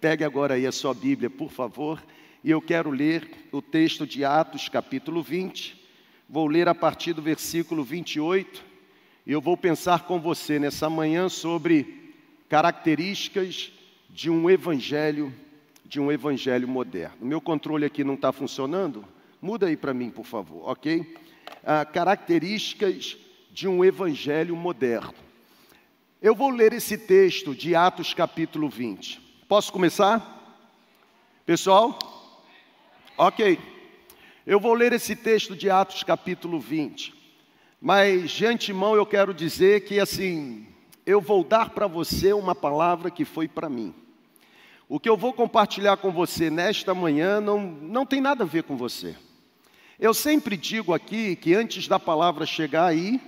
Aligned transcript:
Pegue 0.00 0.22
agora 0.22 0.54
aí 0.54 0.64
a 0.64 0.70
sua 0.70 0.94
Bíblia, 0.94 1.28
por 1.28 1.50
favor, 1.50 2.00
e 2.44 2.52
eu 2.52 2.62
quero 2.62 2.88
ler 2.88 3.48
o 3.50 3.60
texto 3.60 4.06
de 4.06 4.24
Atos, 4.24 4.68
capítulo 4.68 5.24
20. 5.24 5.76
Vou 6.28 6.46
ler 6.46 6.68
a 6.68 6.74
partir 6.74 7.12
do 7.12 7.20
versículo 7.20 7.82
28 7.82 8.64
e 9.26 9.32
eu 9.32 9.40
vou 9.40 9.56
pensar 9.56 10.04
com 10.04 10.20
você 10.20 10.56
nessa 10.60 10.88
manhã 10.88 11.28
sobre 11.28 12.14
características 12.48 13.72
de 14.08 14.30
um 14.30 14.48
evangelho, 14.48 15.34
de 15.84 15.98
um 15.98 16.12
evangelho 16.12 16.68
moderno. 16.68 17.16
Meu 17.20 17.40
controle 17.40 17.84
aqui 17.84 18.04
não 18.04 18.14
está 18.14 18.30
funcionando? 18.30 19.04
Muda 19.42 19.66
aí 19.66 19.76
para 19.76 19.92
mim, 19.92 20.10
por 20.10 20.24
favor, 20.24 20.68
ok? 20.68 21.16
Ah, 21.64 21.84
características 21.84 23.16
de 23.50 23.66
um 23.66 23.84
evangelho 23.84 24.54
moderno. 24.54 25.14
Eu 26.22 26.36
vou 26.36 26.50
ler 26.50 26.72
esse 26.72 26.96
texto 26.96 27.52
de 27.52 27.74
Atos 27.74 28.14
capítulo 28.14 28.68
20. 28.68 29.26
Posso 29.48 29.72
começar? 29.72 30.60
Pessoal? 31.46 31.98
Ok. 33.16 33.58
Eu 34.46 34.60
vou 34.60 34.74
ler 34.74 34.92
esse 34.92 35.16
texto 35.16 35.56
de 35.56 35.70
Atos 35.70 36.02
capítulo 36.02 36.60
20. 36.60 37.14
Mas 37.80 38.30
de 38.30 38.44
antemão 38.44 38.94
eu 38.94 39.06
quero 39.06 39.32
dizer 39.32 39.86
que 39.86 39.98
assim, 39.98 40.66
eu 41.06 41.18
vou 41.18 41.42
dar 41.42 41.70
para 41.70 41.86
você 41.86 42.34
uma 42.34 42.54
palavra 42.54 43.10
que 43.10 43.24
foi 43.24 43.48
para 43.48 43.70
mim. 43.70 43.94
O 44.86 45.00
que 45.00 45.08
eu 45.08 45.16
vou 45.16 45.32
compartilhar 45.32 45.96
com 45.96 46.10
você 46.10 46.50
nesta 46.50 46.92
manhã 46.92 47.40
não, 47.40 47.58
não 47.58 48.04
tem 48.04 48.20
nada 48.20 48.44
a 48.44 48.46
ver 48.46 48.64
com 48.64 48.76
você. 48.76 49.16
Eu 49.98 50.12
sempre 50.12 50.58
digo 50.58 50.92
aqui 50.92 51.34
que 51.36 51.54
antes 51.54 51.88
da 51.88 51.98
palavra 51.98 52.44
chegar 52.44 52.84
aí, 52.84 53.18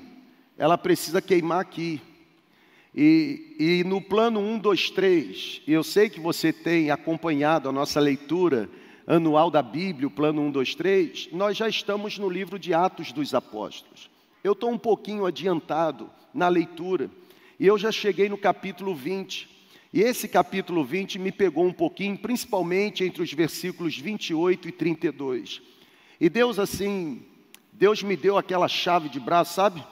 ela 0.59 0.77
precisa 0.77 1.23
queimar 1.23 1.61
aqui. 1.61 1.99
E, 2.95 3.57
e 3.59 3.85
no 3.85 4.01
plano 4.01 4.41
1, 4.41 4.59
2, 4.59 4.91
3, 4.91 5.63
eu 5.67 5.83
sei 5.85 6.09
que 6.09 6.19
você 6.19 6.53
tem 6.53 6.91
acompanhado 6.91 7.69
a 7.69 7.73
nossa 7.73 8.01
leitura 8.01 8.69
anual 9.07 9.51
da 9.51 9.63
Bíblia, 9.63 10.09
o 10.09 10.11
plano 10.11 10.43
1, 10.43 10.51
2, 10.51 10.75
3, 10.75 11.29
nós 11.33 11.57
já 11.57 11.69
estamos 11.69 12.19
no 12.19 12.29
livro 12.29 12.59
de 12.59 12.75
Atos 12.75 13.13
dos 13.13 13.35
Apóstolos. 13.35 14.11
Eu 14.43 14.53
estou 14.53 14.71
um 14.71 14.79
pouquinho 14.79 15.27
adiantado 15.27 16.11
na 16.35 16.49
leitura, 16.49 17.11
e 17.59 17.67
eu 17.67 17.79
já 17.79 17.93
cheguei 17.93 18.29
no 18.29 18.39
capítulo 18.39 18.95
20. 18.95 19.49
E 19.93 20.01
esse 20.01 20.29
capítulo 20.29 20.85
20 20.85 21.19
me 21.19 21.33
pegou 21.33 21.65
um 21.65 21.73
pouquinho, 21.73 22.17
principalmente 22.17 23.05
entre 23.05 23.23
os 23.23 23.33
versículos 23.33 23.99
28 23.99 24.69
e 24.69 24.73
32. 24.73 25.61
E 26.21 26.29
Deus, 26.29 26.59
assim, 26.59 27.23
Deus 27.73 28.03
me 28.03 28.17
deu 28.17 28.39
aquela 28.39 28.69
chave 28.69 29.09
de 29.09 29.19
braço, 29.19 29.55
sabe? 29.55 29.85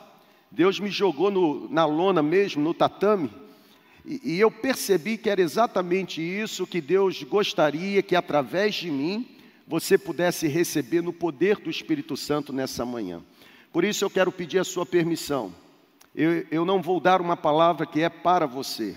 Deus 0.50 0.80
me 0.80 0.90
jogou 0.90 1.30
no, 1.30 1.68
na 1.68 1.84
lona 1.84 2.22
mesmo, 2.22 2.62
no 2.62 2.72
tatame, 2.72 3.30
e, 4.04 4.36
e 4.36 4.40
eu 4.40 4.50
percebi 4.50 5.18
que 5.18 5.28
era 5.28 5.40
exatamente 5.40 6.22
isso 6.22 6.66
que 6.66 6.80
Deus 6.80 7.22
gostaria 7.22 8.02
que 8.02 8.16
através 8.16 8.74
de 8.74 8.90
mim 8.90 9.28
você 9.66 9.98
pudesse 9.98 10.48
receber 10.48 11.02
no 11.02 11.12
poder 11.12 11.58
do 11.58 11.68
Espírito 11.68 12.16
Santo 12.16 12.52
nessa 12.52 12.86
manhã. 12.86 13.22
Por 13.70 13.84
isso 13.84 14.02
eu 14.02 14.08
quero 14.08 14.32
pedir 14.32 14.58
a 14.58 14.64
sua 14.64 14.86
permissão. 14.86 15.52
Eu, 16.14 16.46
eu 16.50 16.64
não 16.64 16.80
vou 16.80 16.98
dar 16.98 17.20
uma 17.20 17.36
palavra 17.36 17.84
que 17.84 18.00
é 18.00 18.08
para 18.08 18.46
você, 18.46 18.96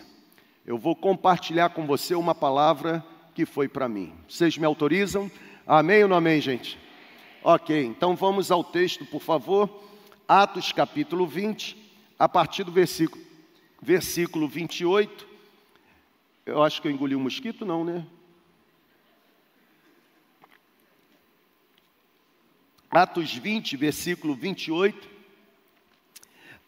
eu 0.66 0.78
vou 0.78 0.96
compartilhar 0.96 1.70
com 1.70 1.86
você 1.86 2.16
uma 2.16 2.34
palavra 2.34 3.04
que 3.36 3.46
foi 3.46 3.68
para 3.68 3.90
mim. 3.90 4.14
Vocês 4.30 4.58
me 4.58 4.66
autorizam? 4.66 5.30
Amém 5.68 6.04
ou 6.04 6.10
não 6.10 6.16
amém, 6.16 6.40
gente? 6.40 6.78
Ok, 7.44 7.84
então 7.84 8.16
vamos 8.16 8.52
ao 8.52 8.64
texto, 8.64 9.06
por 9.06 9.22
favor. 9.22 9.70
Atos 10.34 10.72
capítulo 10.72 11.28
20, 11.28 11.76
a 12.18 12.30
partir 12.30 12.64
do 12.64 12.72
versículo, 12.72 13.22
versículo 13.82 14.48
28. 14.48 15.28
Eu 16.46 16.64
acho 16.64 16.82
que 16.82 16.88
eu 16.88 16.92
engoli 16.94 17.18
um 17.18 17.20
mosquito, 17.20 17.66
não, 17.66 17.84
né? 17.84 18.08
Atos 22.90 23.36
20, 23.36 23.76
versículo 23.76 24.34
28. 24.34 25.10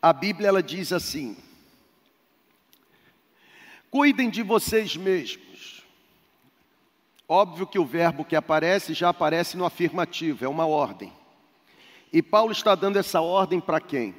A 0.01 0.11
Bíblia 0.11 0.49
ela 0.49 0.61
diz 0.61 0.91
assim: 0.91 1.37
Cuidem 3.89 4.29
de 4.29 4.43
vocês 4.43 4.97
mesmos. 4.97 5.85
Óbvio 7.29 7.65
que 7.65 7.79
o 7.79 7.85
verbo 7.85 8.25
que 8.25 8.35
aparece 8.35 8.93
já 8.93 9.07
aparece 9.07 9.55
no 9.55 9.63
afirmativo, 9.63 10.43
é 10.43 10.49
uma 10.49 10.65
ordem. 10.65 11.22
E 12.13 12.21
Paulo 12.21 12.51
está 12.51 12.75
dando 12.75 12.97
essa 12.97 13.19
ordem 13.21 13.59
para 13.59 13.81
quem? 13.81 14.13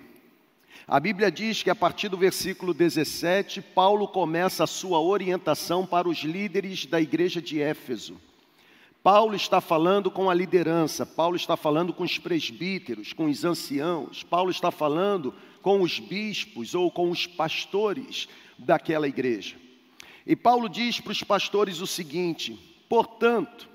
A 0.84 0.98
Bíblia 0.98 1.30
diz 1.30 1.62
que 1.62 1.70
a 1.70 1.76
partir 1.76 2.08
do 2.08 2.16
versículo 2.16 2.74
17, 2.74 3.62
Paulo 3.62 4.08
começa 4.08 4.64
a 4.64 4.66
sua 4.66 5.00
orientação 5.00 5.86
para 5.86 6.08
os 6.08 6.18
líderes 6.18 6.86
da 6.86 7.00
igreja 7.00 7.40
de 7.40 7.62
Éfeso. 7.62 8.20
Paulo 9.00 9.36
está 9.36 9.60
falando 9.60 10.10
com 10.10 10.28
a 10.28 10.34
liderança, 10.34 11.06
Paulo 11.06 11.36
está 11.36 11.56
falando 11.56 11.92
com 11.92 12.02
os 12.02 12.18
presbíteros, 12.18 13.12
com 13.12 13.26
os 13.26 13.44
anciãos, 13.44 14.24
Paulo 14.24 14.50
está 14.50 14.72
falando 14.72 15.32
com 15.62 15.80
os 15.80 16.00
bispos 16.00 16.74
ou 16.74 16.90
com 16.90 17.10
os 17.10 17.28
pastores 17.28 18.28
daquela 18.58 19.06
igreja. 19.06 19.54
E 20.26 20.34
Paulo 20.34 20.68
diz 20.68 20.98
para 20.98 21.12
os 21.12 21.22
pastores 21.22 21.80
o 21.80 21.86
seguinte: 21.86 22.58
portanto, 22.88 23.68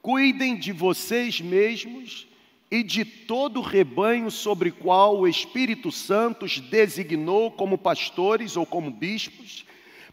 cuidem 0.00 0.56
de 0.56 0.70
vocês 0.70 1.40
mesmos 1.40 2.29
e 2.70 2.82
de 2.82 3.04
todo 3.04 3.58
o 3.58 3.62
rebanho 3.62 4.30
sobre 4.30 4.70
qual 4.70 5.18
o 5.18 5.26
Espírito 5.26 5.90
Santo 5.90 6.44
os 6.44 6.60
designou 6.60 7.50
como 7.50 7.76
pastores 7.76 8.56
ou 8.56 8.64
como 8.64 8.90
bispos, 8.90 9.64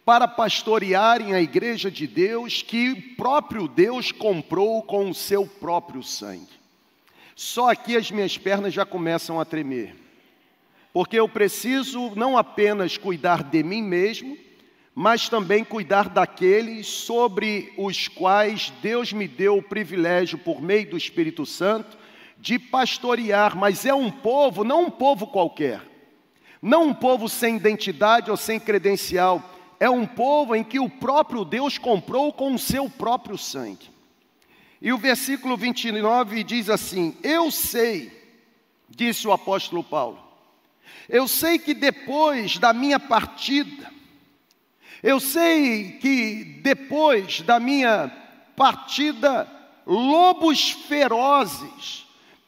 para 0.03 0.27
pastorearem 0.27 1.33
a 1.33 1.41
igreja 1.41 1.91
de 1.91 2.07
Deus 2.07 2.61
que 2.61 2.91
o 2.91 3.15
próprio 3.15 3.67
Deus 3.67 4.11
comprou 4.11 4.81
com 4.81 5.09
o 5.09 5.13
seu 5.13 5.45
próprio 5.45 6.01
sangue. 6.01 6.47
Só 7.35 7.69
aqui 7.69 7.95
as 7.95 8.09
minhas 8.09 8.37
pernas 8.37 8.73
já 8.73 8.85
começam 8.85 9.39
a 9.39 9.45
tremer, 9.45 9.93
porque 10.93 11.19
eu 11.19 11.27
preciso 11.27 12.13
não 12.15 12.37
apenas 12.37 12.97
cuidar 12.97 13.43
de 13.43 13.61
mim 13.61 13.83
mesmo, 13.83 14.37
mas 14.95 15.29
também 15.29 15.63
cuidar 15.63 16.09
daqueles 16.09 16.87
sobre 16.87 17.71
os 17.77 18.07
quais 18.07 18.73
Deus 18.81 19.13
me 19.13 19.27
deu 19.27 19.57
o 19.57 19.61
privilégio, 19.61 20.39
por 20.39 20.59
meio 20.59 20.89
do 20.89 20.97
Espírito 20.97 21.45
Santo, 21.45 21.95
de 22.39 22.59
pastorear, 22.59 23.55
mas 23.55 23.85
é 23.85 23.93
um 23.93 24.11
povo, 24.11 24.63
não 24.63 24.85
um 24.85 24.89
povo 24.89 25.27
qualquer, 25.27 25.81
não 26.61 26.87
um 26.87 26.93
povo 26.93 27.27
sem 27.27 27.57
identidade 27.57 28.29
ou 28.29 28.37
sem 28.37 28.59
credencial, 28.59 29.43
é 29.79 29.89
um 29.89 30.05
povo 30.05 30.55
em 30.55 30.63
que 30.63 30.79
o 30.79 30.89
próprio 30.89 31.45
Deus 31.45 31.77
comprou 31.77 32.33
com 32.33 32.53
o 32.53 32.59
seu 32.59 32.89
próprio 32.89 33.37
sangue. 33.37 33.89
E 34.81 34.91
o 34.91 34.97
versículo 34.97 35.57
29 35.57 36.43
diz 36.43 36.69
assim: 36.69 37.15
Eu 37.23 37.51
sei, 37.51 38.11
disse 38.89 39.27
o 39.27 39.31
apóstolo 39.31 39.83
Paulo, 39.83 40.19
eu 41.09 41.27
sei 41.27 41.57
que 41.59 41.73
depois 41.73 42.57
da 42.57 42.73
minha 42.73 42.99
partida, 42.99 43.91
eu 45.01 45.19
sei 45.19 45.93
que 45.93 46.43
depois 46.63 47.41
da 47.41 47.59
minha 47.59 48.11
partida, 48.55 49.47
lobos 49.85 50.71
ferozes 50.71 52.06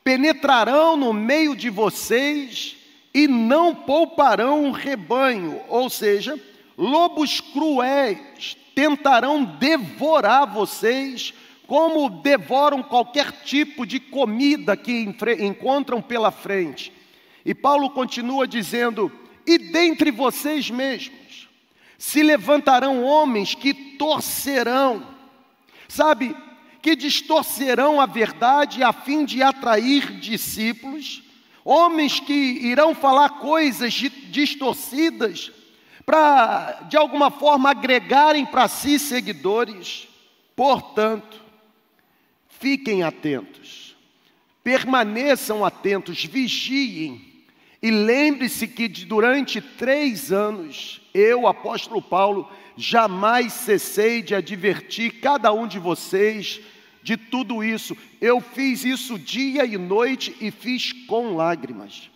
penetrarão 0.10 0.98
no 0.98 1.14
meio 1.14 1.56
de 1.56 1.70
vocês 1.70 2.76
e 3.14 3.28
não 3.28 3.76
pouparão 3.76 4.66
o 4.66 4.72
rebanho, 4.72 5.62
ou 5.68 5.88
seja, 5.88 6.36
lobos 6.76 7.40
cruéis 7.40 8.58
tentarão 8.74 9.44
devorar 9.44 10.52
vocês, 10.52 11.32
como 11.68 12.10
devoram 12.10 12.82
qualquer 12.82 13.32
tipo 13.44 13.86
de 13.86 14.00
comida 14.00 14.76
que 14.76 15.08
encontram 15.42 16.02
pela 16.02 16.32
frente. 16.32 16.92
E 17.46 17.54
Paulo 17.54 17.92
continua 17.92 18.48
dizendo: 18.48 19.12
e 19.46 19.60
dentre 19.60 20.10
vocês 20.10 20.72
mesmos 20.72 21.48
se 22.00 22.24
levantarão 22.24 23.04
homens 23.04 23.54
que 23.54 23.76
torcerão, 23.76 25.06
sabe, 25.88 26.36
que 26.82 26.96
distorcerão 26.96 28.00
a 28.00 28.06
verdade 28.06 28.84
a 28.84 28.94
fim 28.94 29.26
de 29.26 29.42
atrair 29.42 30.20
discípulos, 30.20 31.22
homens 31.64 32.20
que 32.20 32.34
irão 32.34 32.96
falar 32.96 33.40
coisas 33.40 33.94
distorcidas 33.94 35.52
para, 36.06 36.86
de 36.90 36.98
alguma 36.98 37.30
forma, 37.30 37.70
agregarem 37.70 38.46
para 38.46 38.68
si 38.68 38.98
seguidores. 38.98 40.08
Portanto, 40.56 41.42
fiquem 42.48 43.04
atentos, 43.04 43.96
permaneçam 44.64 45.64
atentos, 45.64 46.24
vigiem, 46.26 47.30
e 47.82 47.92
lembre-se 47.92 48.68
que 48.68 48.88
durante 48.88 49.62
três 49.62 50.32
anos, 50.32 51.02
eu, 51.14 51.48
apóstolo 51.48 52.02
Paulo, 52.02 52.52
jamais 52.80 53.52
cessei 53.52 54.22
de 54.22 54.34
advertir 54.34 55.20
cada 55.20 55.52
um 55.52 55.68
de 55.68 55.78
vocês 55.78 56.62
de 57.04 57.18
tudo 57.18 57.62
isso. 57.62 57.96
Eu 58.22 58.40
fiz 58.40 58.86
isso 58.86 59.20
dia 59.20 59.66
e 59.66 59.78
noite 59.78 60.36
e 60.40 60.50
fiz 60.50 60.94
com 61.06 61.36
lágrimas. 61.36 62.10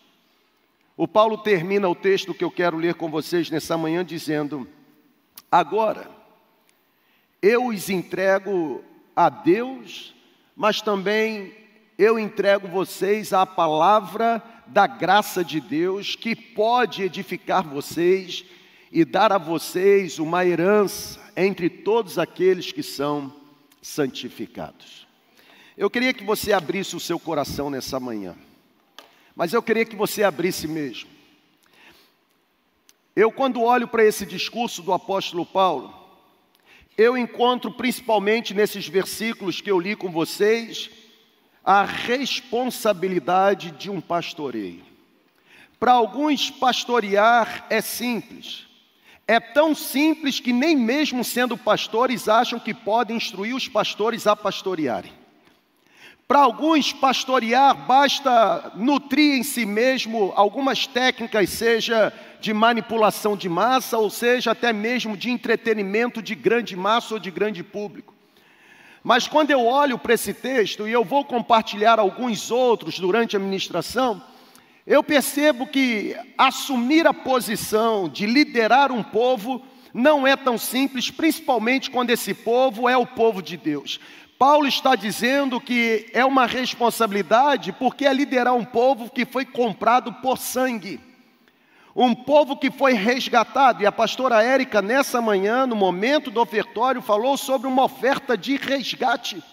O 0.96 1.06
Paulo 1.08 1.38
termina 1.38 1.90
o 1.90 1.96
texto 1.96 2.34
que 2.34 2.44
eu 2.44 2.52
quero 2.52 2.78
ler 2.78 2.94
com 2.96 3.10
vocês 3.10 3.50
nessa 3.50 3.78
manhã 3.78 4.06
dizendo: 4.06 4.66
Agora, 5.52 6.10
eu 7.42 7.68
os 7.68 7.90
entrego 7.90 8.82
a 9.14 9.30
Deus, 9.30 10.16
mas 10.56 10.82
também 10.82 11.54
eu 11.98 12.18
entrego 12.18 12.70
vocês 12.70 13.34
à 13.34 13.46
palavra 13.46 14.42
da 14.68 14.88
graça 14.88 15.44
de 15.44 15.60
Deus 15.60 16.16
que 16.16 16.36
pode 16.36 17.04
edificar 17.04 17.68
vocês 17.68 18.46
e 18.94 19.04
dar 19.04 19.32
a 19.32 19.40
vocês 19.40 20.20
uma 20.20 20.46
herança 20.46 21.20
entre 21.36 21.68
todos 21.68 22.20
aqueles 22.20 22.72
que 22.72 22.84
são 22.84 23.34
santificados. 23.82 25.08
Eu 25.76 25.90
queria 25.90 26.14
que 26.14 26.24
você 26.24 26.54
abrisse 26.54 26.96
o 26.96 27.00
seu 27.00 27.20
coração 27.20 27.72
nessa 27.72 28.00
manhã, 28.00 28.36
mas 29.36 29.52
eu 29.52 29.64
queria 29.64 29.84
que 29.84 29.96
você 29.96 30.24
abrisse 30.24 30.68
mesmo. 30.68 31.10
Eu, 33.16 33.32
quando 33.32 33.64
olho 33.64 33.88
para 33.88 34.06
esse 34.06 34.28
discurso 34.28 34.84
do 34.84 34.94
apóstolo 34.94 35.44
Paulo, 35.44 35.92
eu 36.96 37.18
encontro 37.18 37.72
principalmente 37.72 38.54
nesses 38.54 38.88
versículos 38.88 39.60
que 39.60 39.72
eu 39.72 39.80
li 39.80 39.96
com 39.96 40.12
vocês, 40.12 40.92
a 41.66 41.84
responsabilidade 41.84 43.72
de 43.72 43.90
um 43.90 44.00
pastoreio. 44.00 44.84
Para 45.80 45.94
alguns, 45.94 46.52
pastorear 46.52 47.66
é 47.72 47.82
simples. 47.82 48.72
É 49.28 49.40
tão 49.40 49.74
simples 49.74 50.40
que 50.40 50.52
nem 50.52 50.76
mesmo 50.76 51.24
sendo 51.24 51.58
pastores 51.58 52.28
acham 52.28 52.60
que 52.60 52.74
podem 52.74 53.16
instruir 53.16 53.56
os 53.56 53.68
pastores 53.68 54.28
a 54.28 54.36
pastorearem. 54.36 55.14
Para 56.28 56.40
alguns, 56.40 56.92
pastorear 56.92 57.76
basta 57.86 58.72
nutrir 58.76 59.36
em 59.36 59.44
si 59.44 59.66
mesmo 59.66 60.34
algumas 60.36 60.88
técnicas, 60.88 61.50
seja 61.50 62.12
de 62.42 62.54
manipulação 62.54 63.38
de 63.38 63.48
massa, 63.48 63.98
ou 63.98 64.10
seja 64.10 64.52
até 64.52 64.74
mesmo 64.74 65.16
de 65.16 65.30
entretenimento 65.30 66.22
de 66.22 66.36
grande 66.36 66.76
massa 66.76 67.14
ou 67.14 67.20
de 67.20 67.32
grande 67.32 67.64
público. 67.64 68.14
Mas 69.04 69.28
quando 69.28 69.52
eu 69.52 69.66
olho 69.66 69.98
para 69.98 70.14
esse 70.14 70.34
texto, 70.34 70.88
e 70.88 70.92
eu 70.92 71.04
vou 71.04 71.26
compartilhar 71.26 72.00
alguns 72.00 72.52
outros 72.52 73.00
durante 73.00 73.36
a 73.36 73.40
ministração, 73.40 74.22
eu 74.86 75.02
percebo 75.02 75.66
que 75.66 76.16
assumir 76.38 77.08
a 77.08 77.14
posição 77.14 78.10
de 78.10 78.26
liderar 78.26 78.92
um 78.92 79.02
povo 79.02 79.62
não 79.94 80.28
é 80.28 80.36
tão 80.36 80.58
simples, 80.58 81.10
principalmente 81.10 81.90
quando 81.90 82.10
esse 82.10 82.34
povo 82.34 82.90
é 82.90 82.98
o 82.98 83.06
povo 83.06 83.42
de 83.42 83.56
Deus. 83.56 84.00
Paulo 84.38 84.68
está 84.68 84.96
dizendo 84.96 85.62
que 85.62 86.10
é 86.14 86.26
uma 86.26 86.46
responsabilidade 86.46 87.72
porque 87.72 88.06
é 88.06 88.14
liderar 88.14 88.54
um 88.54 88.66
povo 88.66 89.10
que 89.10 89.26
foi 89.26 89.46
comprado 89.46 90.12
por 90.16 90.38
sangue. 90.38 91.00
Um 91.96 92.16
povo 92.16 92.58
que 92.58 92.72
foi 92.72 92.94
resgatado, 92.94 93.84
e 93.84 93.86
a 93.86 93.92
pastora 93.92 94.42
Érica, 94.44 94.82
nessa 94.82 95.22
manhã, 95.22 95.68
no 95.68 95.76
momento 95.76 96.32
do 96.32 96.42
ofertório, 96.42 97.04
falou 97.04 97.38
sobre 97.38 97.68
uma 97.68 97.84
oferta 97.84 98.36
de 98.36 98.58
resgate. 98.58 99.44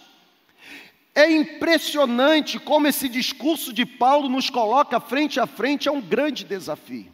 É 1.13 1.29
impressionante 1.29 2.57
como 2.57 2.87
esse 2.87 3.09
discurso 3.09 3.73
de 3.73 3.85
Paulo 3.85 4.29
nos 4.29 4.49
coloca 4.49 4.99
frente 4.99 5.39
a 5.39 5.45
frente 5.45 5.89
a 5.89 5.91
um 5.91 6.01
grande 6.01 6.45
desafio. 6.45 7.11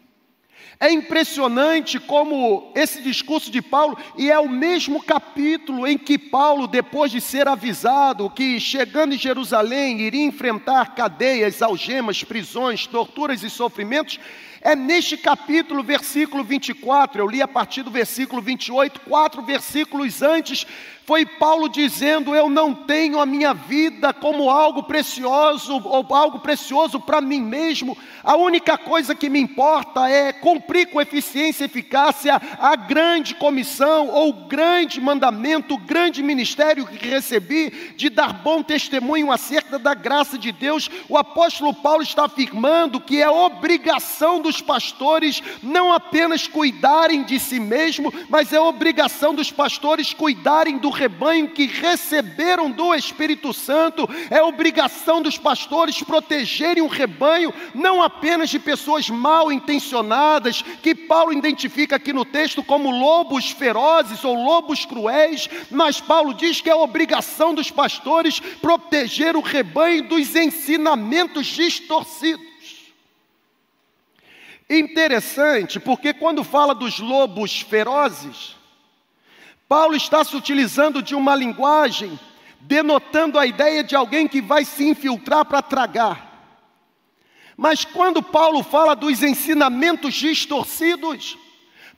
É 0.79 0.91
impressionante 0.91 1.99
como 1.99 2.71
esse 2.75 3.01
discurso 3.01 3.49
de 3.49 3.63
Paulo, 3.63 3.97
e 4.15 4.29
é 4.29 4.37
o 4.37 4.47
mesmo 4.47 5.01
capítulo 5.01 5.87
em 5.87 5.97
que 5.97 6.19
Paulo, 6.19 6.67
depois 6.67 7.11
de 7.11 7.19
ser 7.19 7.47
avisado 7.47 8.29
que 8.29 8.59
chegando 8.59 9.15
em 9.15 9.17
Jerusalém 9.17 9.99
iria 10.01 10.23
enfrentar 10.23 10.93
cadeias, 10.93 11.63
algemas, 11.63 12.23
prisões, 12.23 12.85
torturas 12.85 13.41
e 13.41 13.49
sofrimentos, 13.49 14.19
é 14.61 14.75
neste 14.75 15.17
capítulo, 15.17 15.81
versículo 15.81 16.43
24, 16.43 17.21
eu 17.21 17.27
li 17.27 17.41
a 17.41 17.47
partir 17.47 17.81
do 17.81 17.89
versículo 17.89 18.41
28, 18.41 19.01
quatro 19.01 19.41
versículos 19.41 20.21
antes, 20.21 20.67
foi 21.07 21.25
Paulo 21.25 21.69
dizendo: 21.69 22.35
Eu 22.35 22.49
não 22.49 22.73
tenho 22.73 23.21
a 23.21 23.25
minha 23.25 23.53
vida 23.53 24.13
como 24.13 24.49
algo 24.49 24.83
precioso 24.83 25.81
ou 25.85 26.05
algo 26.13 26.39
precioso 26.39 26.99
para 26.99 27.21
mim 27.21 27.39
mesmo. 27.39 27.97
A 28.21 28.35
única 28.35 28.77
coisa 28.77 29.15
que 29.15 29.29
me 29.29 29.39
importa 29.39 30.09
é 30.09 30.33
cumprir 30.33 30.87
com 30.87 30.99
eficiência 30.99 31.63
e 31.63 31.67
eficácia 31.67 32.41
a 32.59 32.75
grande 32.75 33.35
comissão 33.35 34.09
ou 34.09 34.33
grande 34.33 34.99
mandamento, 34.99 35.75
o 35.75 35.77
grande 35.77 36.21
ministério 36.21 36.85
que 36.85 37.07
recebi 37.07 37.93
de 37.95 38.09
dar 38.09 38.33
bom 38.33 38.61
testemunho 38.61 39.31
acerca 39.31 39.79
da 39.79 39.93
graça 39.93 40.37
de 40.37 40.51
Deus. 40.51 40.89
O 41.07 41.17
apóstolo 41.17 41.73
Paulo 41.73 42.03
está 42.03 42.25
afirmando 42.25 42.99
que 42.99 43.21
é 43.21 43.29
obrigação 43.29 44.41
dos 44.41 44.59
pastores 44.59 45.41
não 45.63 45.93
apenas 45.93 46.49
cuidarem 46.49 47.23
de 47.23 47.39
si 47.39 47.61
mesmo, 47.61 48.13
mas 48.27 48.51
é 48.51 48.59
obrigação 48.59 49.33
dos 49.33 49.49
pastores 49.49 50.13
cuidarem 50.13 50.77
do 50.77 50.96
rebanho 50.97 51.49
que 51.49 51.67
receberam 51.67 52.71
do 52.71 52.93
Espírito 52.95 53.53
Santo, 53.53 54.09
é 54.29 54.41
obrigação 54.41 55.21
dos 55.21 55.37
pastores 55.37 56.01
protegerem 56.01 56.81
o 56.83 56.87
rebanho, 56.87 57.53
não 57.73 58.01
apenas 58.01 58.49
de 58.49 58.59
pessoas 58.59 59.09
mal 59.09 59.51
intencionadas, 59.51 60.63
que 60.81 60.95
Paulo 60.95 61.31
identifica 61.31 61.97
aqui 61.97 62.11
no 62.11 62.25
texto 62.25 62.63
como 62.63 62.89
lobos 62.89 63.51
ferozes 63.51 64.23
ou 64.23 64.33
lobos 64.33 64.85
cruéis, 64.85 65.47
mas 65.69 66.01
Paulo 66.01 66.33
diz 66.33 66.59
que 66.59 66.69
é 66.69 66.75
obrigação 66.75 67.53
dos 67.53 67.69
pastores 67.69 68.39
proteger 68.39 69.35
o 69.35 69.41
rebanho 69.41 70.07
dos 70.07 70.35
ensinamentos 70.35 71.45
distorcidos. 71.45 72.45
Interessante, 74.69 75.79
porque 75.79 76.13
quando 76.13 76.43
fala 76.43 76.75
dos 76.75 76.99
lobos 76.99 77.61
ferozes, 77.61 78.56
Paulo 79.67 79.95
está 79.95 80.23
se 80.23 80.35
utilizando 80.35 81.01
de 81.01 81.13
uma 81.13 81.35
linguagem 81.35 82.17
denotando 82.61 83.37
a 83.37 83.45
ideia 83.45 83.83
de 83.83 83.95
alguém 83.95 84.27
que 84.27 84.41
vai 84.41 84.65
se 84.65 84.87
infiltrar 84.87 85.45
para 85.45 85.61
tragar. 85.61 86.27
Mas 87.55 87.83
quando 87.83 88.21
Paulo 88.21 88.61
fala 88.63 88.95
dos 88.95 89.23
ensinamentos 89.23 90.13
distorcidos, 90.13 91.37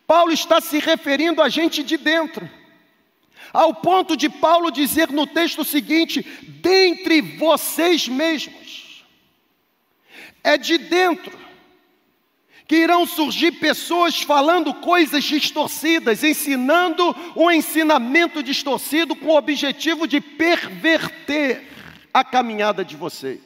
Paulo 0.08 0.32
está 0.32 0.62
se 0.62 0.80
referindo 0.80 1.42
a 1.42 1.50
gente 1.50 1.84
de 1.84 1.98
dentro. 1.98 2.50
Ao 3.52 3.74
ponto 3.74 4.16
de 4.16 4.30
Paulo 4.30 4.72
dizer 4.72 5.10
no 5.12 5.28
texto 5.28 5.64
seguinte: 5.64 6.22
dentre 6.62 7.22
vocês 7.22 8.08
mesmos. 8.08 9.04
É 10.44 10.58
de 10.58 10.78
dentro 10.78 11.38
que 12.70 12.76
irão 12.76 13.04
surgir 13.04 13.54
pessoas 13.54 14.22
falando 14.22 14.76
coisas 14.76 15.24
distorcidas, 15.24 16.24
ensinando 16.24 17.16
um 17.36 17.50
ensinamento 17.50 18.44
distorcido 18.44 19.16
com 19.16 19.30
o 19.30 19.38
objetivo 19.38 20.08
de 20.08 20.22
perverter 20.22 21.68
a 22.14 22.24
caminhada 22.24 22.86
de 22.86 22.96
vocês. 22.96 23.42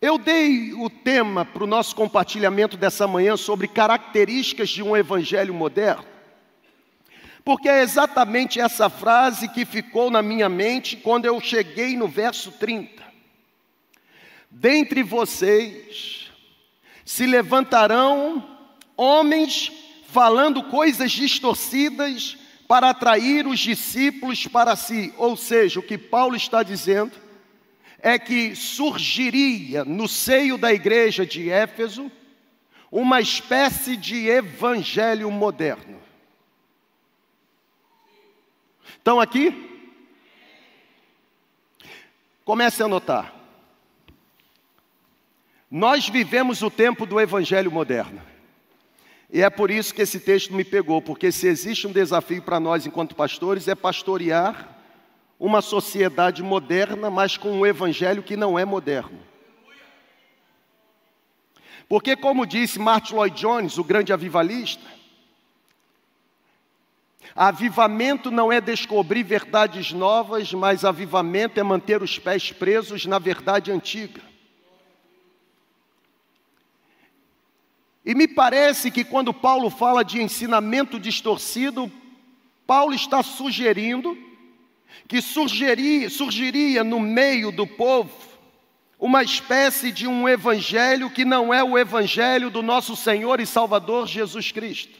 Eu 0.00 0.16
dei 0.16 0.72
o 0.72 0.88
tema 0.88 1.44
para 1.44 1.64
o 1.64 1.66
nosso 1.66 1.94
compartilhamento 1.94 2.78
dessa 2.78 3.06
manhã 3.06 3.36
sobre 3.36 3.68
características 3.68 4.70
de 4.70 4.82
um 4.82 4.96
evangelho 4.96 5.52
moderno, 5.52 6.06
porque 7.44 7.68
é 7.68 7.82
exatamente 7.82 8.58
essa 8.58 8.88
frase 8.88 9.48
que 9.48 9.66
ficou 9.66 10.10
na 10.10 10.22
minha 10.22 10.48
mente 10.48 10.96
quando 10.96 11.26
eu 11.26 11.38
cheguei 11.42 11.94
no 11.94 12.08
verso 12.08 12.50
30. 12.52 13.04
Dentre 14.50 15.02
vocês, 15.02 16.19
se 17.10 17.26
levantarão 17.26 18.56
homens 18.96 19.72
falando 20.06 20.62
coisas 20.62 21.10
distorcidas 21.10 22.38
para 22.68 22.90
atrair 22.90 23.48
os 23.48 23.58
discípulos 23.58 24.46
para 24.46 24.76
si. 24.76 25.12
Ou 25.16 25.36
seja, 25.36 25.80
o 25.80 25.82
que 25.82 25.98
Paulo 25.98 26.36
está 26.36 26.62
dizendo 26.62 27.10
é 27.98 28.16
que 28.16 28.54
surgiria 28.54 29.84
no 29.84 30.06
seio 30.06 30.56
da 30.56 30.72
igreja 30.72 31.26
de 31.26 31.50
Éfeso 31.50 32.12
uma 32.92 33.20
espécie 33.20 33.96
de 33.96 34.28
evangelho 34.28 35.32
moderno. 35.32 36.00
Estão 38.98 39.18
aqui? 39.18 39.98
Comece 42.44 42.84
a 42.84 42.86
anotar. 42.86 43.39
Nós 45.70 46.08
vivemos 46.08 46.62
o 46.62 46.70
tempo 46.70 47.06
do 47.06 47.20
evangelho 47.20 47.70
moderno. 47.70 48.20
E 49.32 49.40
é 49.40 49.48
por 49.48 49.70
isso 49.70 49.94
que 49.94 50.02
esse 50.02 50.18
texto 50.18 50.52
me 50.52 50.64
pegou, 50.64 51.00
porque 51.00 51.30
se 51.30 51.46
existe 51.46 51.86
um 51.86 51.92
desafio 51.92 52.42
para 52.42 52.58
nós 52.58 52.84
enquanto 52.84 53.14
pastores 53.14 53.68
é 53.68 53.76
pastorear 53.76 54.76
uma 55.38 55.62
sociedade 55.62 56.42
moderna, 56.42 57.08
mas 57.08 57.36
com 57.36 57.52
um 57.52 57.64
evangelho 57.64 58.22
que 58.22 58.36
não 58.36 58.58
é 58.58 58.64
moderno. 58.64 59.20
Porque, 61.88 62.16
como 62.16 62.44
disse 62.44 62.78
Martin 62.78 63.14
Lloyd 63.14 63.40
Jones, 63.40 63.78
o 63.78 63.84
grande 63.84 64.12
avivalista, 64.12 64.84
avivamento 67.34 68.30
não 68.30 68.52
é 68.52 68.60
descobrir 68.60 69.22
verdades 69.22 69.92
novas, 69.92 70.52
mas 70.52 70.84
avivamento 70.84 71.60
é 71.60 71.62
manter 71.62 72.02
os 72.02 72.18
pés 72.18 72.50
presos 72.50 73.06
na 73.06 73.20
verdade 73.20 73.70
antiga. 73.70 74.29
E 78.04 78.14
me 78.14 78.26
parece 78.26 78.90
que 78.90 79.04
quando 79.04 79.34
Paulo 79.34 79.68
fala 79.68 80.04
de 80.04 80.22
ensinamento 80.22 80.98
distorcido, 80.98 81.90
Paulo 82.66 82.94
está 82.94 83.22
sugerindo 83.22 84.16
que 85.06 85.20
surgiria, 85.20 86.08
surgiria 86.08 86.84
no 86.84 87.00
meio 87.00 87.50
do 87.50 87.66
povo 87.66 88.30
uma 88.98 89.22
espécie 89.22 89.90
de 89.90 90.06
um 90.06 90.28
evangelho 90.28 91.10
que 91.10 91.24
não 91.24 91.52
é 91.52 91.64
o 91.64 91.78
evangelho 91.78 92.50
do 92.50 92.62
nosso 92.62 92.94
Senhor 92.94 93.40
e 93.40 93.46
Salvador 93.46 94.06
Jesus 94.06 94.52
Cristo. 94.52 94.98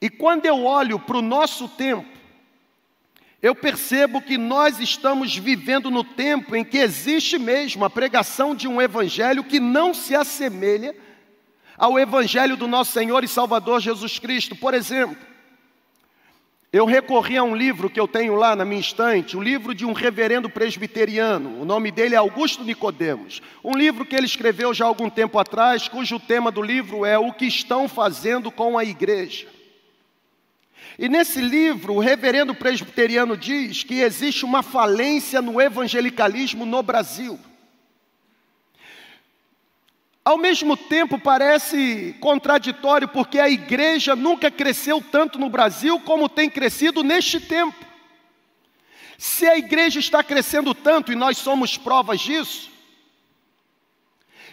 E 0.00 0.10
quando 0.10 0.46
eu 0.46 0.64
olho 0.64 0.98
para 0.98 1.18
o 1.18 1.22
nosso 1.22 1.68
tempo, 1.68 2.11
eu 3.42 3.56
percebo 3.56 4.22
que 4.22 4.38
nós 4.38 4.78
estamos 4.78 5.36
vivendo 5.36 5.90
no 5.90 6.04
tempo 6.04 6.54
em 6.54 6.64
que 6.64 6.78
existe 6.78 7.40
mesmo 7.40 7.84
a 7.84 7.90
pregação 7.90 8.54
de 8.54 8.68
um 8.68 8.80
evangelho 8.80 9.42
que 9.42 9.58
não 9.58 9.92
se 9.92 10.14
assemelha 10.14 10.94
ao 11.76 11.98
evangelho 11.98 12.56
do 12.56 12.68
nosso 12.68 12.92
Senhor 12.92 13.24
e 13.24 13.28
Salvador 13.28 13.80
Jesus 13.80 14.16
Cristo. 14.20 14.54
Por 14.54 14.74
exemplo, 14.74 15.16
eu 16.72 16.86
recorri 16.86 17.36
a 17.36 17.42
um 17.42 17.56
livro 17.56 17.90
que 17.90 17.98
eu 17.98 18.06
tenho 18.06 18.36
lá 18.36 18.54
na 18.54 18.64
minha 18.64 18.80
estante, 18.80 19.36
o 19.36 19.40
um 19.40 19.42
livro 19.42 19.74
de 19.74 19.84
um 19.84 19.92
reverendo 19.92 20.48
presbiteriano. 20.48 21.60
O 21.60 21.64
nome 21.64 21.90
dele 21.90 22.14
é 22.14 22.18
Augusto 22.18 22.62
Nicodemos. 22.62 23.42
Um 23.64 23.76
livro 23.76 24.06
que 24.06 24.14
ele 24.14 24.26
escreveu 24.26 24.72
já 24.72 24.84
há 24.84 24.88
algum 24.88 25.10
tempo 25.10 25.36
atrás, 25.36 25.88
cujo 25.88 26.20
tema 26.20 26.52
do 26.52 26.62
livro 26.62 27.04
é 27.04 27.18
O 27.18 27.32
que 27.32 27.46
estão 27.46 27.88
fazendo 27.88 28.52
com 28.52 28.78
a 28.78 28.84
igreja. 28.84 29.48
E 30.98 31.08
nesse 31.08 31.40
livro, 31.40 31.94
o 31.94 32.00
reverendo 32.00 32.54
presbiteriano 32.54 33.36
diz 33.36 33.82
que 33.82 34.00
existe 34.00 34.44
uma 34.44 34.62
falência 34.62 35.40
no 35.40 35.60
evangelicalismo 35.60 36.66
no 36.66 36.82
Brasil. 36.82 37.38
Ao 40.24 40.38
mesmo 40.38 40.76
tempo, 40.76 41.18
parece 41.18 42.16
contraditório, 42.20 43.08
porque 43.08 43.40
a 43.40 43.48
igreja 43.48 44.14
nunca 44.14 44.50
cresceu 44.50 45.00
tanto 45.00 45.38
no 45.38 45.48
Brasil 45.50 45.98
como 46.00 46.28
tem 46.28 46.48
crescido 46.48 47.02
neste 47.02 47.40
tempo. 47.40 47.84
Se 49.18 49.46
a 49.46 49.56
igreja 49.56 50.00
está 50.00 50.22
crescendo 50.22 50.74
tanto, 50.74 51.12
e 51.12 51.16
nós 51.16 51.38
somos 51.38 51.76
provas 51.76 52.20
disso, 52.20 52.71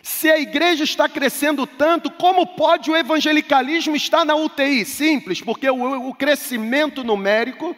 se 0.01 0.29
a 0.29 0.39
igreja 0.39 0.83
está 0.83 1.09
crescendo 1.09 1.67
tanto, 1.67 2.09
como 2.09 2.45
pode 2.47 2.89
o 2.89 2.95
evangelicalismo 2.95 3.95
estar 3.95 4.25
na 4.25 4.35
UTI? 4.35 4.85
Simples, 4.85 5.41
porque 5.41 5.69
o, 5.69 6.09
o 6.09 6.13
crescimento 6.13 7.03
numérico 7.03 7.75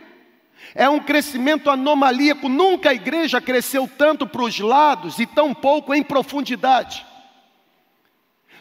é 0.75 0.87
um 0.89 0.99
crescimento 0.99 1.69
anomalíaco. 1.69 2.47
Nunca 2.47 2.91
a 2.91 2.93
igreja 2.93 3.41
cresceu 3.41 3.89
tanto 3.97 4.27
para 4.27 4.43
os 4.43 4.59
lados 4.59 5.19
e 5.19 5.25
tão 5.25 5.53
pouco 5.53 5.93
em 5.93 6.03
profundidade. 6.03 7.05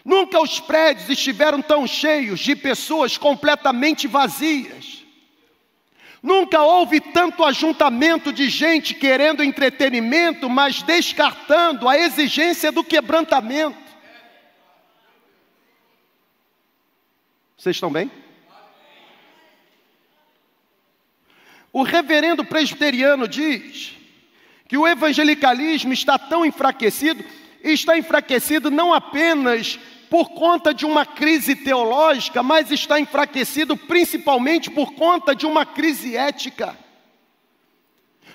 Nunca 0.04 0.40
os 0.40 0.58
prédios 0.58 1.10
estiveram 1.10 1.60
tão 1.60 1.86
cheios 1.86 2.40
de 2.40 2.56
pessoas 2.56 3.18
completamente 3.18 4.06
vazias. 4.06 4.99
Nunca 6.22 6.62
houve 6.62 7.00
tanto 7.00 7.44
ajuntamento 7.44 8.32
de 8.32 8.48
gente 8.48 8.94
querendo 8.94 9.42
entretenimento, 9.42 10.50
mas 10.50 10.82
descartando 10.82 11.88
a 11.88 11.96
exigência 11.96 12.70
do 12.70 12.84
quebrantamento. 12.84 13.78
Vocês 17.56 17.76
estão 17.76 17.90
bem? 17.90 18.10
O 21.72 21.82
reverendo 21.82 22.44
presbiteriano 22.44 23.28
diz 23.28 23.92
que 24.68 24.76
o 24.76 24.86
evangelicalismo 24.86 25.92
está 25.92 26.18
tão 26.18 26.44
enfraquecido, 26.44 27.24
e 27.62 27.72
está 27.72 27.98
enfraquecido 27.98 28.70
não 28.70 28.92
apenas 28.92 29.78
por 30.10 30.30
conta 30.30 30.74
de 30.74 30.84
uma 30.84 31.06
crise 31.06 31.54
teológica, 31.54 32.42
mas 32.42 32.72
está 32.72 32.98
enfraquecido 32.98 33.76
principalmente 33.76 34.68
por 34.68 34.92
conta 34.94 35.36
de 35.36 35.46
uma 35.46 35.64
crise 35.64 36.16
ética. 36.16 36.76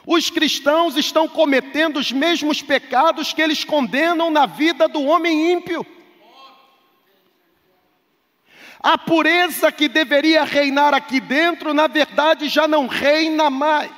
Os 0.08 0.30
cristãos 0.30 0.96
estão 0.96 1.28
cometendo 1.28 1.98
os 1.98 2.14
mesmos 2.14 2.62
pecados 2.62 3.34
que 3.34 3.42
eles 3.42 3.66
condenam 3.66 4.32
na 4.32 4.46
vida 4.46 4.88
do 4.88 5.04
homem 5.04 5.52
ímpio. 5.52 5.86
A 8.80 8.98
pureza 8.98 9.70
que 9.70 9.90
deveria 9.90 10.46
reinar 10.46 10.94
aqui 10.94 11.20
dentro, 11.20 11.74
na 11.74 11.88
verdade, 11.88 12.48
já 12.48 12.68
não 12.68 12.88
reina 12.88 13.50
mais. 13.50 13.92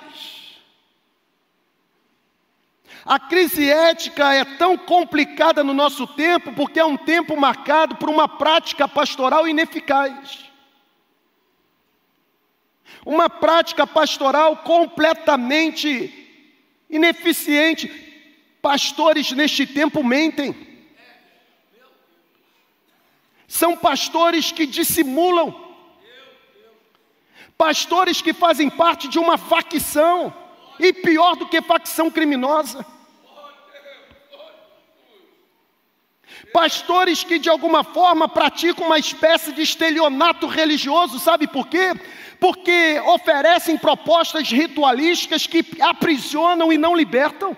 A 3.08 3.18
crise 3.18 3.70
ética 3.70 4.34
é 4.34 4.44
tão 4.44 4.78
complicada 4.78 5.64
no 5.64 5.74
nosso 5.74 6.06
tempo 6.06 6.52
porque 6.52 6.78
é 6.78 6.84
um 6.84 6.98
tempo 6.98 7.40
marcado 7.40 7.96
por 7.96 8.10
uma 8.10 8.28
prática 8.28 8.86
pastoral 8.86 9.48
ineficaz. 9.48 10.44
Uma 13.06 13.30
prática 13.30 13.88
pastoral 13.88 14.58
completamente 14.58 16.52
ineficiente. 16.90 17.88
Pastores 18.62 19.32
neste 19.32 19.66
tempo 19.66 20.04
mentem. 20.04 20.54
São 23.48 23.78
pastores 23.78 24.52
que 24.52 24.66
dissimulam. 24.66 25.56
Pastores 27.58 28.22
que 28.22 28.34
fazem 28.34 28.70
parte 28.70 29.08
de 29.08 29.18
uma 29.18 29.38
facção. 29.38 30.34
E 30.78 30.92
pior 30.92 31.38
do 31.38 31.48
que 31.48 31.62
facção 31.62 32.12
criminosa 32.12 32.97
Pastores 36.54 37.24
que 37.24 37.40
de 37.40 37.50
alguma 37.50 37.84
forma 37.84 38.28
praticam 38.28 38.86
uma 38.86 39.00
espécie 39.00 39.52
de 39.52 39.62
estelionato 39.62 40.48
religioso, 40.48 41.20
sabe 41.20 41.48
por 41.48 41.68
quê? 41.68 41.94
Porque 42.40 43.02
oferecem 43.06 43.78
propostas 43.78 44.50
ritualísticas 44.50 45.48
que 45.48 45.66
aprisionam 45.82 46.72
e 46.72 46.78
não 46.78 46.96
libertam. 46.96 47.56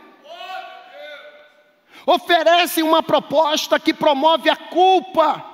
Oferecem 2.06 2.84
uma 2.84 3.04
proposta 3.04 3.80
que 3.80 3.94
promove 3.94 4.50
a 4.50 4.56
culpa, 4.56 5.46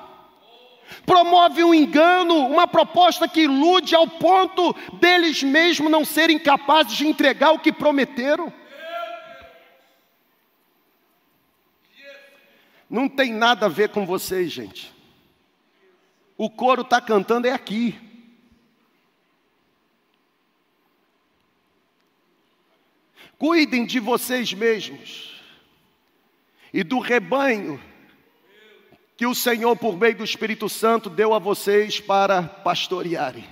promove 1.06 1.64
o 1.64 1.70
um 1.70 1.74
engano, 1.74 2.48
uma 2.48 2.68
proposta 2.68 3.28
que 3.28 3.42
ilude 3.42 3.96
ao 3.96 4.08
ponto 4.08 4.74
deles 4.94 5.44
mesmos 5.44 5.92
não 5.92 6.06
serem 6.06 6.40
capazes 6.40 6.94
de 6.94 7.08
entregar 7.08 7.52
o 7.52 7.60
que 7.60 7.74
prometeram. 7.74 8.54
Não 12.96 13.10
tem 13.10 13.34
nada 13.34 13.66
a 13.66 13.70
ver 13.70 13.90
com 13.90 14.06
vocês, 14.06 14.50
gente. 14.50 14.90
O 16.38 16.50
coro 16.50 16.82
está 16.82 17.02
cantando 17.02 17.46
é 17.46 17.52
aqui. 17.52 17.94
Cuidem 23.38 23.86
de 23.86 24.00
vocês 24.00 24.54
mesmos 24.54 25.44
e 26.74 26.86
do 26.86 27.00
rebanho 27.00 27.84
que 29.18 29.26
o 29.26 29.36
Senhor, 29.36 29.76
por 29.76 29.98
meio 29.98 30.16
do 30.16 30.24
Espírito 30.24 30.70
Santo, 30.70 31.10
deu 31.10 31.34
a 31.34 31.40
vocês 31.40 32.00
para 32.00 32.44
pastorearem. 32.44 33.44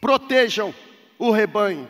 Protejam 0.00 0.74
o 1.18 1.30
rebanho 1.30 1.86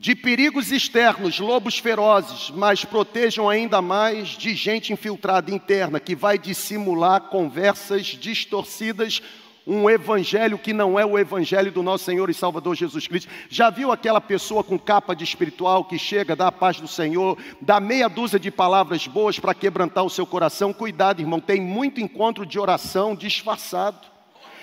de 0.00 0.14
perigos 0.14 0.72
externos, 0.72 1.38
lobos 1.38 1.78
ferozes, 1.78 2.50
mas 2.56 2.86
protejam 2.86 3.50
ainda 3.50 3.82
mais 3.82 4.28
de 4.28 4.54
gente 4.54 4.94
infiltrada 4.94 5.50
interna 5.50 6.00
que 6.00 6.16
vai 6.16 6.38
dissimular 6.38 7.20
conversas 7.24 8.06
distorcidas, 8.06 9.20
um 9.66 9.90
evangelho 9.90 10.56
que 10.56 10.72
não 10.72 10.98
é 10.98 11.04
o 11.04 11.18
evangelho 11.18 11.70
do 11.70 11.82
nosso 11.82 12.04
Senhor 12.04 12.30
e 12.30 12.34
Salvador 12.34 12.74
Jesus 12.74 13.06
Cristo. 13.06 13.30
Já 13.50 13.68
viu 13.68 13.92
aquela 13.92 14.22
pessoa 14.22 14.64
com 14.64 14.78
capa 14.78 15.14
de 15.14 15.22
espiritual 15.22 15.84
que 15.84 15.98
chega, 15.98 16.34
dá 16.34 16.46
a 16.46 16.52
paz 16.52 16.80
do 16.80 16.88
Senhor, 16.88 17.36
dá 17.60 17.78
meia 17.78 18.08
dúzia 18.08 18.40
de 18.40 18.50
palavras 18.50 19.06
boas 19.06 19.38
para 19.38 19.52
quebrantar 19.52 20.02
o 20.02 20.08
seu 20.08 20.24
coração? 20.24 20.72
Cuidado, 20.72 21.20
irmão, 21.20 21.40
tem 21.40 21.60
muito 21.60 22.00
encontro 22.00 22.46
de 22.46 22.58
oração 22.58 23.14
disfarçado 23.14 24.09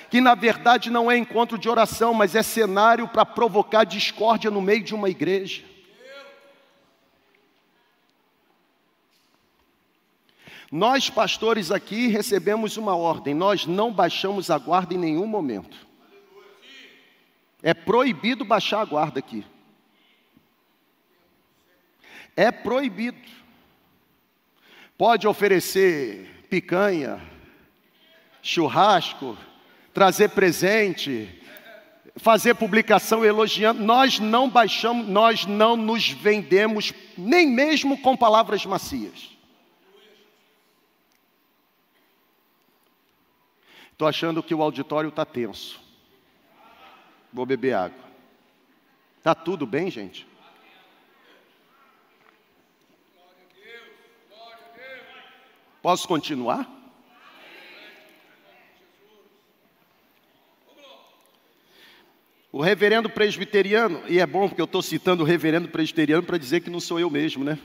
que 0.10 0.22
na 0.22 0.36
verdade 0.36 0.90
não 0.90 1.12
é 1.12 1.18
encontro 1.18 1.58
de 1.58 1.70
oração, 1.70 2.14
mas 2.14 2.36
é 2.36 2.44
cenário 2.44 3.08
para 3.08 3.26
provocar 3.26 3.84
discórdia 3.84 4.50
no 4.50 4.62
meio 4.62 4.84
de 4.84 4.96
uma 4.96 5.10
igreja. 5.10 5.64
Nós, 10.72 11.10
pastores 11.10 11.72
aqui, 11.72 12.08
recebemos 12.08 12.76
uma 12.78 12.96
ordem: 12.96 13.34
nós 13.34 13.66
não 13.66 13.92
baixamos 13.92 14.50
a 14.50 14.58
guarda 14.58 14.94
em 14.94 14.98
nenhum 14.98 15.26
momento. 15.26 15.88
É 17.64 17.74
proibido 17.74 18.44
baixar 18.46 18.82
a 18.82 18.86
guarda 18.86 19.20
aqui. 19.20 19.46
É 22.36 22.52
proibido. 22.52 23.18
Pode 24.98 25.28
oferecer 25.28 26.46
picanha, 26.50 27.22
churrasco, 28.42 29.38
trazer 29.98 30.30
presente, 30.30 31.28
fazer 32.18 32.54
publicação 32.54 33.26
elogiando. 33.26 33.82
Nós 33.82 34.20
não 34.20 34.48
baixamos, 34.48 35.08
nós 35.08 35.48
não 35.48 35.76
nos 35.76 36.10
vendemos, 36.12 36.94
nem 37.18 37.48
mesmo 37.48 38.00
com 38.00 38.16
palavras 38.16 38.64
macias. 38.64 39.36
Estou 43.92 44.08
achando 44.08 44.44
que 44.44 44.54
o 44.54 44.62
auditório 44.62 45.10
está 45.10 45.26
tenso. 45.26 45.82
Vou 47.34 47.48
beber 47.48 47.74
água. 47.74 48.06
Tá 49.24 49.34
tudo 49.34 49.66
bem, 49.66 49.90
gente? 49.90 50.28
Posso 55.82 56.08
continuar? 56.08 56.77
O 62.58 62.62
reverendo 62.64 63.08
presbiteriano, 63.08 64.02
e 64.08 64.18
é 64.18 64.26
bom 64.26 64.48
porque 64.48 64.60
eu 64.60 64.66
estou 64.66 64.82
citando 64.82 65.22
o 65.22 65.26
reverendo 65.28 65.68
presbiteriano 65.68 66.24
para 66.24 66.40
dizer 66.40 66.62
que 66.62 66.72
não 66.72 66.80
sou 66.80 67.00
eu 67.00 67.08
mesmo, 67.08 67.44
né? 67.44 67.60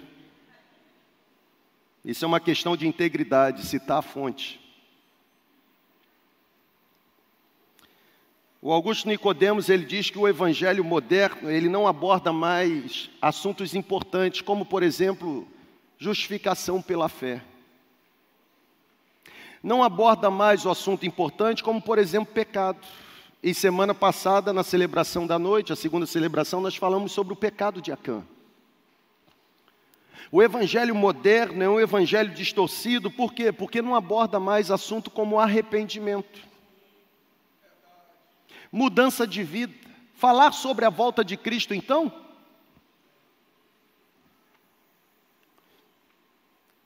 Isso 2.05 2.27
é 2.27 2.29
uma 2.29 2.39
questão 2.39 2.77
de 2.77 2.87
integridade, 2.87 3.65
citar 3.65 4.01
a 4.01 4.03
fonte. 4.03 4.61
O 8.61 8.71
Augusto 8.71 9.09
Nicodemos, 9.09 9.71
ele 9.71 9.87
diz 9.87 10.11
que 10.11 10.19
o 10.19 10.29
evangelho 10.29 10.85
moderno, 10.85 11.51
ele 11.51 11.71
não 11.71 11.87
aborda 11.87 12.31
mais 12.31 13.09
assuntos 13.23 13.75
importantes, 13.75 14.43
como 14.43 14.67
por 14.67 14.83
exemplo, 14.83 15.49
justificação 15.97 16.83
pela 16.83 17.09
fé. 17.09 17.41
Não 19.63 19.83
aborda 19.83 20.29
mais 20.31 20.67
o 20.67 20.71
assunto 20.71 21.07
importante, 21.07 21.65
como 21.65 21.81
por 21.81 21.99
exemplo, 21.99 22.35
pecado. 22.35 22.87
E 23.43 23.53
semana 23.53 23.93
passada, 23.93 24.53
na 24.53 24.63
celebração 24.63 25.27
da 25.27 25.37
noite, 25.39 25.73
a 25.73 25.77
segunda 25.77 26.07
celebração, 26.07 26.61
nós 26.61 26.77
falamos 26.77 27.11
sobre 27.11 27.33
o 27.33 27.37
pecado 27.37 27.83
de 27.83 27.91
Acã. 27.91 28.25
O 30.31 30.41
evangelho 30.41 30.95
moderno 30.95 31.63
é 31.63 31.69
um 31.69 31.81
evangelho 31.81 32.33
distorcido, 32.33 33.11
por 33.11 33.35
quê? 33.35 33.51
Porque 33.53 33.83
não 33.83 33.95
aborda 33.95 34.39
mais 34.39 34.71
assunto 34.71 35.11
como 35.11 35.41
arrependimento, 35.41 36.41
mudança 38.71 39.27
de 39.27 39.43
vida. 39.43 39.75
Falar 40.15 40.53
sobre 40.53 40.85
a 40.85 40.91
volta 40.91 41.25
de 41.25 41.37
Cristo, 41.37 41.75
então? 41.75 42.11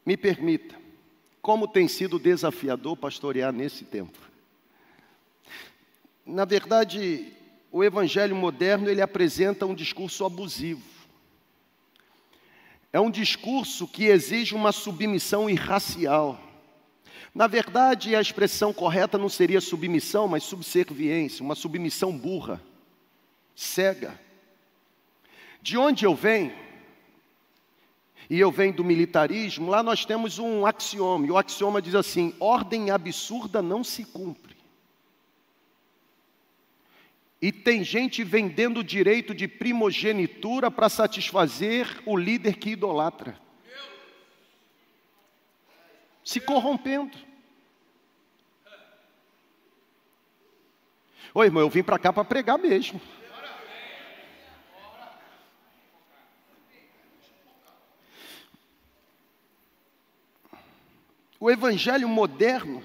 Me 0.07 0.17
permita, 0.17 0.75
como 1.43 1.69
tem 1.69 1.87
sido 1.87 2.19
desafiador 2.19 2.97
pastorear 2.97 3.53
nesse 3.53 3.85
tempo. 3.85 4.19
Na 6.27 6.45
verdade, 6.45 7.33
o 7.71 7.85
evangelho 7.85 8.35
moderno 8.35 8.91
ele 8.91 9.01
apresenta 9.01 9.65
um 9.65 9.75
discurso 9.75 10.25
abusivo. 10.25 10.83
É 12.93 12.99
um 12.99 13.11
discurso 13.11 13.87
que 13.87 14.07
exige 14.07 14.53
uma 14.53 14.73
submissão 14.73 15.49
irracial. 15.49 16.41
Na 17.33 17.47
verdade, 17.47 18.17
a 18.17 18.21
expressão 18.21 18.73
correta 18.73 19.17
não 19.17 19.29
seria 19.29 19.61
submissão, 19.61 20.27
mas 20.27 20.43
subserviência, 20.43 21.45
uma 21.45 21.55
submissão 21.55 22.11
burra, 22.11 22.61
cega. 23.55 24.19
De 25.63 25.79
onde 25.79 26.05
eu 26.05 26.15
venho, 26.15 26.53
e 28.29 28.41
eu 28.41 28.51
venho 28.51 28.73
do 28.73 28.83
militarismo, 28.83 29.71
lá 29.71 29.81
nós 29.83 30.05
temos 30.05 30.41
um 30.41 30.67
axioma, 30.67 31.27
e 31.27 31.31
o 31.31 31.39
axioma 31.39 31.81
diz 31.81 31.95
assim: 31.95 32.35
ordem 32.41 32.91
absurda 32.91 33.63
não 33.63 33.85
se 33.85 34.05
cumpre. 34.05 34.56
E 37.47 37.53
tem 37.53 37.85
gente 37.85 38.25
vendendo 38.25 38.79
o 38.79 38.83
direito 38.83 39.33
de 39.33 39.47
primogenitura 39.47 40.69
para 40.69 40.89
satisfazer 40.89 42.03
o 42.05 42.17
líder 42.17 42.57
que 42.57 42.71
idolatra. 42.71 43.39
Se 46.25 46.41
corrompendo. 46.41 47.17
Oi, 51.33 51.47
irmão, 51.47 51.63
eu 51.63 51.71
vim 51.71 51.85
para 51.85 52.01
cá 52.01 52.13
para 52.13 52.25
pregar 52.25 52.59
mesmo. 52.59 53.01
O 61.39 61.49
evangelho 61.49 62.09
moderno 62.09 62.83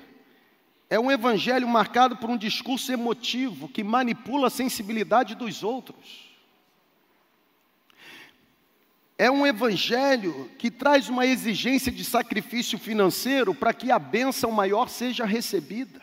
é 0.91 0.99
um 0.99 1.09
evangelho 1.09 1.65
marcado 1.69 2.17
por 2.17 2.29
um 2.29 2.35
discurso 2.35 2.91
emotivo 2.91 3.69
que 3.69 3.81
manipula 3.81 4.47
a 4.47 4.49
sensibilidade 4.49 5.35
dos 5.35 5.63
outros. 5.63 6.29
É 9.17 9.31
um 9.31 9.47
evangelho 9.47 10.51
que 10.59 10.69
traz 10.69 11.07
uma 11.07 11.25
exigência 11.25 11.89
de 11.93 12.03
sacrifício 12.03 12.77
financeiro 12.77 13.55
para 13.55 13.73
que 13.73 13.89
a 13.89 13.97
bênção 13.97 14.51
maior 14.51 14.89
seja 14.89 15.23
recebida. 15.23 16.01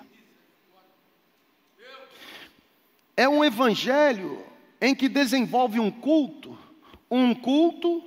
É 3.14 3.28
um 3.28 3.44
evangelho 3.44 4.42
em 4.80 4.94
que 4.94 5.06
desenvolve 5.06 5.78
um 5.78 5.90
culto, 5.90 6.58
um 7.10 7.34
culto 7.34 8.02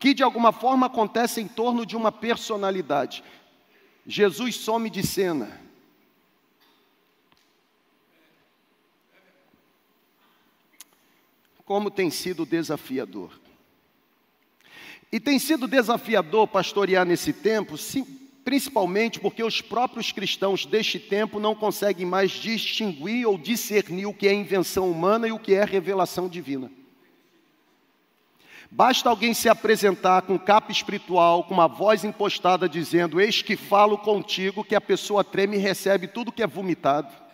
que 0.00 0.12
de 0.12 0.24
alguma 0.24 0.50
forma 0.50 0.86
acontece 0.86 1.40
em 1.40 1.46
torno 1.46 1.86
de 1.86 1.96
uma 1.96 2.10
personalidade. 2.10 3.22
Jesus 4.04 4.56
some 4.56 4.90
de 4.90 5.06
cena. 5.06 5.67
Como 11.68 11.90
tem 11.90 12.08
sido 12.08 12.46
desafiador. 12.46 13.38
E 15.12 15.20
tem 15.20 15.38
sido 15.38 15.68
desafiador 15.68 16.48
pastorear 16.48 17.04
nesse 17.04 17.30
tempo, 17.30 17.74
principalmente 18.42 19.20
porque 19.20 19.44
os 19.44 19.60
próprios 19.60 20.10
cristãos 20.10 20.64
deste 20.64 20.98
tempo 20.98 21.38
não 21.38 21.54
conseguem 21.54 22.06
mais 22.06 22.30
distinguir 22.30 23.28
ou 23.28 23.36
discernir 23.36 24.06
o 24.06 24.14
que 24.14 24.26
é 24.26 24.32
invenção 24.32 24.90
humana 24.90 25.28
e 25.28 25.32
o 25.32 25.38
que 25.38 25.52
é 25.52 25.62
revelação 25.62 26.26
divina. 26.26 26.72
Basta 28.70 29.10
alguém 29.10 29.34
se 29.34 29.50
apresentar 29.50 30.22
com 30.22 30.38
capa 30.38 30.72
espiritual, 30.72 31.44
com 31.44 31.52
uma 31.52 31.68
voz 31.68 32.02
impostada 32.02 32.66
dizendo: 32.66 33.20
Eis 33.20 33.42
que 33.42 33.56
falo 33.56 33.98
contigo, 33.98 34.64
que 34.64 34.74
a 34.74 34.80
pessoa 34.80 35.22
treme 35.22 35.58
e 35.58 35.60
recebe 35.60 36.06
tudo 36.06 36.32
que 36.32 36.42
é 36.42 36.46
vomitado. 36.46 37.27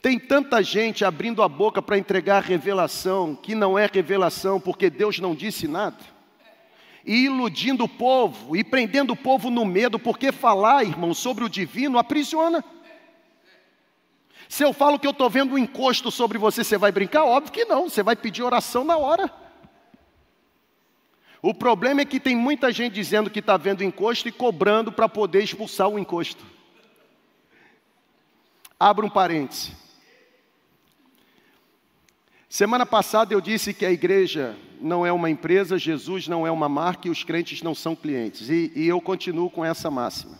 Tem 0.00 0.18
tanta 0.18 0.62
gente 0.62 1.04
abrindo 1.04 1.42
a 1.42 1.48
boca 1.48 1.82
para 1.82 1.98
entregar 1.98 2.42
revelação 2.42 3.34
que 3.34 3.54
não 3.54 3.78
é 3.78 3.88
revelação 3.92 4.60
porque 4.60 4.88
Deus 4.90 5.18
não 5.18 5.34
disse 5.34 5.66
nada. 5.66 5.96
E 7.04 7.24
iludindo 7.24 7.84
o 7.84 7.88
povo 7.88 8.56
e 8.56 8.64
prendendo 8.64 9.12
o 9.12 9.16
povo 9.16 9.48
no 9.50 9.64
medo, 9.64 9.98
porque 9.98 10.32
falar, 10.32 10.84
irmão, 10.84 11.14
sobre 11.14 11.44
o 11.44 11.48
divino 11.48 11.98
aprisiona. 11.98 12.64
Se 14.48 14.62
eu 14.62 14.72
falo 14.72 14.98
que 14.98 15.06
eu 15.06 15.12
estou 15.12 15.28
vendo 15.28 15.54
um 15.54 15.58
encosto 15.58 16.10
sobre 16.10 16.38
você, 16.38 16.62
você 16.62 16.78
vai 16.78 16.92
brincar? 16.92 17.24
Óbvio 17.24 17.52
que 17.52 17.64
não, 17.64 17.88
você 17.88 18.02
vai 18.02 18.14
pedir 18.14 18.42
oração 18.42 18.84
na 18.84 18.96
hora. 18.96 19.30
O 21.42 21.54
problema 21.54 22.00
é 22.00 22.04
que 22.04 22.18
tem 22.18 22.34
muita 22.34 22.72
gente 22.72 22.94
dizendo 22.94 23.30
que 23.30 23.40
está 23.40 23.56
vendo 23.56 23.84
encosto 23.84 24.28
e 24.28 24.32
cobrando 24.32 24.90
para 24.90 25.08
poder 25.08 25.42
expulsar 25.42 25.88
o 25.88 25.98
encosto. 25.98 26.44
Abra 28.78 29.06
um 29.06 29.10
parêntese. 29.10 29.85
Semana 32.56 32.86
passada 32.86 33.34
eu 33.34 33.40
disse 33.42 33.74
que 33.74 33.84
a 33.84 33.92
igreja 33.92 34.56
não 34.80 35.04
é 35.04 35.12
uma 35.12 35.28
empresa, 35.28 35.76
Jesus 35.76 36.26
não 36.26 36.46
é 36.46 36.50
uma 36.50 36.70
marca 36.70 37.06
e 37.06 37.10
os 37.10 37.22
crentes 37.22 37.60
não 37.60 37.74
são 37.74 37.94
clientes. 37.94 38.48
E, 38.48 38.72
e, 38.74 38.88
eu 38.88 38.98
continuo 38.98 39.50
com 39.50 39.62
essa 39.62 39.90
máxima. 39.90 40.38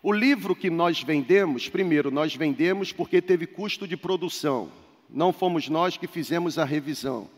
O 0.00 0.12
livro 0.12 0.54
que 0.54 0.70
nós 0.70 1.02
vendemos, 1.02 1.68
primeiro, 1.68 2.12
nós 2.12 2.36
vendemos 2.36 2.92
porque 2.92 3.20
teve 3.20 3.44
custo 3.44 3.88
de 3.88 3.96
produção. 3.96 4.70
Não 5.10 5.32
fomos 5.32 5.68
nós 5.68 5.96
que 5.96 6.06
fizemos 6.06 6.56
a 6.60 6.64
revisão. 6.64 7.28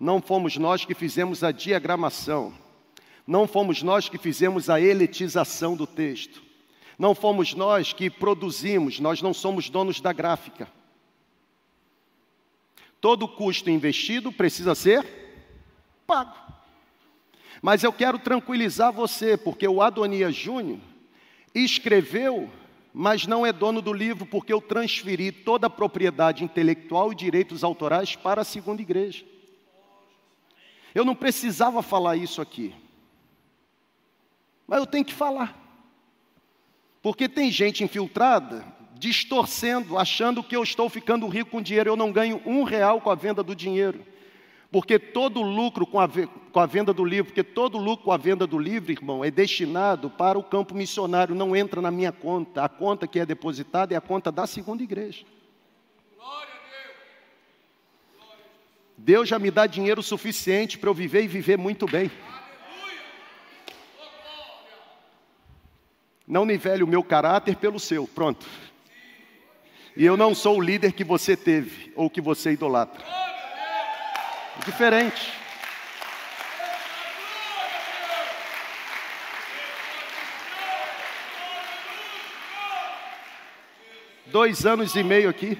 Não 0.00 0.20
fomos 0.20 0.56
nós 0.56 0.84
que 0.84 0.92
fizemos 0.92 1.44
a 1.44 1.52
diagramação. 1.52 2.52
Não 3.24 3.46
fomos 3.46 3.80
nós 3.80 4.08
que 4.08 4.18
fizemos 4.18 4.68
a 4.68 4.80
eletização 4.80 5.76
do 5.76 5.86
texto. 5.86 6.42
Não 6.98 7.14
fomos 7.14 7.54
nós 7.54 7.92
que 7.92 8.10
produzimos, 8.10 8.98
nós 8.98 9.22
não 9.22 9.32
somos 9.32 9.70
donos 9.70 10.00
da 10.00 10.12
gráfica. 10.12 10.66
Todo 13.00 13.26
custo 13.26 13.70
investido 13.70 14.30
precisa 14.30 14.74
ser 14.74 15.20
pago. 16.06 16.34
Mas 17.62 17.82
eu 17.82 17.92
quero 17.92 18.18
tranquilizar 18.18 18.92
você, 18.92 19.36
porque 19.36 19.66
o 19.66 19.80
Adonias 19.80 20.34
Júnior 20.34 20.78
escreveu, 21.54 22.50
mas 22.92 23.26
não 23.26 23.44
é 23.44 23.52
dono 23.52 23.80
do 23.80 23.92
livro, 23.92 24.26
porque 24.26 24.52
eu 24.52 24.60
transferi 24.60 25.30
toda 25.30 25.66
a 25.66 25.70
propriedade 25.70 26.44
intelectual 26.44 27.12
e 27.12 27.16
direitos 27.16 27.62
autorais 27.62 28.16
para 28.16 28.42
a 28.42 28.44
segunda 28.44 28.82
igreja. 28.82 29.24
Eu 30.94 31.04
não 31.04 31.14
precisava 31.14 31.82
falar 31.82 32.16
isso 32.16 32.40
aqui, 32.40 32.74
mas 34.66 34.80
eu 34.80 34.86
tenho 34.86 35.04
que 35.04 35.14
falar, 35.14 35.56
porque 37.00 37.28
tem 37.28 37.50
gente 37.50 37.84
infiltrada 37.84 38.64
distorcendo, 39.00 39.96
achando 39.96 40.42
que 40.42 40.54
eu 40.54 40.62
estou 40.62 40.90
ficando 40.90 41.26
rico 41.26 41.50
com 41.50 41.62
dinheiro. 41.62 41.88
Eu 41.88 41.96
não 41.96 42.12
ganho 42.12 42.40
um 42.44 42.62
real 42.64 43.00
com 43.00 43.08
a 43.10 43.14
venda 43.14 43.42
do 43.42 43.56
dinheiro. 43.56 44.04
Porque 44.70 44.98
todo 44.98 45.40
lucro 45.40 45.86
com 45.86 45.98
a, 45.98 46.08
com 46.52 46.60
a 46.60 46.66
venda 46.66 46.92
do 46.92 47.04
livro, 47.04 47.32
porque 47.32 47.42
todo 47.42 47.78
lucro 47.78 48.04
com 48.04 48.12
a 48.12 48.18
venda 48.18 48.46
do 48.46 48.58
livro, 48.58 48.92
irmão, 48.92 49.24
é 49.24 49.30
destinado 49.30 50.10
para 50.10 50.38
o 50.38 50.44
campo 50.44 50.74
missionário, 50.74 51.34
não 51.34 51.56
entra 51.56 51.80
na 51.80 51.90
minha 51.90 52.12
conta. 52.12 52.62
A 52.62 52.68
conta 52.68 53.06
que 53.06 53.18
é 53.18 53.24
depositada 53.24 53.94
é 53.94 53.96
a 53.96 54.02
conta 54.02 54.30
da 54.30 54.46
segunda 54.46 54.82
igreja. 54.82 55.24
Deus 58.96 59.26
já 59.26 59.38
me 59.38 59.50
dá 59.50 59.66
dinheiro 59.66 60.02
suficiente 60.02 60.78
para 60.78 60.90
eu 60.90 60.94
viver 60.94 61.24
e 61.24 61.26
viver 61.26 61.56
muito 61.56 61.86
bem. 61.86 62.10
Não 66.28 66.44
nivele 66.44 66.84
o 66.84 66.86
meu 66.86 67.02
caráter 67.02 67.56
pelo 67.56 67.80
seu, 67.80 68.06
pronto. 68.06 68.46
E 69.96 70.04
eu 70.04 70.16
não 70.16 70.34
sou 70.34 70.58
o 70.58 70.60
líder 70.60 70.92
que 70.92 71.02
você 71.02 71.36
teve 71.36 71.92
ou 71.96 72.08
que 72.08 72.20
você 72.20 72.52
idolatra. 72.52 73.04
É 74.60 74.64
diferente. 74.64 75.32
Dois 84.26 84.64
anos 84.64 84.94
e 84.94 85.02
meio 85.02 85.28
aqui. 85.28 85.58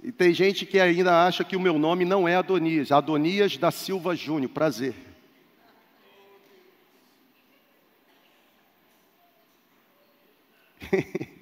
E 0.00 0.12
tem 0.12 0.32
gente 0.32 0.64
que 0.64 0.78
ainda 0.78 1.26
acha 1.26 1.42
que 1.42 1.56
o 1.56 1.60
meu 1.60 1.76
nome 1.78 2.04
não 2.04 2.28
é 2.28 2.36
Adonias, 2.36 2.92
Adonias 2.92 3.56
da 3.56 3.72
Silva 3.72 4.14
Júnior, 4.14 4.50
prazer. 4.50 4.94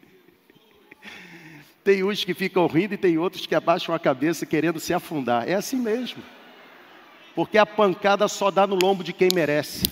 tem 1.85 2.05
uns 2.05 2.25
que 2.25 2.35
ficam 2.35 2.67
rindo 2.67 2.95
e 2.95 2.99
tem 2.99 3.19
outros 3.19 3.45
que 3.47 3.55
abaixam 3.55 3.95
a 3.95 3.99
cabeça 3.99 4.47
querendo 4.47 4.81
se 4.81 4.95
afundar. 4.95 5.49
É 5.49 5.55
assim 5.55 5.77
mesmo. 5.77 6.23
Porque 7.35 7.59
a 7.59 7.67
pancada 7.67 8.29
só 8.29 8.51
dá 8.51 8.67
no 8.67 8.77
lombo 8.77 9.03
de 9.03 9.13
quem 9.13 9.29
merece. 9.35 9.85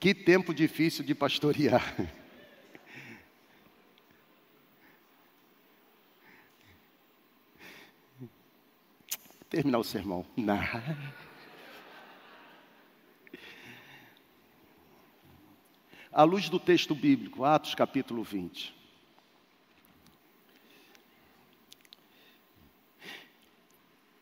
Que 0.00 0.14
tempo 0.14 0.54
difícil 0.54 1.04
de 1.04 1.12
pastorear. 1.14 1.96
Terminar 9.50 9.78
o 9.78 9.84
sermão. 9.84 10.26
Não. 10.36 10.58
À 16.10 16.22
luz 16.22 16.48
do 16.48 16.58
texto 16.58 16.94
bíblico, 16.94 17.44
Atos 17.44 17.74
capítulo 17.74 18.22
20. 18.22 18.74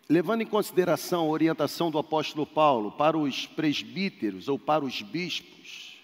Levando 0.09 0.41
em 0.41 0.47
consideração 0.47 1.23
a 1.23 1.29
orientação 1.29 1.89
do 1.91 1.99
apóstolo 1.99 2.45
Paulo 2.45 2.91
para 2.91 3.17
os 3.17 3.47
presbíteros 3.47 4.49
ou 4.49 4.59
para 4.59 4.85
os 4.85 5.01
bispos 5.01 5.97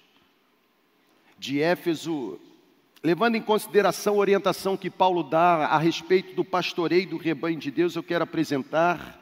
de 1.36 1.60
Éfeso, 1.60 2.38
levando 3.02 3.34
em 3.34 3.42
consideração 3.42 4.14
a 4.14 4.18
orientação 4.18 4.76
que 4.76 4.88
Paulo 4.88 5.24
dá 5.24 5.66
a 5.66 5.78
respeito 5.78 6.34
do 6.36 6.44
pastoreio 6.44 7.08
do 7.08 7.16
rebanho 7.16 7.58
de 7.58 7.72
Deus, 7.72 7.96
eu 7.96 8.04
quero 8.04 8.22
apresentar 8.22 9.20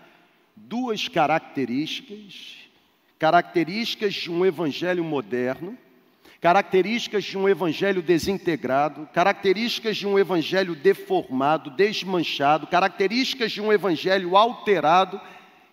duas 0.54 1.08
características, 1.08 2.58
características 3.18 4.12
de 4.12 4.30
um 4.30 4.44
evangelho 4.44 5.02
moderno 5.02 5.76
características 6.40 7.24
de 7.24 7.36
um 7.36 7.48
evangelho 7.48 8.00
desintegrado, 8.00 9.06
características 9.12 9.96
de 9.98 10.06
um 10.06 10.18
evangelho 10.18 10.74
deformado, 10.74 11.70
desmanchado, 11.70 12.66
características 12.66 13.52
de 13.52 13.60
um 13.60 13.70
evangelho 13.70 14.36
alterado 14.36 15.20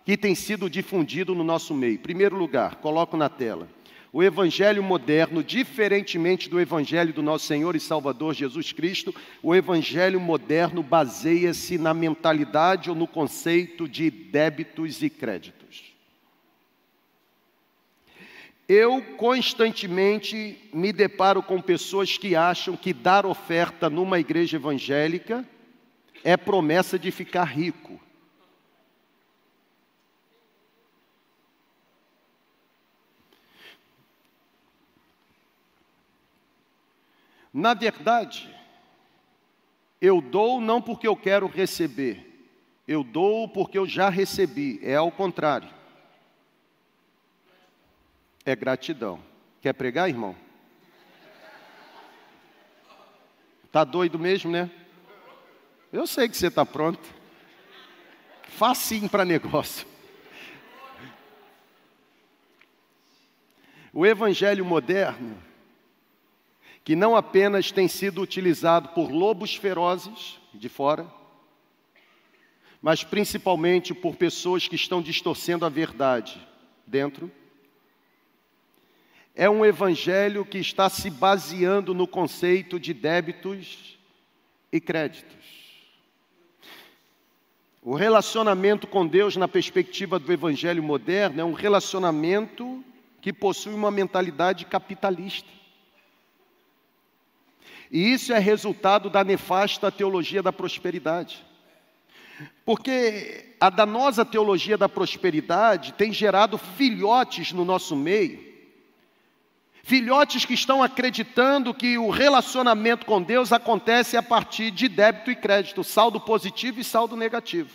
que 0.04 0.16
tem 0.16 0.34
sido 0.34 0.68
difundido 0.68 1.34
no 1.34 1.42
nosso 1.42 1.74
meio. 1.74 1.98
Primeiro 1.98 2.36
lugar, 2.36 2.76
coloco 2.76 3.16
na 3.16 3.28
tela. 3.28 3.66
O 4.12 4.22
evangelho 4.22 4.82
moderno, 4.82 5.42
diferentemente 5.42 6.48
do 6.48 6.60
evangelho 6.60 7.12
do 7.12 7.22
nosso 7.22 7.46
Senhor 7.46 7.76
e 7.76 7.80
Salvador 7.80 8.34
Jesus 8.34 8.72
Cristo, 8.72 9.14
o 9.42 9.54
evangelho 9.54 10.18
moderno 10.18 10.82
baseia-se 10.82 11.76
na 11.76 11.92
mentalidade 11.92 12.88
ou 12.88 12.96
no 12.96 13.06
conceito 13.06 13.86
de 13.86 14.10
débitos 14.10 15.02
e 15.02 15.10
créditos. 15.10 15.57
Eu 18.68 19.00
constantemente 19.16 20.68
me 20.74 20.92
deparo 20.92 21.42
com 21.42 21.58
pessoas 21.58 22.18
que 22.18 22.36
acham 22.36 22.76
que 22.76 22.92
dar 22.92 23.24
oferta 23.24 23.88
numa 23.88 24.20
igreja 24.20 24.58
evangélica 24.58 25.42
é 26.22 26.36
promessa 26.36 26.98
de 26.98 27.10
ficar 27.10 27.44
rico. 27.44 27.98
Na 37.50 37.72
verdade, 37.72 38.54
eu 39.98 40.20
dou 40.20 40.60
não 40.60 40.82
porque 40.82 41.08
eu 41.08 41.16
quero 41.16 41.46
receber, 41.46 42.50
eu 42.86 43.02
dou 43.02 43.48
porque 43.48 43.78
eu 43.78 43.86
já 43.86 44.10
recebi, 44.10 44.78
é 44.82 44.96
ao 44.96 45.10
contrário 45.10 45.77
é 48.50 48.56
gratidão. 48.56 49.22
Quer 49.60 49.74
pregar, 49.74 50.08
irmão? 50.08 50.34
Tá 53.70 53.84
doido 53.84 54.18
mesmo, 54.18 54.50
né? 54.50 54.70
Eu 55.92 56.06
sei 56.06 56.28
que 56.28 56.36
você 56.36 56.46
está 56.46 56.64
pronto. 56.64 57.06
Facinho 58.44 59.08
para 59.08 59.24
negócio. 59.24 59.86
O 63.92 64.06
evangelho 64.06 64.64
moderno, 64.64 65.36
que 66.82 66.96
não 66.96 67.16
apenas 67.16 67.70
tem 67.70 67.86
sido 67.86 68.22
utilizado 68.22 68.90
por 68.90 69.10
lobos 69.10 69.56
ferozes 69.56 70.40
de 70.54 70.68
fora, 70.70 71.06
mas 72.80 73.04
principalmente 73.04 73.92
por 73.92 74.16
pessoas 74.16 74.66
que 74.66 74.76
estão 74.76 75.02
distorcendo 75.02 75.66
a 75.66 75.68
verdade 75.68 76.40
dentro, 76.86 77.30
é 79.38 79.48
um 79.48 79.64
evangelho 79.64 80.44
que 80.44 80.58
está 80.58 80.90
se 80.90 81.08
baseando 81.08 81.94
no 81.94 82.08
conceito 82.08 82.78
de 82.80 82.92
débitos 82.92 83.96
e 84.72 84.80
créditos. 84.80 85.38
O 87.80 87.94
relacionamento 87.94 88.88
com 88.88 89.06
Deus, 89.06 89.36
na 89.36 89.46
perspectiva 89.46 90.18
do 90.18 90.32
evangelho 90.32 90.82
moderno, 90.82 91.40
é 91.40 91.44
um 91.44 91.52
relacionamento 91.52 92.84
que 93.20 93.32
possui 93.32 93.72
uma 93.72 93.92
mentalidade 93.92 94.66
capitalista. 94.66 95.48
E 97.92 98.12
isso 98.12 98.32
é 98.32 98.40
resultado 98.40 99.08
da 99.08 99.22
nefasta 99.22 99.92
teologia 99.92 100.42
da 100.42 100.52
prosperidade. 100.52 101.46
Porque 102.64 103.54
a 103.60 103.70
danosa 103.70 104.24
teologia 104.24 104.76
da 104.76 104.88
prosperidade 104.88 105.92
tem 105.92 106.12
gerado 106.12 106.58
filhotes 106.58 107.52
no 107.52 107.64
nosso 107.64 107.94
meio 107.94 108.47
Filhotes 109.88 110.44
que 110.44 110.52
estão 110.52 110.82
acreditando 110.82 111.72
que 111.72 111.96
o 111.96 112.10
relacionamento 112.10 113.06
com 113.06 113.22
Deus 113.22 113.54
acontece 113.54 114.18
a 114.18 114.22
partir 114.22 114.70
de 114.70 114.86
débito 114.86 115.30
e 115.30 115.34
crédito, 115.34 115.82
saldo 115.82 116.20
positivo 116.20 116.78
e 116.78 116.84
saldo 116.84 117.16
negativo. 117.16 117.70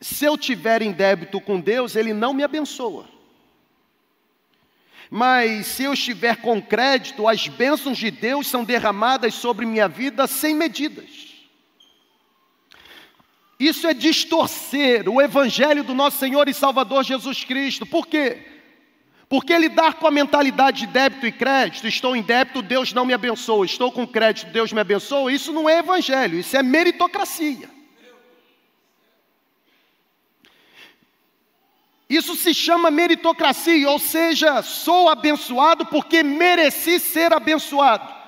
Se 0.00 0.24
eu 0.24 0.38
tiver 0.38 0.82
em 0.82 0.92
débito 0.92 1.40
com 1.40 1.58
Deus, 1.58 1.96
Ele 1.96 2.14
não 2.14 2.32
me 2.32 2.44
abençoa. 2.44 3.08
Mas 5.10 5.66
se 5.66 5.82
eu 5.82 5.94
estiver 5.94 6.36
com 6.36 6.62
crédito, 6.62 7.26
as 7.26 7.48
bênçãos 7.48 7.98
de 7.98 8.12
Deus 8.12 8.46
são 8.46 8.62
derramadas 8.62 9.34
sobre 9.34 9.66
minha 9.66 9.88
vida 9.88 10.28
sem 10.28 10.54
medidas. 10.54 11.34
Isso 13.58 13.84
é 13.88 13.94
distorcer 13.94 15.08
o 15.08 15.20
Evangelho 15.20 15.82
do 15.82 15.92
nosso 15.92 16.18
Senhor 16.18 16.48
e 16.48 16.54
Salvador 16.54 17.02
Jesus 17.02 17.42
Cristo. 17.42 17.84
Por 17.84 18.06
quê? 18.06 18.53
Porque 19.28 19.56
lidar 19.58 19.94
com 19.94 20.06
a 20.06 20.10
mentalidade 20.10 20.80
de 20.80 20.86
débito 20.86 21.26
e 21.26 21.32
crédito, 21.32 21.86
estou 21.86 22.14
em 22.14 22.22
débito, 22.22 22.62
Deus 22.62 22.92
não 22.92 23.04
me 23.04 23.14
abençoa, 23.14 23.64
estou 23.64 23.90
com 23.90 24.06
crédito, 24.06 24.50
Deus 24.52 24.72
me 24.72 24.80
abençoa, 24.80 25.32
isso 25.32 25.52
não 25.52 25.68
é 25.68 25.78
evangelho, 25.78 26.38
isso 26.38 26.56
é 26.56 26.62
meritocracia. 26.62 27.70
Isso 32.08 32.36
se 32.36 32.52
chama 32.52 32.90
meritocracia, 32.90 33.90
ou 33.90 33.98
seja, 33.98 34.62
sou 34.62 35.08
abençoado 35.08 35.86
porque 35.86 36.22
mereci 36.22 37.00
ser 37.00 37.32
abençoado. 37.32 38.23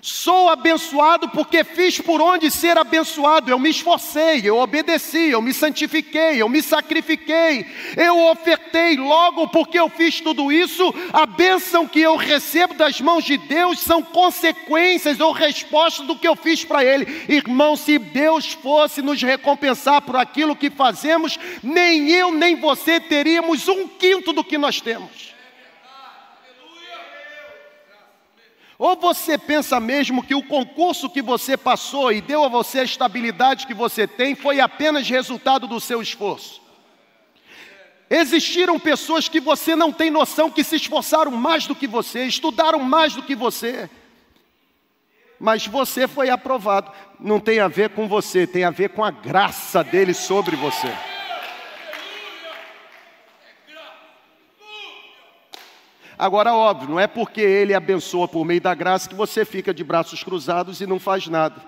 Sou 0.00 0.48
abençoado 0.48 1.28
porque 1.30 1.64
fiz 1.64 2.00
por 2.00 2.20
onde 2.20 2.50
ser 2.50 2.78
abençoado. 2.78 3.50
Eu 3.50 3.58
me 3.58 3.70
esforcei, 3.70 4.40
eu 4.44 4.56
obedeci, 4.58 5.30
eu 5.30 5.42
me 5.42 5.52
santifiquei, 5.52 6.40
eu 6.40 6.48
me 6.48 6.62
sacrifiquei, 6.62 7.66
eu 7.96 8.26
ofertei. 8.30 8.96
Logo, 8.96 9.48
porque 9.48 9.78
eu 9.78 9.88
fiz 9.88 10.20
tudo 10.20 10.52
isso, 10.52 10.94
a 11.12 11.26
bênção 11.26 11.86
que 11.86 12.00
eu 12.00 12.16
recebo 12.16 12.74
das 12.74 13.00
mãos 13.00 13.24
de 13.24 13.36
Deus 13.36 13.80
são 13.80 14.02
consequências 14.02 15.18
ou 15.18 15.32
respostas 15.32 16.06
do 16.06 16.16
que 16.16 16.28
eu 16.28 16.36
fiz 16.36 16.64
para 16.64 16.84
Ele. 16.84 17.24
Irmão, 17.28 17.76
se 17.76 17.98
Deus 17.98 18.52
fosse 18.52 19.02
nos 19.02 19.20
recompensar 19.20 20.02
por 20.02 20.16
aquilo 20.16 20.54
que 20.54 20.70
fazemos, 20.70 21.38
nem 21.62 22.10
eu 22.10 22.30
nem 22.32 22.54
você 22.54 23.00
teríamos 23.00 23.66
um 23.66 23.88
quinto 23.88 24.32
do 24.32 24.44
que 24.44 24.56
nós 24.56 24.80
temos. 24.80 25.27
Ou 28.78 28.94
você 28.94 29.36
pensa 29.36 29.80
mesmo 29.80 30.22
que 30.22 30.36
o 30.36 30.42
concurso 30.42 31.10
que 31.10 31.20
você 31.20 31.56
passou 31.56 32.12
e 32.12 32.20
deu 32.20 32.44
a 32.44 32.48
você 32.48 32.78
a 32.78 32.84
estabilidade 32.84 33.66
que 33.66 33.74
você 33.74 34.06
tem 34.06 34.36
foi 34.36 34.60
apenas 34.60 35.08
resultado 35.08 35.66
do 35.66 35.80
seu 35.80 36.00
esforço? 36.00 36.62
Existiram 38.08 38.78
pessoas 38.78 39.28
que 39.28 39.40
você 39.40 39.74
não 39.74 39.92
tem 39.92 40.10
noção 40.10 40.48
que 40.48 40.62
se 40.62 40.76
esforçaram 40.76 41.32
mais 41.32 41.66
do 41.66 41.74
que 41.74 41.88
você, 41.88 42.24
estudaram 42.24 42.78
mais 42.78 43.14
do 43.14 43.22
que 43.22 43.34
você, 43.34 43.90
mas 45.40 45.66
você 45.66 46.06
foi 46.06 46.30
aprovado. 46.30 46.90
Não 47.18 47.40
tem 47.40 47.58
a 47.58 47.68
ver 47.68 47.90
com 47.90 48.06
você, 48.06 48.46
tem 48.46 48.64
a 48.64 48.70
ver 48.70 48.90
com 48.90 49.04
a 49.04 49.10
graça 49.10 49.82
dele 49.82 50.14
sobre 50.14 50.54
você. 50.54 50.88
Agora, 56.18 56.52
óbvio, 56.52 56.88
não 56.88 56.98
é 56.98 57.06
porque 57.06 57.40
ele 57.40 57.72
abençoa 57.72 58.26
por 58.26 58.44
meio 58.44 58.60
da 58.60 58.74
graça 58.74 59.08
que 59.08 59.14
você 59.14 59.44
fica 59.44 59.72
de 59.72 59.84
braços 59.84 60.24
cruzados 60.24 60.80
e 60.80 60.86
não 60.86 60.98
faz 60.98 61.28
nada. 61.28 61.62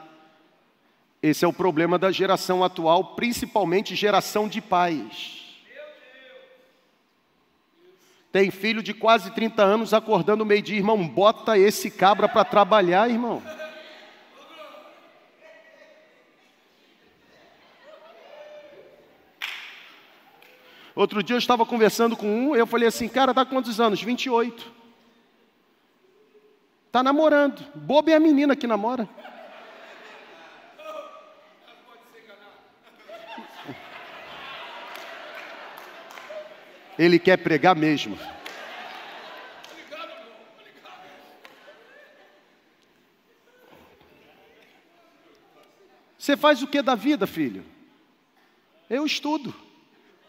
Esse 1.23 1.45
é 1.45 1.49
o 1.49 1.53
problema 1.53 1.97
da 1.97 2.11
geração 2.11 2.65
atual, 2.65 3.15
principalmente 3.15 3.95
geração 3.95 4.49
de 4.49 4.61
pais. 4.61 5.39
Tem 8.33 8.51
filho 8.51 8.83
de 8.83 8.93
quase 8.93 9.31
30 9.31 9.63
anos 9.63 9.95
acordando 9.95 10.45
meio-dia, 10.45 10.79
irmão, 10.79 11.07
bota 11.07 11.57
esse 11.57 11.91
cabra 11.91 12.29
para 12.29 12.45
trabalhar, 12.45 13.09
irmão. 13.09 13.43
Outro 21.01 21.23
dia 21.23 21.35
eu 21.35 21.39
estava 21.39 21.65
conversando 21.65 22.15
com 22.15 22.27
um, 22.27 22.55
eu 22.55 22.67
falei 22.67 22.87
assim, 22.87 23.09
cara, 23.09 23.33
tá 23.33 23.43
quantos 23.43 23.81
anos? 23.81 24.03
28. 24.03 24.71
Tá 26.93 27.03
namorando. 27.03 27.65
Boba 27.75 28.11
é 28.11 28.15
a 28.17 28.21
menina 28.21 28.55
que 28.55 28.67
namora. 28.67 29.09
Ele 36.99 37.19
quer 37.19 37.39
pregar 37.39 37.75
mesmo. 37.75 38.19
Você 46.19 46.37
faz 46.37 46.61
o 46.61 46.67
que 46.67 46.83
da 46.83 46.95
vida, 46.95 47.27
filho? 47.27 47.65
Eu 48.91 49.07
estudo. 49.07 49.70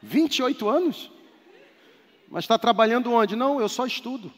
28 0.01 0.67
anos? 0.67 1.11
Mas 2.29 2.45
está 2.45 2.57
trabalhando 2.57 3.11
onde? 3.11 3.35
Não, 3.35 3.59
eu 3.59 3.67
só 3.67 3.85
estudo. 3.85 4.31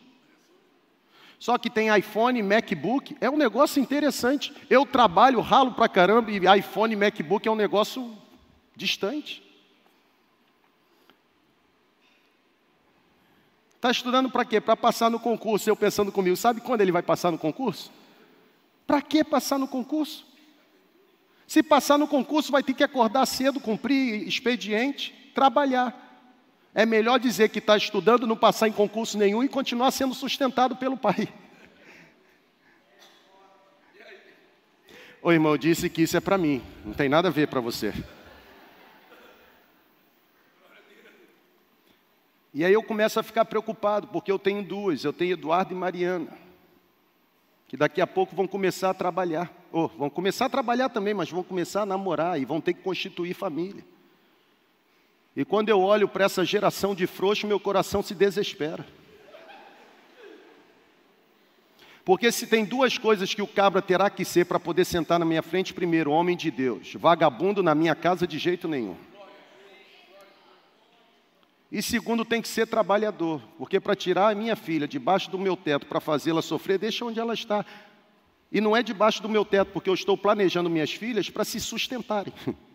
Só 1.39 1.57
que 1.57 1.69
tem 1.69 1.95
iPhone, 1.95 2.41
MacBook, 2.41 3.17
é 3.19 3.29
um 3.29 3.37
negócio 3.37 3.81
interessante. 3.81 4.53
Eu 4.69 4.85
trabalho, 4.85 5.41
ralo 5.41 5.73
pra 5.73 5.89
caramba, 5.89 6.31
e 6.31 6.39
iPhone, 6.57 6.95
MacBook 6.95 7.47
é 7.47 7.51
um 7.51 7.55
negócio 7.55 8.17
distante. 8.75 9.43
Está 13.75 13.91
estudando 13.91 14.29
para 14.29 14.45
quê? 14.45 14.61
Para 14.61 14.77
passar 14.77 15.09
no 15.09 15.19
concurso. 15.19 15.69
Eu 15.69 15.75
pensando 15.75 16.11
comigo, 16.11 16.37
sabe 16.37 16.61
quando 16.61 16.81
ele 16.81 16.91
vai 16.91 17.03
passar 17.03 17.29
no 17.29 17.37
concurso? 17.37 17.91
Para 18.87 19.01
que 19.01 19.23
passar 19.23 19.59
no 19.59 19.67
concurso? 19.67 20.25
Se 21.45 21.61
passar 21.61 21.97
no 21.97 22.07
concurso, 22.07 22.51
vai 22.51 22.63
ter 22.63 22.73
que 22.73 22.83
acordar 22.83 23.25
cedo, 23.25 23.59
cumprir 23.59 24.25
expediente 24.25 25.22
trabalhar. 25.33 25.99
É 26.73 26.85
melhor 26.85 27.19
dizer 27.19 27.49
que 27.49 27.59
está 27.59 27.77
estudando, 27.77 28.25
não 28.25 28.35
passar 28.35 28.67
em 28.67 28.71
concurso 28.71 29.17
nenhum 29.17 29.43
e 29.43 29.49
continuar 29.49 29.91
sendo 29.91 30.13
sustentado 30.13 30.75
pelo 30.75 30.97
pai. 30.97 31.27
O 35.21 35.31
irmão 35.31 35.57
disse 35.57 35.89
que 35.89 36.01
isso 36.01 36.17
é 36.17 36.19
para 36.19 36.37
mim, 36.37 36.61
não 36.83 36.93
tem 36.93 37.07
nada 37.07 37.29
a 37.29 37.31
ver 37.31 37.47
para 37.47 37.61
você. 37.61 37.93
E 42.53 42.63
aí 42.65 42.73
eu 42.73 42.83
começo 42.83 43.19
a 43.19 43.23
ficar 43.23 43.45
preocupado, 43.45 44.07
porque 44.07 44.31
eu 44.31 44.37
tenho 44.37 44.61
duas, 44.61 45.03
eu 45.03 45.13
tenho 45.13 45.33
Eduardo 45.33 45.73
e 45.73 45.77
Mariana, 45.77 46.27
que 47.67 47.77
daqui 47.77 48.01
a 48.01 48.05
pouco 48.05 48.35
vão 48.35 48.47
começar 48.47 48.89
a 48.89 48.93
trabalhar. 48.93 49.51
Oh, 49.71 49.87
vão 49.87 50.09
começar 50.09 50.45
a 50.45 50.49
trabalhar 50.49 50.89
também, 50.89 51.13
mas 51.13 51.31
vão 51.31 51.41
começar 51.41 51.83
a 51.83 51.85
namorar 51.85 52.39
e 52.39 52.45
vão 52.45 52.59
ter 52.59 52.73
que 52.73 52.81
constituir 52.81 53.33
família. 53.33 53.83
E 55.35 55.43
quando 55.43 55.69
eu 55.69 55.81
olho 55.81 56.07
para 56.07 56.25
essa 56.25 56.45
geração 56.45 56.93
de 56.93 57.07
frouxos, 57.07 57.45
meu 57.45 57.59
coração 57.59 58.03
se 58.03 58.13
desespera. 58.13 58.85
Porque 62.05 62.31
se 62.31 62.45
tem 62.45 62.65
duas 62.65 62.97
coisas 62.97 63.33
que 63.33 63.41
o 63.41 63.47
cabra 63.47 63.81
terá 63.81 64.09
que 64.09 64.25
ser 64.25 64.45
para 64.45 64.59
poder 64.59 64.85
sentar 64.85 65.17
na 65.17 65.25
minha 65.25 65.41
frente, 65.41 65.73
primeiro, 65.73 66.11
homem 66.11 66.35
de 66.35 66.51
Deus, 66.51 66.93
vagabundo 66.95 67.63
na 67.63 67.73
minha 67.73 67.95
casa 67.95 68.27
de 68.27 68.37
jeito 68.37 68.67
nenhum. 68.67 68.95
E 71.71 71.81
segundo, 71.81 72.23
tem 72.23 72.41
que 72.41 72.47
ser 72.47 72.67
trabalhador, 72.67 73.41
porque 73.57 73.79
para 73.79 73.95
tirar 73.95 74.31
a 74.31 74.35
minha 74.35 74.55
filha 74.55 74.87
debaixo 74.87 75.31
do 75.31 75.39
meu 75.39 75.57
teto, 75.57 75.87
para 75.87 75.99
fazê-la 75.99 76.41
sofrer, 76.41 76.77
deixa 76.77 77.05
onde 77.05 77.19
ela 77.19 77.33
está. 77.33 77.65
E 78.51 78.61
não 78.61 78.77
é 78.77 78.83
debaixo 78.83 79.23
do 79.23 79.29
meu 79.29 79.43
teto, 79.43 79.71
porque 79.71 79.89
eu 79.89 79.95
estou 79.95 80.15
planejando 80.15 80.69
minhas 80.69 80.91
filhas 80.91 81.29
para 81.29 81.43
se 81.43 81.59
sustentarem. 81.59 82.33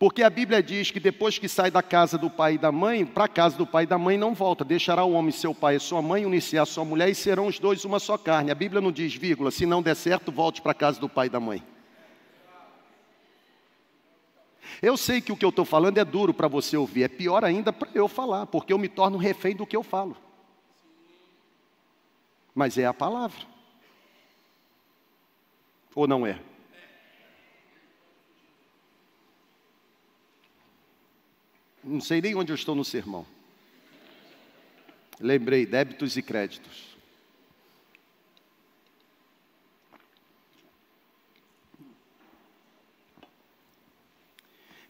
Porque 0.00 0.22
a 0.22 0.30
Bíblia 0.30 0.62
diz 0.62 0.90
que 0.90 0.98
depois 0.98 1.36
que 1.36 1.46
sai 1.46 1.70
da 1.70 1.82
casa 1.82 2.16
do 2.16 2.30
pai 2.30 2.54
e 2.54 2.58
da 2.58 2.72
mãe, 2.72 3.04
para 3.04 3.24
a 3.24 3.28
casa 3.28 3.58
do 3.58 3.66
pai 3.66 3.84
e 3.84 3.86
da 3.86 3.98
mãe 3.98 4.16
não 4.16 4.32
volta. 4.32 4.64
Deixará 4.64 5.04
o 5.04 5.12
homem 5.12 5.30
seu 5.30 5.54
pai 5.54 5.76
e 5.76 5.78
sua 5.78 6.00
mãe, 6.00 6.24
unir-se 6.24 6.56
a 6.56 6.64
sua 6.64 6.86
mulher 6.86 7.10
e 7.10 7.14
serão 7.14 7.48
os 7.48 7.58
dois 7.58 7.84
uma 7.84 7.98
só 7.98 8.16
carne. 8.16 8.50
A 8.50 8.54
Bíblia 8.54 8.80
não 8.80 8.90
diz, 8.90 9.14
vírgula, 9.14 9.50
se 9.50 9.66
não 9.66 9.82
der 9.82 9.94
certo, 9.94 10.32
volte 10.32 10.62
para 10.62 10.72
a 10.72 10.74
casa 10.74 10.98
do 10.98 11.06
pai 11.06 11.26
e 11.26 11.28
da 11.28 11.38
mãe. 11.38 11.62
Eu 14.80 14.96
sei 14.96 15.20
que 15.20 15.32
o 15.32 15.36
que 15.36 15.44
eu 15.44 15.50
estou 15.50 15.66
falando 15.66 15.98
é 15.98 16.04
duro 16.04 16.32
para 16.32 16.48
você 16.48 16.78
ouvir, 16.78 17.02
é 17.02 17.08
pior 17.08 17.44
ainda 17.44 17.70
para 17.70 17.90
eu 17.94 18.08
falar, 18.08 18.46
porque 18.46 18.72
eu 18.72 18.78
me 18.78 18.88
torno 18.88 19.18
refém 19.18 19.54
do 19.54 19.66
que 19.66 19.76
eu 19.76 19.82
falo. 19.82 20.16
Mas 22.54 22.78
é 22.78 22.86
a 22.86 22.94
palavra. 22.94 23.44
Ou 25.94 26.08
não 26.08 26.26
é? 26.26 26.40
Não 31.90 32.00
sei 32.00 32.20
nem 32.20 32.36
onde 32.36 32.52
eu 32.52 32.54
estou 32.54 32.76
no 32.76 32.84
sermão. 32.84 33.26
Lembrei, 35.18 35.66
débitos 35.66 36.16
e 36.16 36.22
créditos. 36.22 36.96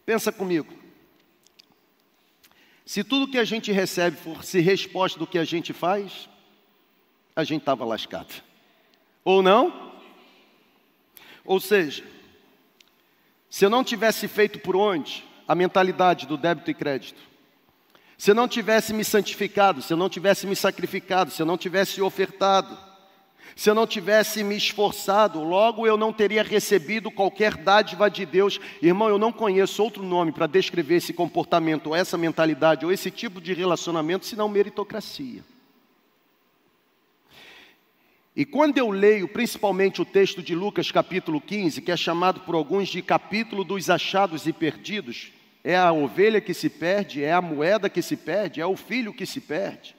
Pensa 0.05 0.31
comigo. 0.31 0.71
Se 2.85 3.03
tudo 3.03 3.27
que 3.31 3.39
a 3.39 3.45
gente 3.45 3.71
recebe 3.71 4.15
fosse 4.15 4.59
resposta 4.59 5.17
do 5.17 5.25
que 5.25 5.39
a 5.39 5.43
gente 5.43 5.73
faz, 5.73 6.29
a 7.35 7.43
gente 7.43 7.61
estava 7.61 7.83
lascado. 7.83 8.43
Ou 9.23 9.41
não? 9.41 9.91
Ou 11.43 11.59
seja, 11.59 12.05
se 13.49 13.65
eu 13.65 13.71
não 13.71 13.83
tivesse 13.83 14.27
feito 14.27 14.59
por 14.59 14.75
onde, 14.75 15.30
a 15.51 15.55
mentalidade 15.55 16.25
do 16.25 16.37
débito 16.37 16.71
e 16.71 16.73
crédito. 16.73 17.21
Se 18.17 18.31
eu 18.31 18.35
não 18.35 18.47
tivesse 18.47 18.93
me 18.93 19.03
santificado, 19.03 19.81
se 19.81 19.91
eu 19.91 19.97
não 19.97 20.07
tivesse 20.07 20.47
me 20.47 20.55
sacrificado, 20.55 21.29
se 21.29 21.41
eu 21.41 21.45
não 21.45 21.57
tivesse 21.57 22.01
ofertado, 22.01 22.77
se 23.53 23.69
eu 23.69 23.75
não 23.75 23.85
tivesse 23.85 24.45
me 24.45 24.55
esforçado, 24.55 25.43
logo 25.43 25.85
eu 25.85 25.97
não 25.97 26.13
teria 26.13 26.41
recebido 26.41 27.11
qualquer 27.11 27.57
dádiva 27.57 28.09
de 28.09 28.25
Deus. 28.25 28.61
Irmão, 28.81 29.09
eu 29.09 29.19
não 29.19 29.29
conheço 29.29 29.83
outro 29.83 30.03
nome 30.03 30.31
para 30.31 30.47
descrever 30.47 30.95
esse 30.95 31.11
comportamento, 31.11 31.87
ou 31.87 31.95
essa 31.97 32.17
mentalidade, 32.17 32.85
ou 32.85 32.91
esse 32.93 33.11
tipo 33.11 33.41
de 33.41 33.53
relacionamento, 33.53 34.25
senão 34.25 34.47
meritocracia. 34.47 35.43
E 38.33 38.45
quando 38.45 38.77
eu 38.77 38.89
leio 38.89 39.27
principalmente 39.27 40.01
o 40.01 40.05
texto 40.05 40.41
de 40.41 40.55
Lucas 40.55 40.89
capítulo 40.89 41.41
15, 41.41 41.81
que 41.81 41.91
é 41.91 41.97
chamado 41.97 42.39
por 42.39 42.55
alguns 42.55 42.87
de 42.87 43.01
capítulo 43.01 43.65
dos 43.65 43.89
achados 43.89 44.47
e 44.47 44.53
perdidos, 44.53 45.33
é 45.63 45.77
a 45.77 45.91
ovelha 45.91 46.41
que 46.41 46.53
se 46.53 46.69
perde, 46.69 47.23
é 47.23 47.31
a 47.31 47.41
moeda 47.41 47.89
que 47.89 48.01
se 48.01 48.17
perde, 48.17 48.61
é 48.61 48.65
o 48.65 48.75
filho 48.75 49.13
que 49.13 49.25
se 49.25 49.39
perde. 49.39 49.95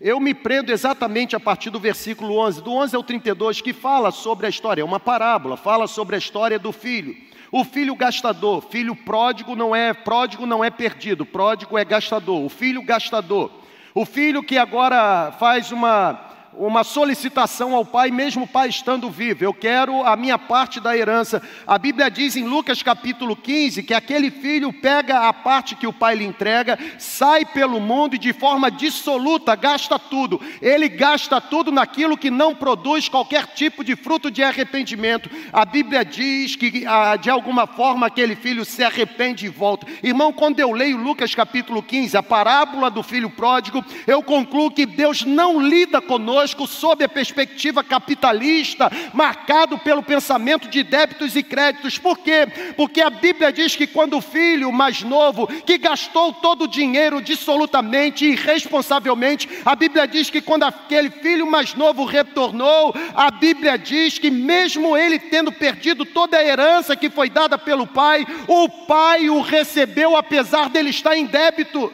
Eu 0.00 0.20
me 0.20 0.34
prendo 0.34 0.70
exatamente 0.70 1.34
a 1.34 1.40
partir 1.40 1.70
do 1.70 1.80
versículo 1.80 2.38
11, 2.38 2.62
do 2.62 2.72
11 2.72 2.96
ao 2.96 3.02
32, 3.02 3.60
que 3.60 3.72
fala 3.72 4.10
sobre 4.10 4.46
a 4.46 4.50
história, 4.50 4.82
é 4.82 4.84
uma 4.84 5.00
parábola, 5.00 5.56
fala 5.56 5.86
sobre 5.86 6.16
a 6.16 6.18
história 6.18 6.58
do 6.58 6.70
filho. 6.70 7.16
O 7.50 7.64
filho 7.64 7.94
gastador, 7.94 8.60
filho 8.60 8.94
pródigo 8.94 9.56
não 9.56 9.74
é 9.74 9.94
pródigo 9.94 10.44
não 10.44 10.62
é 10.62 10.70
perdido, 10.70 11.24
pródigo 11.24 11.78
é 11.78 11.84
gastador. 11.84 12.44
O 12.44 12.48
filho 12.48 12.82
gastador, 12.82 13.50
o 13.94 14.04
filho 14.04 14.42
que 14.42 14.58
agora 14.58 15.32
faz 15.38 15.72
uma 15.72 16.25
uma 16.56 16.84
solicitação 16.84 17.74
ao 17.74 17.84
pai, 17.84 18.10
mesmo 18.10 18.44
o 18.44 18.48
pai 18.48 18.68
estando 18.68 19.10
vivo. 19.10 19.44
Eu 19.44 19.52
quero 19.52 20.02
a 20.04 20.16
minha 20.16 20.38
parte 20.38 20.80
da 20.80 20.96
herança. 20.96 21.42
A 21.66 21.78
Bíblia 21.78 22.10
diz 22.10 22.34
em 22.36 22.44
Lucas 22.44 22.82
capítulo 22.82 23.36
15 23.36 23.82
que 23.82 23.92
aquele 23.92 24.30
filho 24.30 24.72
pega 24.72 25.28
a 25.28 25.32
parte 25.32 25.76
que 25.76 25.86
o 25.86 25.92
pai 25.92 26.16
lhe 26.16 26.24
entrega, 26.24 26.78
sai 26.98 27.44
pelo 27.44 27.80
mundo 27.80 28.14
e 28.14 28.18
de 28.18 28.32
forma 28.32 28.70
dissoluta 28.70 29.54
gasta 29.54 29.98
tudo. 29.98 30.40
Ele 30.62 30.88
gasta 30.88 31.40
tudo 31.40 31.70
naquilo 31.70 32.16
que 32.16 32.30
não 32.30 32.54
produz 32.54 33.08
qualquer 33.08 33.46
tipo 33.48 33.84
de 33.84 33.94
fruto 33.94 34.30
de 34.30 34.42
arrependimento. 34.42 35.30
A 35.52 35.64
Bíblia 35.64 36.04
diz 36.04 36.56
que 36.56 36.86
ah, 36.86 37.16
de 37.16 37.28
alguma 37.28 37.66
forma 37.66 38.06
aquele 38.06 38.34
filho 38.34 38.64
se 38.64 38.82
arrepende 38.82 39.46
e 39.46 39.50
volta. 39.50 39.86
Irmão, 40.02 40.32
quando 40.32 40.58
eu 40.60 40.72
leio 40.72 40.96
Lucas 40.96 41.34
capítulo 41.34 41.82
15, 41.82 42.16
a 42.16 42.22
parábola 42.22 42.90
do 42.90 43.02
filho 43.02 43.28
pródigo, 43.28 43.84
eu 44.06 44.22
concluo 44.22 44.70
que 44.70 44.86
Deus 44.86 45.24
não 45.24 45.60
lida 45.60 46.00
conosco 46.00 46.45
conosco 46.46 46.66
sob 46.66 47.04
a 47.04 47.08
perspectiva 47.08 47.82
capitalista, 47.82 48.90
marcado 49.12 49.78
pelo 49.78 50.02
pensamento 50.02 50.68
de 50.68 50.82
débitos 50.82 51.34
e 51.34 51.42
créditos. 51.42 51.98
Por 51.98 52.18
quê? 52.18 52.46
Porque 52.76 53.00
a 53.00 53.10
Bíblia 53.10 53.52
diz 53.52 53.74
que 53.74 53.86
quando 53.86 54.16
o 54.16 54.20
filho 54.20 54.70
mais 54.70 55.02
novo, 55.02 55.46
que 55.46 55.78
gastou 55.78 56.32
todo 56.32 56.64
o 56.64 56.68
dinheiro 56.68 57.20
dissolutamente 57.20 58.24
e 58.24 58.32
irresponsavelmente, 58.32 59.48
a 59.64 59.74
Bíblia 59.74 60.06
diz 60.06 60.30
que 60.30 60.40
quando 60.40 60.64
aquele 60.64 61.10
filho 61.10 61.46
mais 61.46 61.74
novo 61.74 62.04
retornou, 62.04 62.94
a 63.14 63.30
Bíblia 63.30 63.76
diz 63.76 64.18
que 64.18 64.30
mesmo 64.30 64.96
ele 64.96 65.18
tendo 65.18 65.50
perdido 65.50 66.04
toda 66.04 66.36
a 66.36 66.44
herança 66.44 66.94
que 66.94 67.10
foi 67.10 67.28
dada 67.28 67.58
pelo 67.58 67.86
pai, 67.86 68.24
o 68.46 68.68
pai 68.68 69.28
o 69.28 69.40
recebeu 69.40 70.16
apesar 70.16 70.68
dele 70.68 70.90
estar 70.90 71.16
em 71.16 71.26
débito. 71.26 71.92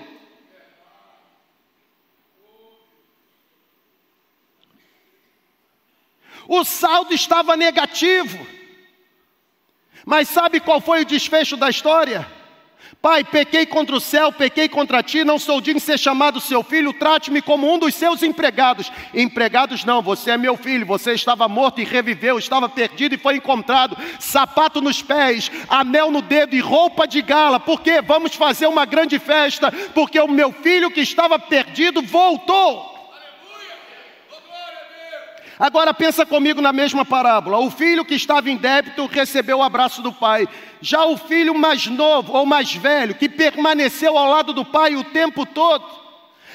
O 6.48 6.64
saldo 6.64 7.12
estava 7.14 7.56
negativo. 7.56 8.46
Mas 10.04 10.28
sabe 10.28 10.60
qual 10.60 10.80
foi 10.80 11.02
o 11.02 11.06
desfecho 11.06 11.56
da 11.56 11.70
história? 11.70 12.26
Pai, 13.00 13.24
pequei 13.24 13.66
contra 13.66 13.96
o 13.96 14.00
céu, 14.00 14.30
pequei 14.30 14.68
contra 14.68 15.02
ti, 15.02 15.24
não 15.24 15.36
sou 15.36 15.60
digno 15.60 15.80
de 15.80 15.84
ser 15.84 15.98
chamado 15.98 16.40
seu 16.40 16.62
filho, 16.62 16.92
trate-me 16.92 17.42
como 17.42 17.72
um 17.72 17.76
dos 17.76 17.96
seus 17.96 18.22
empregados. 18.22 18.92
Empregados 19.12 19.84
não, 19.84 20.00
você 20.00 20.30
é 20.30 20.38
meu 20.38 20.56
filho, 20.56 20.86
você 20.86 21.12
estava 21.12 21.48
morto 21.48 21.80
e 21.80 21.84
reviveu, 21.84 22.38
estava 22.38 22.68
perdido 22.68 23.16
e 23.16 23.18
foi 23.18 23.36
encontrado, 23.36 23.96
sapato 24.20 24.80
nos 24.80 25.02
pés, 25.02 25.50
anel 25.68 26.12
no 26.12 26.22
dedo 26.22 26.54
e 26.54 26.60
roupa 26.60 27.04
de 27.08 27.20
gala, 27.22 27.58
porque 27.58 28.00
vamos 28.00 28.36
fazer 28.36 28.68
uma 28.68 28.84
grande 28.84 29.18
festa, 29.18 29.72
porque 29.92 30.20
o 30.20 30.28
meu 30.28 30.52
filho 30.52 30.88
que 30.88 31.00
estava 31.00 31.40
perdido 31.40 32.02
voltou. 32.02 32.91
Agora 35.62 35.94
pensa 35.94 36.26
comigo 36.26 36.60
na 36.60 36.72
mesma 36.72 37.04
parábola. 37.04 37.60
O 37.60 37.70
filho 37.70 38.04
que 38.04 38.16
estava 38.16 38.50
em 38.50 38.56
débito 38.56 39.06
recebeu 39.06 39.58
o 39.58 39.62
abraço 39.62 40.02
do 40.02 40.12
pai. 40.12 40.48
Já 40.80 41.04
o 41.04 41.16
filho 41.16 41.54
mais 41.54 41.86
novo 41.86 42.32
ou 42.32 42.44
mais 42.44 42.74
velho, 42.74 43.14
que 43.14 43.28
permaneceu 43.28 44.18
ao 44.18 44.28
lado 44.28 44.52
do 44.52 44.64
pai 44.64 44.96
o 44.96 45.04
tempo 45.04 45.46
todo, 45.46 45.84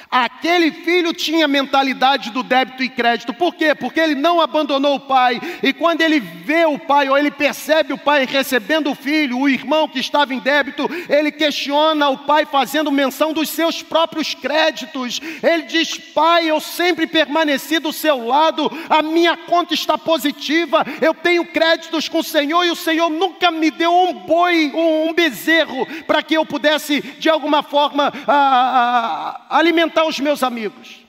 Aquele 0.09 0.71
filho 0.71 1.13
tinha 1.13 1.47
mentalidade 1.47 2.31
do 2.31 2.41
débito 2.41 2.81
e 2.81 2.89
crédito. 2.89 3.33
Por 3.33 3.53
quê? 3.53 3.75
Porque 3.75 3.99
ele 3.99 4.15
não 4.15 4.39
abandonou 4.39 4.95
o 4.95 4.99
pai. 4.99 5.41
E 5.61 5.73
quando 5.73 6.01
ele 6.01 6.19
vê 6.19 6.65
o 6.65 6.79
pai, 6.79 7.09
ou 7.09 7.17
ele 7.17 7.29
percebe 7.29 7.91
o 7.91 7.97
pai 7.97 8.25
recebendo 8.25 8.89
o 8.89 8.95
filho, 8.95 9.37
o 9.37 9.49
irmão 9.49 9.87
que 9.87 9.99
estava 9.99 10.33
em 10.33 10.39
débito, 10.39 10.89
ele 11.09 11.31
questiona 11.31 12.09
o 12.09 12.19
pai 12.19 12.45
fazendo 12.45 12.91
menção 12.91 13.33
dos 13.33 13.49
seus 13.49 13.83
próprios 13.83 14.33
créditos. 14.33 15.19
Ele 15.43 15.63
diz: 15.63 15.97
Pai, 15.97 16.49
eu 16.49 16.61
sempre 16.61 17.05
permaneci 17.05 17.79
do 17.79 17.91
seu 17.91 18.25
lado, 18.25 18.71
a 18.89 19.01
minha 19.01 19.35
conta 19.35 19.73
está 19.73 19.97
positiva, 19.97 20.85
eu 21.01 21.13
tenho 21.13 21.45
créditos 21.45 22.07
com 22.07 22.19
o 22.19 22.23
Senhor 22.23 22.63
e 22.63 22.71
o 22.71 22.75
Senhor 22.75 23.09
nunca 23.09 23.51
me 23.51 23.69
deu 23.69 23.91
um 23.91 24.13
boi, 24.13 24.71
um, 24.73 25.13
bezerro, 25.13 25.85
para 26.05 26.21
que 26.23 26.35
eu 26.35 26.45
pudesse, 26.45 27.01
de 27.01 27.29
alguma 27.29 27.63
forma, 27.63 28.13
a, 28.27 29.39
a, 29.49 29.57
alimentar 29.57 29.96
alimentar 29.97 30.05
os 30.05 30.19
meus 30.19 30.43
amigos. 30.43 31.05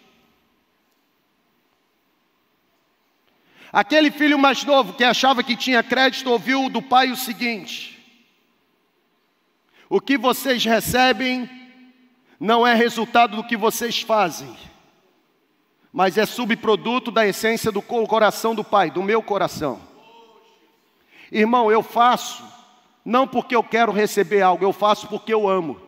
Aquele 3.70 4.11
filho 4.11 4.38
mais 4.38 4.64
novo 4.64 4.94
que 4.94 5.05
achava 5.05 5.42
que 5.42 5.55
tinha 5.55 5.83
crédito 5.83 6.31
ouviu 6.31 6.70
do 6.70 6.81
pai 6.81 7.11
o 7.11 7.16
seguinte: 7.16 7.98
O 9.90 10.01
que 10.01 10.16
vocês 10.16 10.64
recebem 10.64 11.48
não 12.40 12.66
é 12.66 12.74
resultado 12.74 13.37
do 13.37 13.44
que 13.44 13.57
vocês 13.57 14.01
fazem, 14.01 14.57
mas 15.92 16.16
é 16.16 16.24
subproduto 16.24 17.11
da 17.11 17.27
essência 17.27 17.70
do 17.70 17.83
coração 17.83 18.55
do 18.55 18.64
pai, 18.64 18.90
do 18.90 19.03
meu 19.03 19.22
coração. 19.22 19.87
Irmão, 21.31 21.70
eu 21.70 21.83
faço 21.83 22.42
não 23.05 23.27
porque 23.27 23.55
eu 23.55 23.62
quero 23.62 23.92
receber 23.92 24.40
algo, 24.40 24.64
eu 24.64 24.72
faço 24.72 25.09
porque 25.09 25.33
eu 25.33 25.46
amo. 25.46 25.88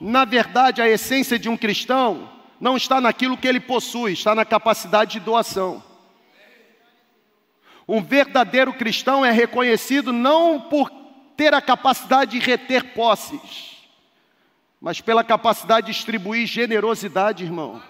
Na 0.00 0.24
verdade, 0.24 0.80
a 0.80 0.88
essência 0.88 1.38
de 1.38 1.48
um 1.48 1.56
cristão 1.58 2.30
não 2.58 2.76
está 2.76 3.00
naquilo 3.00 3.36
que 3.36 3.46
ele 3.46 3.60
possui, 3.60 4.14
está 4.14 4.34
na 4.34 4.46
capacidade 4.46 5.12
de 5.12 5.20
doação. 5.20 5.82
Um 7.86 8.02
verdadeiro 8.02 8.72
cristão 8.72 9.26
é 9.26 9.30
reconhecido 9.30 10.12
não 10.12 10.60
por 10.60 10.90
ter 11.36 11.52
a 11.52 11.60
capacidade 11.60 12.32
de 12.32 12.38
reter 12.38 12.94
posses, 12.94 13.76
mas 14.80 15.00
pela 15.00 15.22
capacidade 15.22 15.88
de 15.88 15.92
distribuir 15.92 16.46
generosidade, 16.46 17.44
irmão. 17.44 17.82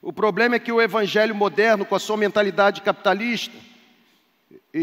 O 0.00 0.12
problema 0.12 0.54
é 0.54 0.60
que 0.60 0.70
o 0.70 0.80
evangelho 0.80 1.34
moderno, 1.34 1.84
com 1.84 1.96
a 1.96 1.98
sua 1.98 2.16
mentalidade 2.16 2.80
capitalista, 2.80 3.56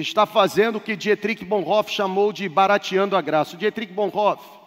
está 0.02 0.26
fazendo 0.26 0.78
o 0.78 0.82
que 0.82 0.96
Dietrich 0.96 1.46
Bonhoeffer 1.46 1.94
chamou 1.94 2.34
de 2.34 2.48
barateando 2.50 3.16
a 3.16 3.22
graça. 3.22 3.56
O 3.56 3.60
Dietrich 3.60 3.94
Bonhoeffer, 3.94 4.60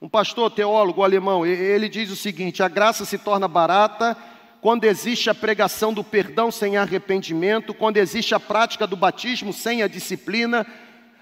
um 0.00 0.08
pastor 0.08 0.50
teólogo 0.50 1.02
alemão, 1.02 1.46
ele 1.46 1.88
diz 1.88 2.10
o 2.10 2.16
seguinte: 2.16 2.62
a 2.62 2.68
graça 2.68 3.04
se 3.04 3.18
torna 3.18 3.46
barata 3.46 4.16
quando 4.60 4.84
existe 4.84 5.30
a 5.30 5.34
pregação 5.34 5.92
do 5.92 6.04
perdão 6.04 6.50
sem 6.50 6.76
arrependimento, 6.76 7.72
quando 7.72 7.96
existe 7.96 8.34
a 8.34 8.40
prática 8.40 8.86
do 8.86 8.96
batismo 8.96 9.52
sem 9.52 9.82
a 9.82 9.88
disciplina. 9.88 10.66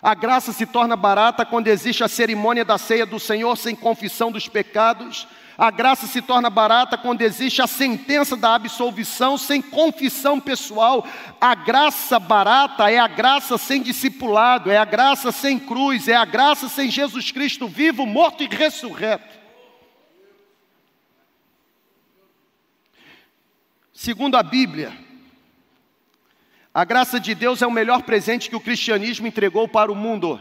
A 0.00 0.14
graça 0.14 0.52
se 0.52 0.64
torna 0.64 0.96
barata 0.96 1.44
quando 1.44 1.68
existe 1.68 2.04
a 2.04 2.08
cerimônia 2.08 2.64
da 2.64 2.78
ceia 2.78 3.04
do 3.04 3.18
Senhor 3.18 3.56
sem 3.56 3.74
confissão 3.74 4.30
dos 4.30 4.48
pecados. 4.48 5.26
A 5.60 5.72
graça 5.72 6.06
se 6.06 6.22
torna 6.22 6.48
barata 6.48 6.96
quando 6.96 7.22
existe 7.22 7.60
a 7.60 7.66
sentença 7.66 8.36
da 8.36 8.54
absolvição 8.54 9.36
sem 9.36 9.60
confissão 9.60 10.38
pessoal. 10.38 11.04
A 11.40 11.52
graça 11.52 12.20
barata 12.20 12.88
é 12.88 12.96
a 12.96 13.08
graça 13.08 13.58
sem 13.58 13.82
discipulado, 13.82 14.70
é 14.70 14.76
a 14.76 14.84
graça 14.84 15.32
sem 15.32 15.58
cruz, 15.58 16.06
é 16.06 16.14
a 16.14 16.24
graça 16.24 16.68
sem 16.68 16.88
Jesus 16.88 17.32
Cristo 17.32 17.66
vivo, 17.66 18.06
morto 18.06 18.44
e 18.44 18.46
ressurreto. 18.46 19.36
Segundo 23.92 24.36
a 24.36 24.44
Bíblia, 24.44 24.96
a 26.72 26.84
graça 26.84 27.18
de 27.18 27.34
Deus 27.34 27.62
é 27.62 27.66
o 27.66 27.72
melhor 27.72 28.04
presente 28.04 28.48
que 28.48 28.54
o 28.54 28.60
cristianismo 28.60 29.26
entregou 29.26 29.66
para 29.66 29.90
o 29.90 29.96
mundo 29.96 30.40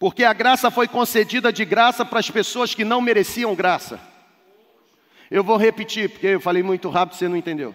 porque 0.00 0.24
a 0.24 0.32
graça 0.32 0.70
foi 0.70 0.88
concedida 0.88 1.52
de 1.52 1.62
graça 1.62 2.06
para 2.06 2.18
as 2.18 2.30
pessoas 2.30 2.74
que 2.74 2.84
não 2.86 3.02
mereciam 3.02 3.54
graça. 3.54 4.00
Eu 5.30 5.44
vou 5.44 5.58
repetir, 5.58 6.08
porque 6.08 6.28
eu 6.28 6.40
falei 6.40 6.62
muito 6.62 6.88
rápido, 6.88 7.18
você 7.18 7.28
não 7.28 7.36
entendeu. 7.36 7.74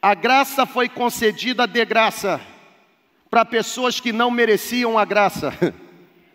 A 0.00 0.14
graça 0.14 0.64
foi 0.64 0.88
concedida 0.88 1.68
de 1.68 1.84
graça 1.84 2.40
para 3.28 3.44
pessoas 3.44 4.00
que 4.00 4.10
não 4.10 4.30
mereciam 4.30 4.98
a 4.98 5.04
graça. 5.04 5.52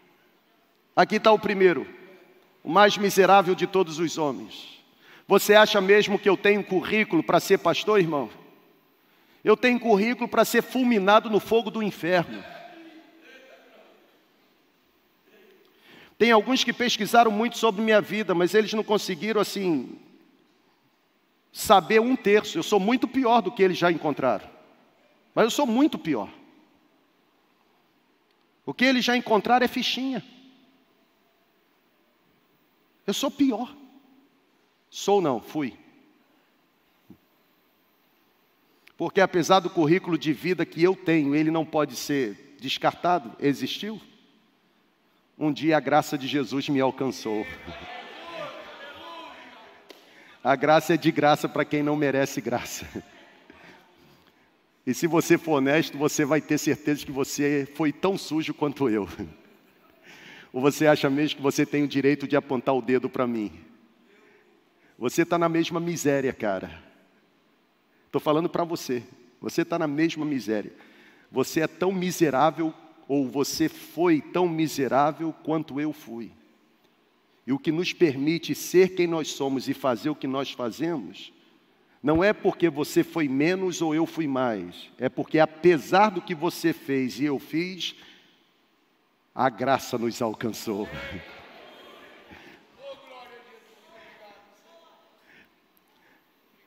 Aqui 0.96 1.16
está 1.16 1.32
o 1.32 1.40
primeiro, 1.40 1.88
o 2.64 2.70
mais 2.70 3.00
miserável 3.00 3.56
de 3.56 3.66
todos 3.66 3.98
os 3.98 4.20
homens. 4.20 4.80
Você 5.28 5.56
acha 5.56 5.82
mesmo 5.82 6.20
que 6.20 6.30
eu 6.30 6.38
tenho 6.38 6.64
currículo 6.64 7.24
para 7.24 7.40
ser 7.40 7.58
pastor, 7.58 8.00
irmão? 8.00 8.30
Eu 9.44 9.58
tenho 9.58 9.80
currículo 9.80 10.30
para 10.30 10.46
ser 10.46 10.62
fulminado 10.62 11.32
no 11.32 11.40
fogo 11.40 11.72
do 11.72 11.82
inferno. 11.82 12.54
Tem 16.18 16.32
alguns 16.32 16.64
que 16.64 16.72
pesquisaram 16.72 17.30
muito 17.30 17.58
sobre 17.58 17.82
minha 17.82 18.00
vida, 18.00 18.34
mas 18.34 18.54
eles 18.54 18.74
não 18.74 18.84
conseguiram, 18.84 19.42
assim, 19.42 20.00
saber 21.52 22.00
um 22.00 22.16
terço. 22.16 22.58
Eu 22.58 22.64
sou 22.64 22.80
muito 22.80 23.08
pior 23.08 23.42
do 23.42 23.52
que 23.52 23.62
eles 23.62 23.78
já 23.78 23.92
encontraram. 23.92 24.50
Mas 25.34 25.46
eu 25.46 25.52
sou 25.52 25.66
muito 25.66 26.00
pior. 26.00 26.30
O 28.66 28.74
que 28.74 28.86
eles 28.86 29.04
já 29.04 29.16
encontraram 29.16 29.66
é 29.66 29.68
fichinha. 29.68 30.24
Eu 33.06 33.14
sou 33.14 33.30
pior. 33.30 33.76
Sou 34.90 35.22
não, 35.22 35.42
fui. 35.42 35.78
Porque 38.98 39.20
apesar 39.20 39.60
do 39.60 39.70
currículo 39.70 40.18
de 40.18 40.32
vida 40.32 40.66
que 40.66 40.82
eu 40.82 40.96
tenho, 40.96 41.36
ele 41.36 41.52
não 41.52 41.66
pode 41.66 41.96
ser 41.96 42.56
descartado, 42.60 43.36
existiu. 43.40 44.02
Um 45.38 45.52
dia 45.52 45.76
a 45.76 45.82
graça 45.82 46.18
de 46.18 46.28
Jesus 46.28 46.70
me 46.70 46.80
alcançou. 46.80 47.46
A 50.42 50.56
graça 50.56 50.94
é 50.94 50.98
de 50.98 51.12
graça 51.12 51.50
para 51.50 51.66
quem 51.66 51.84
não 51.84 51.98
merece 51.98 52.40
graça. 52.40 52.86
E 54.88 54.94
se 54.94 55.08
você 55.08 55.38
for 55.38 55.54
honesto, 55.58 55.98
você 55.98 56.24
vai 56.24 56.40
ter 56.40 56.58
certeza 56.58 57.06
que 57.06 57.12
você 57.12 57.68
foi 57.76 57.92
tão 57.92 58.18
sujo 58.18 58.54
quanto 58.54 58.88
eu. 58.88 59.10
Ou 60.54 60.62
você 60.62 60.88
acha 60.88 61.10
mesmo 61.10 61.38
que 61.38 61.42
você 61.42 61.66
tem 61.66 61.84
o 61.84 61.88
direito 61.88 62.26
de 62.26 62.38
apontar 62.38 62.74
o 62.74 62.82
dedo 62.82 63.10
para 63.10 63.28
mim? 63.28 63.52
Você 64.98 65.24
está 65.24 65.38
na 65.38 65.50
mesma 65.50 65.82
miséria, 65.82 66.32
cara. 66.32 66.82
Estou 68.06 68.22
falando 68.22 68.48
para 68.48 68.64
você. 68.64 69.04
Você 69.42 69.64
está 69.64 69.78
na 69.78 69.88
mesma 69.88 70.24
miséria. 70.24 70.72
Você 71.30 71.60
é 71.60 71.68
tão 71.68 71.92
miserável, 71.92 72.74
ou 73.08 73.28
você 73.28 73.70
foi 73.70 74.22
tão 74.22 74.48
miserável 74.48 75.34
quanto 75.44 75.80
eu 75.80 75.94
fui. 75.94 76.32
E 77.46 77.54
o 77.54 77.60
que 77.60 77.72
nos 77.72 77.94
permite 77.94 78.56
ser 78.56 78.96
quem 78.96 79.06
nós 79.08 79.30
somos 79.30 79.70
e 79.70 79.74
fazer 79.74 80.10
o 80.10 80.16
que 80.16 80.28
nós 80.28 80.52
fazemos, 80.52 81.32
não 82.02 82.24
é 82.24 82.34
porque 82.34 82.70
você 82.70 83.04
foi 83.04 83.28
menos 83.28 83.82
ou 83.82 83.94
eu 83.94 84.06
fui 84.06 84.28
mais, 84.28 84.90
é 84.98 85.10
porque 85.10 85.40
apesar 85.40 86.10
do 86.10 86.22
que 86.22 86.34
você 86.34 86.74
fez 86.74 87.20
e 87.20 87.26
eu 87.26 87.40
fiz, 87.40 87.96
a 89.34 89.50
graça 89.50 89.98
nos 89.98 90.22
alcançou. 90.22 90.88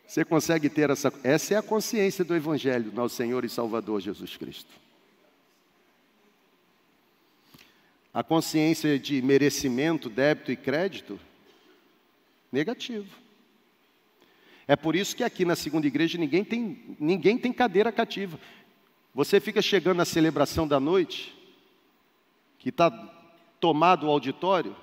Você 0.06 0.24
consegue 0.24 0.70
ter 0.70 0.88
essa. 0.88 1.12
Essa 1.22 1.52
é 1.52 1.56
a 1.58 1.62
consciência 1.62 2.24
do 2.24 2.34
Evangelho, 2.34 2.90
nosso 2.94 3.14
Senhor 3.14 3.44
e 3.44 3.48
Salvador 3.48 4.00
Jesus 4.00 4.38
Cristo. 4.38 4.87
A 8.18 8.22
consciência 8.24 8.98
de 8.98 9.22
merecimento, 9.22 10.10
débito 10.10 10.50
e 10.50 10.56
crédito, 10.56 11.20
negativo. 12.50 13.06
É 14.66 14.74
por 14.74 14.96
isso 14.96 15.14
que 15.14 15.22
aqui 15.22 15.44
na 15.44 15.54
segunda 15.54 15.86
igreja 15.86 16.18
ninguém 16.18 16.42
tem, 16.42 16.96
ninguém 16.98 17.38
tem 17.38 17.52
cadeira 17.52 17.92
cativa. 17.92 18.36
Você 19.14 19.38
fica 19.38 19.62
chegando 19.62 19.98
na 19.98 20.04
celebração 20.04 20.66
da 20.66 20.80
noite, 20.80 21.32
que 22.58 22.70
está 22.70 22.90
tomado 23.60 24.08
o 24.08 24.10
auditório, 24.10 24.74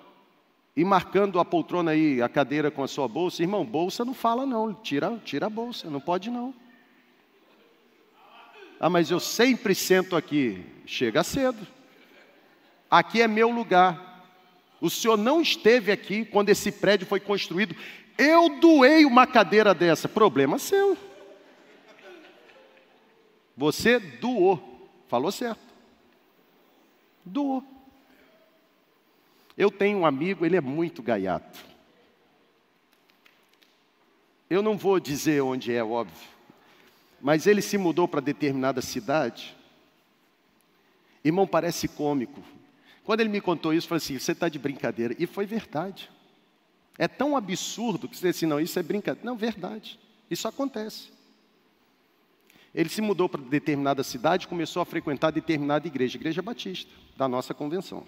e 0.74 0.86
marcando 0.86 1.38
a 1.38 1.44
poltrona 1.44 1.92
aí, 1.92 2.22
a 2.22 2.30
cadeira 2.30 2.72
com 2.72 2.84
a 2.84 2.88
sua 2.88 3.06
bolsa. 3.06 3.44
Irmão, 3.44 3.66
bolsa 3.66 4.06
não 4.06 4.14
fala 4.14 4.46
não, 4.46 4.74
tira, 4.74 5.22
tira 5.26 5.48
a 5.48 5.50
bolsa, 5.50 5.90
não 5.90 6.00
pode 6.00 6.30
não. 6.30 6.54
Ah, 8.80 8.90
mas 8.90 9.12
eu 9.12 9.20
sempre 9.20 9.76
sento 9.76 10.16
aqui. 10.16 10.64
Chega 10.86 11.22
cedo 11.22 11.75
aqui 13.00 13.22
é 13.22 13.28
meu 13.28 13.50
lugar. 13.50 14.06
O 14.80 14.90
senhor 14.90 15.18
não 15.18 15.42
esteve 15.42 15.92
aqui 15.92 16.26
quando 16.26 16.50
esse 16.50 16.72
prédio 16.72 17.08
foi 17.08 17.20
construído. 17.20 17.76
Eu 18.18 18.60
doei 18.60 19.06
uma 19.06 19.26
cadeira 19.26 19.74
dessa. 19.74 20.08
Problema 20.08 20.60
seu. 20.60 20.98
Você 23.56 24.00
doou. 24.00 24.90
Falou 25.08 25.32
certo. 25.32 25.62
Doou. 27.24 27.64
Eu 29.58 29.72
tenho 29.72 30.00
um 30.00 30.06
amigo, 30.06 30.46
ele 30.46 30.58
é 30.58 30.62
muito 30.62 31.02
gaiato. 31.02 31.60
Eu 34.50 34.62
não 34.62 34.78
vou 34.78 35.00
dizer 35.00 35.42
onde 35.42 35.74
é, 35.74 35.84
óbvio. 35.84 36.30
Mas 37.22 37.48
ele 37.48 37.62
se 37.62 37.78
mudou 37.78 38.08
para 38.08 38.20
determinada 38.20 38.82
cidade. 38.82 39.56
Irmão, 41.24 41.48
parece 41.48 41.88
cômico. 41.88 42.44
Quando 43.06 43.20
ele 43.20 43.30
me 43.30 43.40
contou 43.40 43.72
isso, 43.72 43.86
eu 43.86 43.90
falei 43.90 44.04
assim: 44.04 44.20
você 44.20 44.32
está 44.32 44.50
de 44.50 44.58
brincadeira. 44.58 45.16
E 45.20 45.28
foi 45.28 45.46
verdade. 45.46 46.10
É 46.98 47.08
tão 47.08 47.38
absurdo 47.38 48.10
que 48.10 48.18
você 48.18 48.28
disse 48.28 48.40
assim: 48.40 48.46
não, 48.48 48.60
isso 48.60 48.78
é 48.80 48.84
brincadeira. 48.84 49.26
Não, 49.26 49.38
verdade. 49.38 50.00
Isso 50.30 50.48
acontece. 50.48 51.14
Ele 52.74 52.90
se 52.90 53.02
mudou 53.02 53.30
para 53.30 53.42
determinada 53.42 54.04
cidade 54.04 54.46
e 54.46 54.48
começou 54.50 54.82
a 54.82 54.86
frequentar 54.86 55.32
determinada 55.32 55.88
igreja, 55.88 56.18
igreja 56.18 56.42
batista, 56.42 56.92
da 57.16 57.28
nossa 57.28 57.54
convenção. 57.54 58.00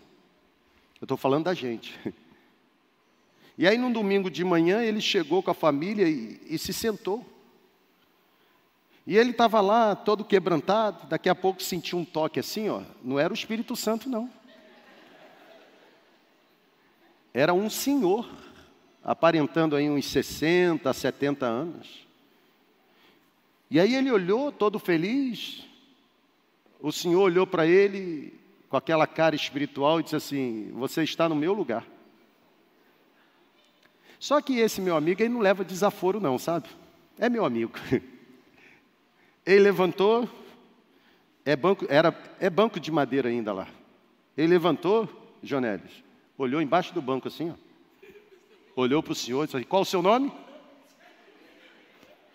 Eu 0.99 1.05
estou 1.05 1.15
falando 1.15 1.45
da 1.45 1.53
gente. 1.53 1.97
E 3.59 3.67
aí, 3.67 3.75
num 3.75 3.91
domingo 3.91 4.29
de 4.29 4.43
manhã, 4.43 4.83
ele 4.83 5.01
chegou 5.01 5.41
com 5.41 5.49
a 5.49 5.53
família 5.53 6.07
e, 6.07 6.39
e 6.47 6.59
se 6.59 6.71
sentou. 6.71 7.25
E 9.05 9.17
ele 9.17 9.31
estava 9.31 9.59
lá, 9.61 9.95
todo 9.95 10.23
quebrantado, 10.23 11.07
daqui 11.07 11.27
a 11.27 11.33
pouco 11.33 11.63
sentiu 11.63 11.97
um 11.97 12.05
toque 12.05 12.39
assim, 12.39 12.69
ó. 12.69 12.83
Não 13.03 13.17
era 13.17 13.33
o 13.33 13.35
Espírito 13.35 13.75
Santo, 13.75 14.07
não 14.07 14.29
era 17.37 17.53
um 17.53 17.69
senhor, 17.69 18.27
aparentando 19.03 19.75
aí 19.75 19.87
uns 19.87 20.07
60, 20.07 20.91
70 20.91 21.45
anos. 21.45 22.07
E 23.69 23.79
aí 23.79 23.93
ele 23.93 24.09
olhou 24.09 24.51
todo 24.51 24.79
feliz, 24.79 25.63
o 26.79 26.91
senhor 26.91 27.21
olhou 27.21 27.45
para 27.45 27.67
ele 27.67 28.33
com 28.67 28.75
aquela 28.75 29.05
cara 29.05 29.35
espiritual 29.35 29.99
e 29.99 30.03
disse 30.03 30.15
assim: 30.15 30.71
Você 30.73 31.03
está 31.03 31.29
no 31.29 31.35
meu 31.35 31.53
lugar. 31.53 31.85
Só 34.19 34.41
que 34.41 34.57
esse 34.57 34.81
meu 34.81 34.97
amigo, 34.97 35.21
ele 35.21 35.29
não 35.29 35.39
leva 35.39 35.63
desaforo, 35.63 36.19
não, 36.19 36.39
sabe? 36.39 36.67
É 37.19 37.29
meu 37.29 37.45
amigo. 37.45 37.73
Ele 39.45 39.61
levantou, 39.61 40.27
é 41.45 41.55
banco, 41.55 41.85
era, 41.87 42.13
é 42.39 42.49
banco 42.49 42.79
de 42.79 42.91
madeira 42.91 43.29
ainda 43.29 43.53
lá. 43.53 43.67
Ele 44.35 44.47
levantou, 44.47 45.07
Jonélis, 45.41 46.03
olhou 46.37 46.61
embaixo 46.61 46.93
do 46.93 47.01
banco 47.01 47.27
assim, 47.27 47.51
ó. 47.51 47.55
olhou 48.75 49.01
para 49.01 49.13
o 49.13 49.15
senhor 49.15 49.43
e 49.43 49.47
disse: 49.47 49.65
Qual 49.65 49.81
o 49.81 49.85
seu 49.85 50.01
nome? 50.01 50.31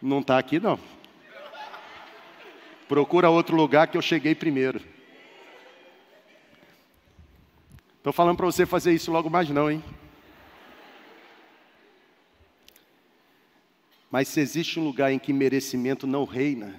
Não 0.01 0.21
está 0.21 0.39
aqui, 0.39 0.59
não. 0.59 0.79
Procura 2.89 3.31
outro 3.31 3.57
lugar 3.57 3.87
que 3.87 3.97
eu 3.97 4.03
cheguei 4.03 4.35
primeiro. 4.35 4.83
Estou 7.99 8.13
falando 8.13 8.37
para 8.37 8.47
você 8.47 8.67
fazer 8.67 8.93
isso 8.93 9.13
logo 9.13 9.31
mais, 9.31 9.49
não, 9.49 9.71
hein? 9.71 9.83
Mas 14.11 14.29
se 14.29 14.41
existe 14.41 14.79
um 14.79 14.85
lugar 14.85 15.13
em 15.13 15.19
que 15.19 15.33
merecimento 15.33 16.07
não 16.07 16.25
reina, 16.25 16.79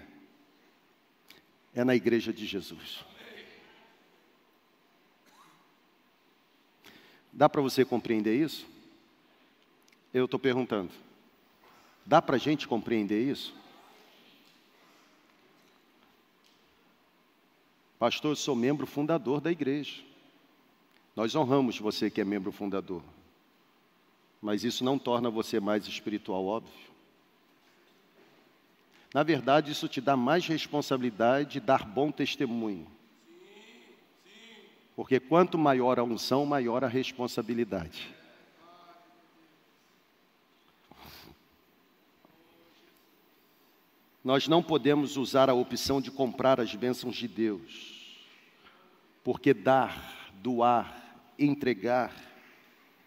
é 1.74 1.84
na 1.84 1.96
igreja 1.96 2.32
de 2.32 2.46
Jesus. 2.46 3.04
Dá 7.34 7.50
para 7.50 7.62
você 7.62 7.84
compreender 7.84 8.40
isso? 8.40 8.66
Eu 10.14 10.26
estou 10.26 10.40
perguntando. 10.40 10.92
Dá 12.06 12.22
para 12.22 12.36
a 12.36 12.40
gente 12.40 12.68
compreender 12.68 13.28
isso? 13.28 13.56
Pastor, 17.98 18.32
eu 18.32 18.36
sou 18.36 18.56
membro 18.56 18.86
fundador 18.86 19.42
da 19.42 19.52
igreja. 19.52 20.04
Nós 21.16 21.34
honramos 21.36 21.80
você 21.80 22.10
que 22.10 22.22
é 22.22 22.26
membro 22.26 22.52
fundador. 22.52 23.02
Mas 24.42 24.64
isso 24.64 24.84
não 24.84 25.00
torna 25.00 25.30
você 25.30 25.60
mais 25.60 25.88
espiritual, 25.88 26.46
óbvio. 26.46 26.92
Na 29.14 29.24
verdade, 29.24 29.72
isso 29.72 29.88
te 29.88 30.02
dá 30.02 30.18
mais 30.18 30.46
responsabilidade 30.46 31.54
de 31.54 31.60
dar 31.60 31.86
bom 31.86 32.12
testemunho. 32.12 32.88
Porque 34.96 35.20
quanto 35.20 35.58
maior 35.58 36.00
a 36.00 36.04
unção, 36.04 36.46
maior 36.46 36.84
a 36.84 36.88
responsabilidade. 36.88 38.14
Nós 44.24 44.48
não 44.48 44.64
podemos 44.64 45.18
usar 45.18 45.50
a 45.50 45.54
opção 45.54 46.00
de 46.00 46.10
comprar 46.10 46.60
as 46.60 46.74
bênçãos 46.74 47.16
de 47.16 47.28
Deus, 47.28 48.24
porque 49.22 49.54
dar, 49.54 50.32
doar, 50.36 51.20
entregar 51.38 52.14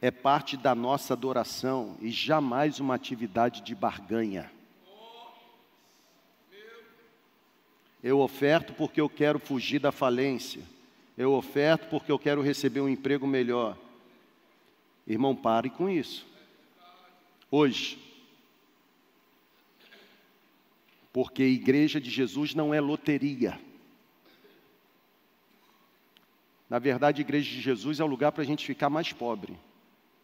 é 0.01 0.11
parte 0.11 0.57
da 0.59 0.75
nossa 0.75 1.15
adoração 1.15 1.97
e 2.01 2.11
jamais 2.11 2.81
uma 2.81 2.95
atividade 2.95 3.63
de 3.63 3.75
barganha. 3.75 4.51
Eu 8.03 8.21
oferto 8.21 8.75
porque 8.75 9.01
eu 9.01 9.09
quero 9.09 9.39
fugir 9.39 9.79
da 9.79 9.91
falência. 9.91 10.63
Eu 11.17 11.33
oferto 11.33 11.89
porque 11.89 12.13
eu 12.13 12.19
quero 12.19 12.43
receber 12.43 12.81
um 12.81 12.89
emprego 12.89 13.27
melhor. 13.27 13.77
Irmão, 15.07 15.35
pare 15.35 15.71
com 15.71 15.89
isso. 15.89 16.27
Hoje. 17.51 17.99
Porque 21.13 21.43
a 21.43 21.47
igreja 21.47 21.99
de 21.99 22.11
Jesus 22.11 22.55
não 22.55 22.75
é 22.75 22.81
loteria. 22.81 23.59
Na 26.69 26.79
verdade, 26.79 27.23
a 27.23 27.25
igreja 27.25 27.49
de 27.49 27.61
Jesus 27.61 28.01
é 28.01 28.05
o 28.05 28.09
lugar 28.09 28.33
para 28.33 28.43
a 28.43 28.47
gente 28.47 28.67
ficar 28.67 28.91
mais 28.91 29.13
pobre. 29.13 29.59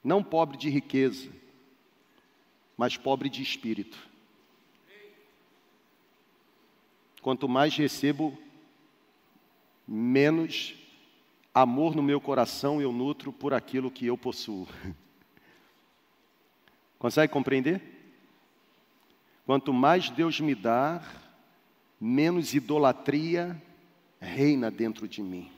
Não 0.03 0.23
pobre 0.23 0.59
de 0.59 0.69
riqueza, 0.69 1.31
mas 2.77 2.97
pobre 2.97 3.29
de 3.29 3.41
espírito. 3.41 3.97
Quanto 7.23 7.49
mais 7.49 7.77
recebo, 7.77 8.37
menos 9.87 10.75
amor 11.55 11.95
no 11.95 12.03
meu 12.03 12.21
coração 12.21 12.81
eu 12.81 12.93
nutro 12.93 13.33
por 13.33 13.53
aquilo 13.53 13.91
que 13.91 14.07
eu 14.07 14.17
possuo. 14.17 14.67
Consegue 16.99 17.33
compreender? 17.33 17.81
Quanto 19.45 19.73
mais 19.73 20.09
Deus 20.09 20.41
me 20.41 20.55
dá, 20.55 21.03
menos 22.01 22.55
idolatria 22.55 23.61
reina 24.21 24.71
dentro 24.71 25.09
de 25.09 25.21
mim. 25.21 25.51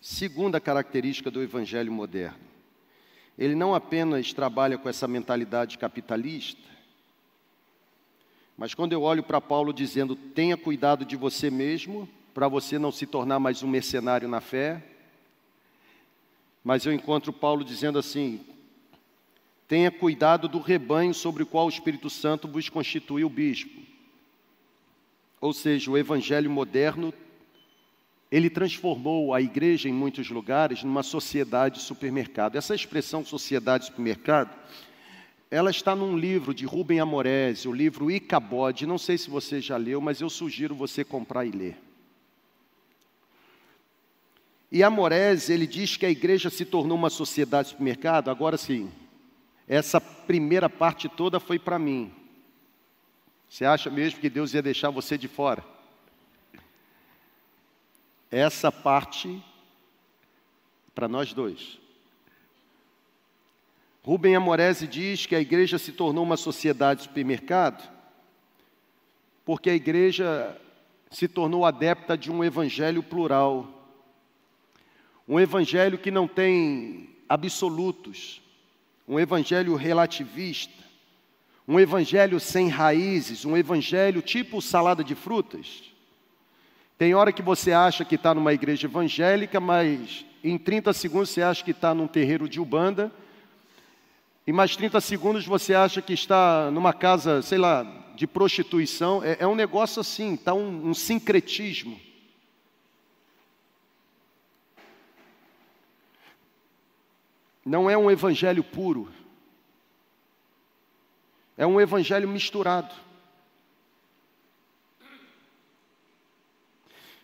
Segunda 0.00 0.58
característica 0.58 1.30
do 1.30 1.42
evangelho 1.42 1.92
moderno. 1.92 2.40
Ele 3.38 3.54
não 3.54 3.74
apenas 3.74 4.32
trabalha 4.32 4.76
com 4.76 4.88
essa 4.88 5.06
mentalidade 5.06 5.78
capitalista, 5.78 6.68
mas 8.60 8.74
quando 8.74 8.92
eu 8.92 9.00
olho 9.00 9.22
para 9.22 9.40
Paulo 9.40 9.72
dizendo: 9.72 10.14
tenha 10.14 10.54
cuidado 10.54 11.02
de 11.02 11.16
você 11.16 11.50
mesmo, 11.50 12.06
para 12.34 12.46
você 12.46 12.78
não 12.78 12.92
se 12.92 13.06
tornar 13.06 13.40
mais 13.40 13.62
um 13.62 13.66
mercenário 13.66 14.28
na 14.28 14.42
fé. 14.42 14.84
Mas 16.62 16.84
eu 16.84 16.92
encontro 16.92 17.32
Paulo 17.32 17.64
dizendo 17.64 17.98
assim: 17.98 18.38
tenha 19.66 19.90
cuidado 19.90 20.46
do 20.46 20.58
rebanho 20.58 21.14
sobre 21.14 21.42
o 21.42 21.46
qual 21.46 21.64
o 21.64 21.70
Espírito 21.70 22.10
Santo 22.10 22.46
vos 22.46 22.68
constituiu 22.68 23.30
bispo. 23.30 23.80
Ou 25.40 25.54
seja, 25.54 25.90
o 25.90 25.96
evangelho 25.96 26.50
moderno, 26.50 27.14
ele 28.30 28.50
transformou 28.50 29.32
a 29.32 29.40
igreja 29.40 29.88
em 29.88 29.92
muitos 29.92 30.28
lugares 30.28 30.84
numa 30.84 31.02
sociedade 31.02 31.80
supermercado. 31.80 32.56
Essa 32.56 32.74
expressão 32.74 33.24
sociedade 33.24 33.86
supermercado 33.86 34.54
ela 35.50 35.70
está 35.70 35.96
num 35.96 36.16
livro 36.16 36.54
de 36.54 36.64
Rubem 36.64 37.00
Amorese, 37.00 37.66
o 37.66 37.72
livro 37.72 38.08
Icabode. 38.08 38.86
Não 38.86 38.96
sei 38.96 39.18
se 39.18 39.28
você 39.28 39.60
já 39.60 39.76
leu, 39.76 40.00
mas 40.00 40.20
eu 40.20 40.30
sugiro 40.30 40.76
você 40.76 41.02
comprar 41.02 41.44
e 41.44 41.50
ler. 41.50 41.76
E 44.70 44.84
Amorese, 44.84 45.52
ele 45.52 45.66
diz 45.66 45.96
que 45.96 46.06
a 46.06 46.10
igreja 46.10 46.48
se 46.48 46.64
tornou 46.64 46.96
uma 46.96 47.10
sociedade 47.10 47.64
de 47.64 47.70
supermercado. 47.72 48.30
Agora 48.30 48.56
sim, 48.56 48.92
essa 49.66 50.00
primeira 50.00 50.70
parte 50.70 51.08
toda 51.08 51.40
foi 51.40 51.58
para 51.58 51.80
mim. 51.80 52.12
Você 53.48 53.64
acha 53.64 53.90
mesmo 53.90 54.20
que 54.20 54.30
Deus 54.30 54.54
ia 54.54 54.62
deixar 54.62 54.90
você 54.90 55.18
de 55.18 55.26
fora? 55.26 55.64
Essa 58.30 58.70
parte 58.70 59.42
para 60.94 61.08
nós 61.08 61.32
dois. 61.32 61.79
Rubem 64.02 64.34
Amorese 64.34 64.86
diz 64.86 65.26
que 65.26 65.34
a 65.34 65.40
igreja 65.40 65.78
se 65.78 65.92
tornou 65.92 66.24
uma 66.24 66.36
sociedade 66.36 67.00
de 67.00 67.08
supermercado 67.08 68.00
porque 69.44 69.68
a 69.68 69.74
igreja 69.74 70.56
se 71.10 71.26
tornou 71.26 71.64
adepta 71.64 72.16
de 72.16 72.30
um 72.30 72.44
evangelho 72.44 73.02
plural. 73.02 73.66
Um 75.26 75.40
evangelho 75.40 75.98
que 75.98 76.10
não 76.10 76.28
tem 76.28 77.10
absolutos, 77.28 78.40
um 79.08 79.18
evangelho 79.18 79.74
relativista, 79.74 80.72
um 81.66 81.80
evangelho 81.80 82.38
sem 82.38 82.68
raízes, 82.68 83.44
um 83.44 83.56
evangelho 83.56 84.22
tipo 84.22 84.62
salada 84.62 85.02
de 85.02 85.16
frutas. 85.16 85.82
Tem 86.96 87.14
hora 87.14 87.32
que 87.32 87.42
você 87.42 87.72
acha 87.72 88.04
que 88.04 88.14
está 88.14 88.32
numa 88.32 88.52
igreja 88.52 88.86
evangélica, 88.86 89.58
mas 89.58 90.24
em 90.44 90.56
30 90.56 90.92
segundos 90.92 91.30
você 91.30 91.42
acha 91.42 91.64
que 91.64 91.72
está 91.72 91.92
num 91.92 92.06
terreiro 92.06 92.48
de 92.48 92.60
Ubanda 92.60 93.10
e 94.46 94.52
mais 94.52 94.74
30 94.74 95.00
segundos 95.00 95.46
você 95.46 95.74
acha 95.74 96.00
que 96.00 96.12
está 96.12 96.70
numa 96.70 96.92
casa, 96.92 97.42
sei 97.42 97.58
lá, 97.58 97.84
de 98.14 98.26
prostituição. 98.26 99.22
É, 99.22 99.38
é 99.40 99.46
um 99.46 99.54
negócio 99.54 100.00
assim, 100.00 100.34
está 100.34 100.54
um, 100.54 100.88
um 100.88 100.94
sincretismo. 100.94 102.00
Não 107.64 107.88
é 107.88 107.96
um 107.96 108.10
evangelho 108.10 108.64
puro. 108.64 109.12
É 111.56 111.66
um 111.66 111.80
evangelho 111.80 112.28
misturado. 112.28 112.94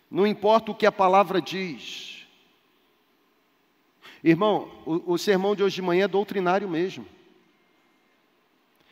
Não 0.09 0.25
importa 0.25 0.71
o 0.71 0.75
que 0.75 0.85
a 0.85 0.91
palavra 0.91 1.41
diz. 1.41 2.16
Irmão, 4.29 4.69
o, 4.85 5.13
o 5.13 5.17
sermão 5.17 5.55
de 5.55 5.63
hoje 5.63 5.75
de 5.75 5.81
manhã 5.81 6.03
é 6.03 6.07
doutrinário 6.07 6.67
mesmo. 6.67 7.07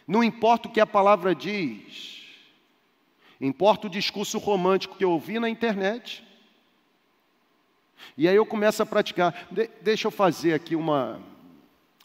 Não 0.08 0.24
importa 0.24 0.70
o 0.70 0.72
que 0.72 0.80
a 0.80 0.88
palavra 0.88 1.36
diz, 1.36 2.24
importa 3.42 3.88
o 3.88 3.90
discurso 3.90 4.38
romântico 4.38 4.96
que 4.96 5.04
eu 5.04 5.12
ouvi 5.12 5.38
na 5.38 5.50
internet. 5.50 6.24
E 8.18 8.30
aí 8.30 8.36
eu 8.38 8.46
começo 8.46 8.82
a 8.82 8.86
praticar. 8.86 9.46
De 9.52 9.70
deixa 9.82 10.08
eu 10.08 10.12
fazer 10.12 10.54
aqui 10.54 10.74
uma, 10.74 11.22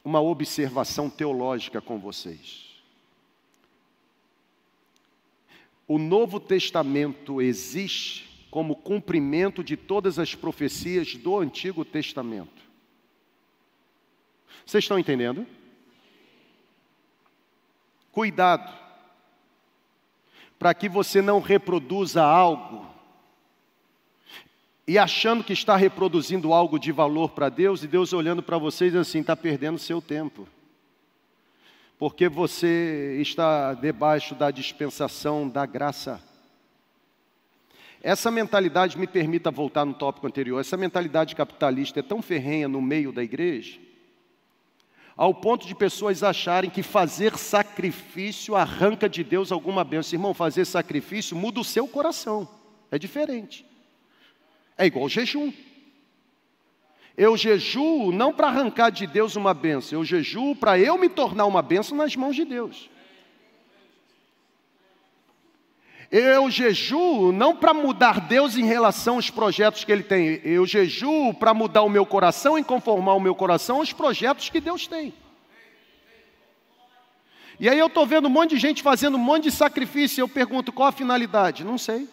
uma 0.05 0.21
observação 0.21 1.09
teológica 1.09 1.81
com 1.81 2.01
vocês. 2.01 2.83
O 5.87 5.99
Novo 5.99 6.41
Testamento 6.41 7.41
existe 7.41 8.29
como 8.51 8.75
cumprimento 8.75 9.63
de 9.63 9.77
todas 9.77 10.19
as 10.19 10.35
profecias 10.35 11.15
do 11.15 11.39
Antigo 11.39 11.85
Testamento. 11.85 12.70
Vocês 14.65 14.85
estão 14.85 14.99
entendendo? 14.99 15.47
Cuidado, 18.13 18.73
para 20.59 20.75
que 20.75 20.89
você 20.89 21.23
não 21.23 21.41
reproduza 21.41 22.23
algo 22.23 22.91
e 24.87 24.99
achando 24.99 25.45
que 25.45 25.53
está 25.53 25.77
reproduzindo 25.77 26.53
algo 26.53 26.77
de 26.77 26.91
valor 26.91 27.31
para 27.31 27.49
Deus, 27.49 27.85
e 27.85 27.87
Deus 27.87 28.13
olhando 28.13 28.43
para 28.43 28.59
vocês 28.59 28.97
assim, 28.97 29.21
está 29.21 29.37
perdendo 29.37 29.79
seu 29.79 30.03
tempo. 30.03 30.49
Porque 31.97 32.29
você 32.29 33.19
está 33.21 33.73
debaixo 33.75 34.35
da 34.35 34.51
dispensação 34.51 35.49
da 35.49 35.65
graça. 35.65 36.21
Essa 38.03 38.31
mentalidade, 38.31 38.99
me 38.99 39.07
permita 39.07 39.51
voltar 39.51 39.85
no 39.85 39.95
tópico 39.95 40.27
anterior, 40.27 40.59
essa 40.59 40.77
mentalidade 40.77 41.37
capitalista 41.37 42.01
é 42.01 42.03
tão 42.03 42.21
ferrenha 42.21 42.67
no 42.67 42.83
meio 42.83 43.13
da 43.13 43.23
igreja, 43.23 43.79
ao 45.21 45.35
ponto 45.35 45.67
de 45.67 45.75
pessoas 45.75 46.23
acharem 46.23 46.71
que 46.71 46.83
fazer 46.83 47.37
sacrifício 47.37 48.57
arranca 48.57 49.07
de 49.07 49.23
Deus 49.23 49.53
alguma 49.53 49.85
bênção. 49.85 50.17
Irmão, 50.17 50.33
fazer 50.33 50.65
sacrifício 50.65 51.37
muda 51.37 51.61
o 51.61 51.65
seu 51.65 51.87
coração, 51.87 52.49
é 52.91 52.99
diferente. 52.99 53.67
É 54.79 54.87
igual 54.87 55.11
jejum. 55.11 55.53
Eu 57.19 57.37
jejuo 57.37 58.11
não 58.13 58.33
para 58.33 58.47
arrancar 58.47 58.89
de 58.89 59.07
Deus 59.07 59.37
uma 59.37 59.53
bênção, 59.53 59.99
eu 59.99 60.05
jejuo 60.07 60.57
para 60.57 60.79
eu 60.79 60.97
me 60.97 61.11
tornar 61.11 61.45
uma 61.45 61.61
bênção 61.61 61.99
nas 61.99 62.17
mãos 62.17 62.35
de 62.35 62.47
Deus. 62.47 62.89
Eu 66.11 66.51
jejuo 66.51 67.31
não 67.31 67.55
para 67.55 67.73
mudar 67.73 68.21
Deus 68.21 68.57
em 68.57 68.65
relação 68.65 69.15
aos 69.15 69.31
projetos 69.31 69.85
que 69.85 69.93
Ele 69.93 70.03
tem, 70.03 70.41
eu 70.45 70.67
jejuo 70.67 71.33
para 71.33 71.55
mudar 71.55 71.83
o 71.83 71.89
meu 71.89 72.05
coração 72.05 72.59
e 72.59 72.65
conformar 72.65 73.15
o 73.15 73.21
meu 73.21 73.35
coração 73.35 73.77
aos 73.77 73.93
projetos 73.93 74.49
que 74.49 74.61
Deus 74.61 74.89
tem. 74.89 75.15
E 77.61 77.69
aí 77.69 77.79
eu 77.79 77.87
estou 77.87 78.07
vendo 78.07 78.27
um 78.27 78.31
monte 78.31 78.51
de 78.51 78.59
gente 78.59 78.83
fazendo 78.83 79.17
um 79.17 79.21
monte 79.21 79.45
de 79.45 79.51
sacrifício, 79.53 80.21
e 80.21 80.23
eu 80.23 80.29
pergunto 80.29 80.73
qual 80.73 80.89
a 80.89 80.93
finalidade? 80.93 81.63
Não 81.63 81.79
sei. 81.79 82.09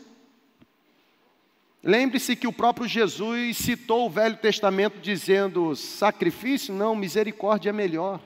Lembre-se 1.82 2.36
que 2.36 2.46
o 2.46 2.54
próprio 2.54 2.88
Jesus 2.88 3.58
citou 3.58 4.06
o 4.06 4.10
Velho 4.10 4.36
Testamento 4.36 5.00
dizendo: 5.00 5.76
sacrifício, 5.76 6.74
não, 6.74 6.96
misericórdia 6.96 7.70
é 7.70 7.74
melhor. 7.74 8.20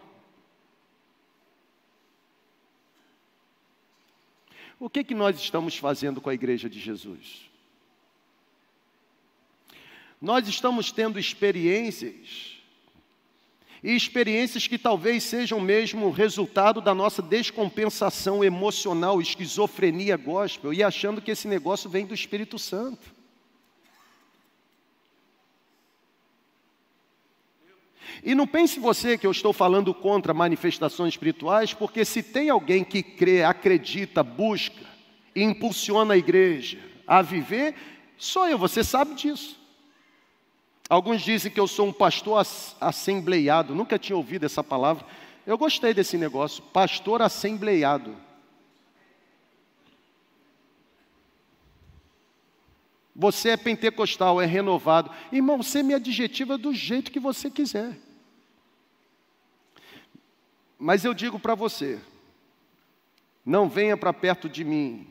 O 4.81 4.89
que, 4.89 5.03
que 5.03 5.13
nós 5.13 5.39
estamos 5.39 5.77
fazendo 5.77 6.19
com 6.19 6.27
a 6.27 6.33
igreja 6.33 6.67
de 6.67 6.79
Jesus? 6.79 7.47
Nós 10.19 10.47
estamos 10.47 10.91
tendo 10.91 11.19
experiências, 11.19 12.57
e 13.83 13.95
experiências 13.95 14.65
que 14.65 14.79
talvez 14.79 15.21
sejam 15.23 15.59
mesmo 15.59 16.09
resultado 16.09 16.81
da 16.81 16.95
nossa 16.95 17.21
descompensação 17.21 18.43
emocional, 18.43 19.21
esquizofrenia 19.21 20.17
gospel, 20.17 20.73
e 20.73 20.81
achando 20.81 21.21
que 21.21 21.29
esse 21.29 21.47
negócio 21.47 21.87
vem 21.87 22.07
do 22.07 22.15
Espírito 22.15 22.57
Santo. 22.57 23.20
E 28.23 28.35
não 28.35 28.47
pense 28.47 28.79
você 28.79 29.17
que 29.17 29.25
eu 29.25 29.31
estou 29.31 29.53
falando 29.53 29.93
contra 29.93 30.33
manifestações 30.33 31.13
espirituais, 31.13 31.73
porque 31.73 32.05
se 32.05 32.21
tem 32.21 32.49
alguém 32.49 32.83
que 32.83 33.01
crê, 33.01 33.43
acredita, 33.43 34.23
busca 34.23 34.85
e 35.35 35.43
impulsiona 35.43 36.13
a 36.13 36.17
igreja 36.17 36.77
a 37.07 37.21
viver, 37.21 37.75
sou 38.17 38.47
eu, 38.47 38.57
você 38.57 38.83
sabe 38.83 39.15
disso. 39.15 39.59
Alguns 40.89 41.21
dizem 41.21 41.51
que 41.51 41.59
eu 41.59 41.67
sou 41.67 41.87
um 41.87 41.93
pastor 41.93 42.45
assembleiado, 42.79 43.73
nunca 43.73 43.97
tinha 43.97 44.17
ouvido 44.17 44.45
essa 44.45 44.63
palavra. 44.63 45.05
Eu 45.45 45.57
gostei 45.57 45.93
desse 45.93 46.17
negócio, 46.17 46.61
pastor 46.63 47.21
assembleiado. 47.21 48.15
Você 53.15 53.49
é 53.49 53.57
pentecostal, 53.57 54.41
é 54.41 54.45
renovado. 54.45 55.11
Irmão, 55.31 55.61
você 55.61 55.83
me 55.83 55.93
adjetiva 55.93 56.57
do 56.57 56.73
jeito 56.73 57.11
que 57.11 57.19
você 57.19 57.49
quiser. 57.49 57.97
Mas 60.79 61.03
eu 61.03 61.13
digo 61.13 61.37
para 61.37 61.53
você: 61.53 61.99
não 63.45 63.69
venha 63.69 63.97
para 63.97 64.13
perto 64.13 64.47
de 64.47 64.63
mim, 64.63 65.07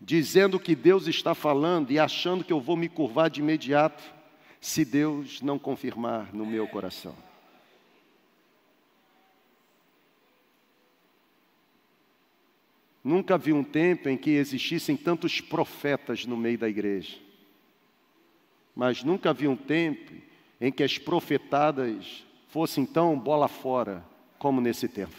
dizendo 0.00 0.58
que 0.58 0.74
Deus 0.74 1.06
está 1.06 1.34
falando 1.34 1.90
e 1.90 1.98
achando 1.98 2.42
que 2.42 2.52
eu 2.52 2.60
vou 2.60 2.76
me 2.76 2.88
curvar 2.88 3.28
de 3.28 3.40
imediato, 3.40 4.02
se 4.60 4.84
Deus 4.84 5.42
não 5.42 5.58
confirmar 5.58 6.34
no 6.34 6.46
meu 6.46 6.66
coração. 6.66 7.14
Nunca 13.08 13.38
vi 13.38 13.54
um 13.54 13.64
tempo 13.64 14.06
em 14.10 14.18
que 14.18 14.32
existissem 14.32 14.94
tantos 14.94 15.40
profetas 15.40 16.26
no 16.26 16.36
meio 16.36 16.58
da 16.58 16.68
igreja. 16.68 17.16
Mas 18.76 19.02
nunca 19.02 19.32
vi 19.32 19.48
um 19.48 19.56
tempo 19.56 20.12
em 20.60 20.70
que 20.70 20.82
as 20.82 20.98
profetadas 20.98 22.22
fossem 22.48 22.84
tão 22.84 23.18
bola 23.18 23.48
fora 23.48 24.04
como 24.38 24.60
nesse 24.60 24.86
tempo. 24.86 25.16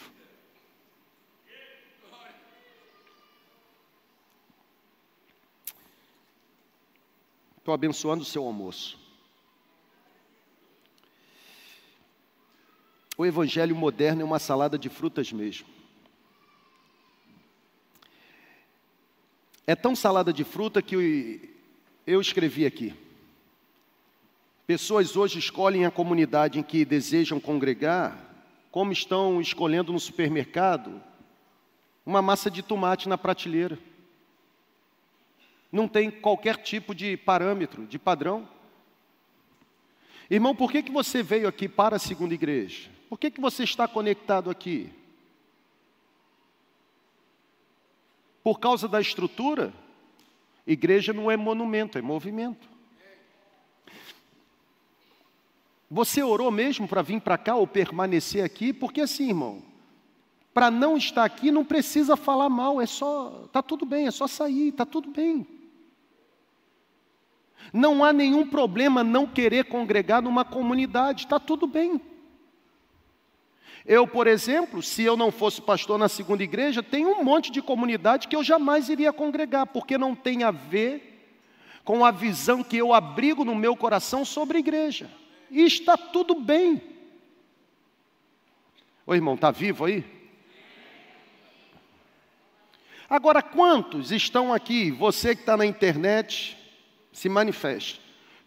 Estou 7.58 7.74
abençoando 7.74 8.22
o 8.22 8.26
seu 8.26 8.46
almoço. 8.46 9.00
O 13.18 13.26
evangelho 13.26 13.76
moderno 13.76 14.22
é 14.22 14.26
uma 14.26 14.38
salada 14.38 14.78
de 14.78 14.90
frutas 14.90 15.34
mesmo. 15.34 15.79
É 19.70 19.76
tão 19.76 19.96
salada 19.96 20.34
de 20.34 20.44
fruta 20.44 20.82
que 20.82 21.56
eu 22.08 22.20
escrevi 22.20 22.66
aqui. 22.66 22.92
Pessoas 24.66 25.16
hoje 25.16 25.38
escolhem 25.38 25.86
a 25.86 25.92
comunidade 25.92 26.58
em 26.58 26.64
que 26.64 26.84
desejam 26.84 27.40
congregar, 27.40 28.18
como 28.72 28.92
estão 28.92 29.40
escolhendo 29.40 29.94
no 29.94 30.00
supermercado 30.00 31.00
uma 32.04 32.20
massa 32.20 32.50
de 32.50 32.64
tomate 32.64 33.08
na 33.08 33.16
prateleira. 33.16 33.78
Não 35.72 35.88
tem 35.88 36.10
qualquer 36.10 36.58
tipo 36.58 36.96
de 36.96 37.16
parâmetro, 37.16 37.86
de 37.86 38.00
padrão. 38.00 38.50
Irmão, 40.32 40.56
por 40.56 40.72
que, 40.72 40.82
que 40.82 40.92
você 40.92 41.22
veio 41.22 41.48
aqui 41.48 41.70
para 41.70 41.98
a 41.98 42.00
segunda 42.00 42.34
igreja? 42.34 42.90
Por 43.08 43.20
que, 43.20 43.30
que 43.30 43.40
você 43.40 43.66
está 43.66 43.88
conectado 43.88 44.50
aqui? 44.50 44.90
Por 48.50 48.60
causa 48.60 48.88
da 48.88 49.00
estrutura, 49.00 49.72
igreja 50.66 51.14
não 51.14 51.30
é 51.30 51.38
monumento, 51.38 52.00
é 52.00 52.02
movimento. 52.02 52.68
Você 55.88 56.24
orou 56.24 56.50
mesmo 56.50 56.88
para 56.88 57.04
vir 57.04 57.22
para 57.22 57.38
cá 57.38 57.56
ou 57.56 57.68
permanecer 57.68 58.44
aqui? 58.44 58.74
Porque 58.74 59.02
assim, 59.02 59.28
irmão, 59.28 59.62
para 60.52 60.72
não 60.72 60.98
estar 60.98 61.24
aqui 61.26 61.52
não 61.52 61.64
precisa 61.64 62.18
falar 62.18 62.50
mal, 62.50 62.82
é 62.82 62.88
só, 62.88 63.48
tá 63.52 63.62
tudo 63.62 63.86
bem, 63.86 64.08
é 64.08 64.12
só 64.12 64.26
sair, 64.26 64.72
tá 64.72 64.84
tudo 64.84 65.12
bem. 65.12 65.46
Não 67.72 68.04
há 68.04 68.12
nenhum 68.12 68.48
problema 68.48 69.04
não 69.04 69.28
querer 69.28 69.66
congregar 69.66 70.24
numa 70.24 70.44
comunidade, 70.44 71.26
está 71.26 71.40
tudo 71.40 71.68
bem. 71.68 72.02
Eu, 73.90 74.06
por 74.06 74.28
exemplo, 74.28 74.84
se 74.84 75.02
eu 75.02 75.18
não 75.18 75.32
fosse 75.32 75.60
pastor 75.60 75.98
na 75.98 76.08
segunda 76.08 76.44
igreja, 76.44 76.84
tem 76.84 77.08
um 77.08 77.24
monte 77.24 77.52
de 77.52 77.60
comunidade 77.60 78.28
que 78.28 78.36
eu 78.36 78.44
jamais 78.44 78.88
iria 78.88 79.12
congregar, 79.12 79.66
porque 79.66 79.98
não 79.98 80.14
tem 80.14 80.44
a 80.44 80.52
ver 80.52 81.26
com 81.84 82.06
a 82.06 82.12
visão 82.12 82.64
que 82.64 82.78
eu 82.78 82.94
abrigo 82.94 83.44
no 83.44 83.56
meu 83.56 83.76
coração 83.76 84.24
sobre 84.24 84.58
a 84.58 84.60
igreja. 84.60 85.10
E 85.50 85.64
está 85.64 85.98
tudo 85.98 86.36
bem. 86.36 86.80
Ô 89.08 89.16
irmão, 89.16 89.34
está 89.34 89.50
vivo 89.50 89.86
aí? 89.86 90.06
Agora, 93.10 93.42
quantos 93.42 94.12
estão 94.12 94.54
aqui? 94.54 94.92
Você 94.92 95.34
que 95.34 95.42
está 95.42 95.58
na 95.58 95.66
internet, 95.66 96.56
se 97.12 97.28
manifeste. 97.28 98.00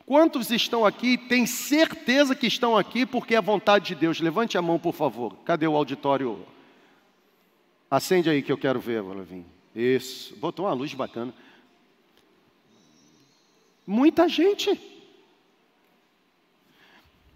Quantos 0.05 0.51
estão 0.51 0.85
aqui, 0.85 1.17
tem 1.17 1.47
certeza 1.47 2.35
que 2.35 2.47
estão 2.47 2.77
aqui 2.77 3.07
porque 3.07 3.35
é 3.35 3.39
a 3.39 3.43
vontade 3.43 3.89
de 3.89 3.95
Deus? 3.95 4.21
Levante 4.21 4.59
a 4.59 4.63
mão, 4.63 4.79
por 4.79 4.93
favor. 4.93 5.37
Cadê 5.45 5.67
o 5.67 5.77
auditório? 5.77 6.45
Acende 7.91 8.29
aí 8.29 8.43
que 8.43 8.51
eu 8.51 8.59
quero 8.59 8.81
ver, 8.81 9.03
Valavim. 9.03 9.45
Isso. 9.75 10.37
Botou 10.37 10.67
uma 10.67 10.73
luz 10.73 10.93
bacana. 10.93 11.33
Muita 13.87 14.29
gente. 14.29 14.79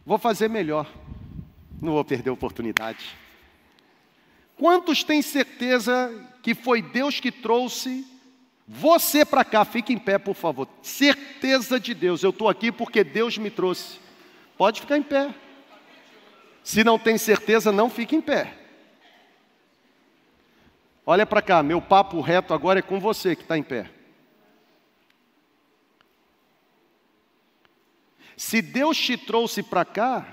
Vou 0.04 0.18
fazer 0.18 0.48
melhor. 0.48 0.90
Não 1.80 1.92
vou 1.92 2.04
perder 2.04 2.30
a 2.30 2.32
oportunidade. 2.32 3.16
Quantos 4.56 5.04
têm 5.04 5.20
certeza 5.20 6.10
que 6.42 6.54
foi 6.54 6.80
Deus 6.80 7.20
que 7.20 7.30
trouxe 7.30 8.06
você 8.68 9.24
para 9.24 9.44
cá, 9.44 9.64
fique 9.64 9.92
em 9.92 9.98
pé, 9.98 10.18
por 10.18 10.34
favor. 10.34 10.68
Certeza 10.82 11.78
de 11.78 11.94
Deus, 11.94 12.22
eu 12.22 12.30
estou 12.30 12.48
aqui 12.48 12.72
porque 12.72 13.04
Deus 13.04 13.38
me 13.38 13.50
trouxe. 13.50 14.00
Pode 14.58 14.80
ficar 14.80 14.98
em 14.98 15.02
pé. 15.02 15.32
Se 16.64 16.82
não 16.82 16.98
tem 16.98 17.16
certeza, 17.16 17.70
não 17.70 17.88
fique 17.88 18.16
em 18.16 18.20
pé. 18.20 18.52
Olha 21.04 21.24
para 21.24 21.40
cá, 21.40 21.62
meu 21.62 21.80
papo 21.80 22.20
reto 22.20 22.52
agora 22.52 22.80
é 22.80 22.82
com 22.82 22.98
você 22.98 23.36
que 23.36 23.42
está 23.42 23.56
em 23.56 23.62
pé. 23.62 23.88
Se 28.36 28.60
Deus 28.60 28.98
te 28.98 29.16
trouxe 29.16 29.62
para 29.62 29.84
cá, 29.84 30.26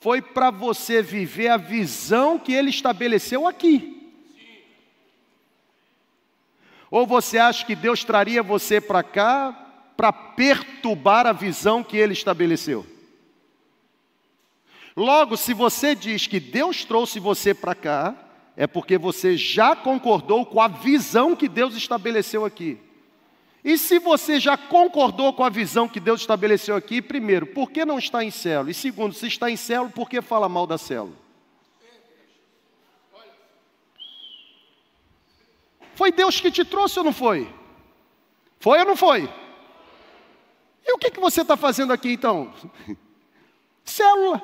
foi 0.00 0.20
para 0.20 0.50
você 0.50 1.00
viver 1.00 1.48
a 1.48 1.56
visão 1.56 2.38
que 2.38 2.52
Ele 2.52 2.68
estabeleceu 2.68 3.48
aqui. 3.48 4.01
Ou 6.92 7.06
você 7.06 7.38
acha 7.38 7.64
que 7.64 7.74
Deus 7.74 8.04
traria 8.04 8.42
você 8.42 8.78
para 8.78 9.02
cá 9.02 9.58
para 9.96 10.12
perturbar 10.12 11.26
a 11.26 11.32
visão 11.32 11.82
que 11.82 11.96
ele 11.96 12.12
estabeleceu? 12.12 12.84
Logo, 14.94 15.38
se 15.38 15.54
você 15.54 15.94
diz 15.94 16.26
que 16.26 16.38
Deus 16.38 16.84
trouxe 16.84 17.18
você 17.18 17.54
para 17.54 17.74
cá, 17.74 18.14
é 18.54 18.66
porque 18.66 18.98
você 18.98 19.38
já 19.38 19.74
concordou 19.74 20.44
com 20.44 20.60
a 20.60 20.68
visão 20.68 21.34
que 21.34 21.48
Deus 21.48 21.74
estabeleceu 21.74 22.44
aqui. 22.44 22.78
E 23.64 23.78
se 23.78 23.98
você 23.98 24.38
já 24.38 24.58
concordou 24.58 25.32
com 25.32 25.44
a 25.44 25.48
visão 25.48 25.88
que 25.88 25.98
Deus 25.98 26.20
estabeleceu 26.20 26.76
aqui, 26.76 27.00
primeiro, 27.00 27.46
por 27.46 27.70
que 27.70 27.86
não 27.86 27.98
está 27.98 28.22
em 28.22 28.30
célula? 28.30 28.70
E 28.70 28.74
segundo, 28.74 29.14
se 29.14 29.26
está 29.26 29.50
em 29.50 29.56
célula, 29.56 29.88
por 29.88 30.10
que 30.10 30.20
fala 30.20 30.46
mal 30.46 30.66
da 30.66 30.76
célula? 30.76 31.21
Foi 35.94 36.10
Deus 36.10 36.40
que 36.40 36.50
te 36.50 36.64
trouxe 36.64 36.98
ou 36.98 37.04
não 37.04 37.12
foi? 37.12 37.52
Foi 38.58 38.78
ou 38.78 38.84
não 38.84 38.96
foi? 38.96 39.28
E 40.84 40.92
o 40.92 40.98
que, 40.98 41.10
que 41.10 41.20
você 41.20 41.42
está 41.42 41.56
fazendo 41.56 41.92
aqui 41.92 42.12
então? 42.12 42.52
Célula. 43.84 44.42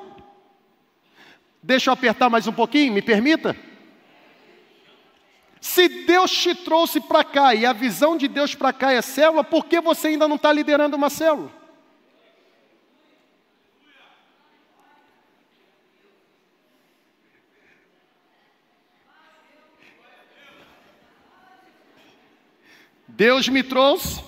Deixa 1.62 1.90
eu 1.90 1.94
apertar 1.94 2.30
mais 2.30 2.46
um 2.46 2.52
pouquinho, 2.52 2.92
me 2.92 3.02
permita? 3.02 3.56
Se 5.60 5.88
Deus 5.88 6.30
te 6.30 6.54
trouxe 6.54 7.00
para 7.00 7.24
cá 7.24 7.54
e 7.54 7.66
a 7.66 7.72
visão 7.72 8.16
de 8.16 8.28
Deus 8.28 8.54
para 8.54 8.72
cá 8.72 8.92
é 8.92 9.02
célula, 9.02 9.42
por 9.42 9.66
que 9.66 9.80
você 9.80 10.08
ainda 10.08 10.28
não 10.28 10.36
está 10.36 10.52
liderando 10.52 10.96
uma 10.96 11.10
célula? 11.10 11.57
Deus 23.18 23.48
me 23.48 23.64
trouxe, 23.64 24.22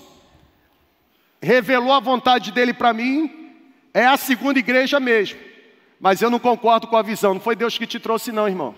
revelou 1.41 1.93
a 1.93 2.01
vontade 2.01 2.51
dele 2.51 2.73
para 2.73 2.91
mim, 2.91 3.53
é 3.93 4.05
a 4.05 4.17
segunda 4.17 4.59
igreja 4.59 4.99
mesmo. 4.99 5.39
Mas 5.97 6.21
eu 6.21 6.29
não 6.29 6.37
concordo 6.37 6.87
com 6.87 6.97
a 6.97 7.01
visão, 7.01 7.35
não 7.35 7.39
foi 7.39 7.55
Deus 7.55 7.77
que 7.77 7.87
te 7.87 8.01
trouxe, 8.01 8.33
não, 8.33 8.49
irmão. 8.49 8.75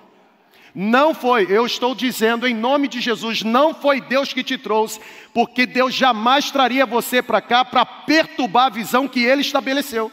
Não 0.75 1.15
foi, 1.15 1.47
eu 1.49 1.65
estou 1.65 1.95
dizendo 1.95 2.47
em 2.47 2.53
nome 2.53 2.87
de 2.87 3.01
Jesus, 3.01 3.41
não 3.41 3.73
foi 3.73 3.99
Deus 3.99 4.31
que 4.31 4.43
te 4.43 4.55
trouxe, 4.55 4.99
porque 5.33 5.65
Deus 5.65 5.95
jamais 5.95 6.51
traria 6.51 6.85
você 6.85 7.19
para 7.19 7.41
cá 7.41 7.65
para 7.65 7.83
perturbar 7.83 8.67
a 8.67 8.69
visão 8.69 9.07
que 9.07 9.23
ele 9.23 9.41
estabeleceu. 9.41 10.11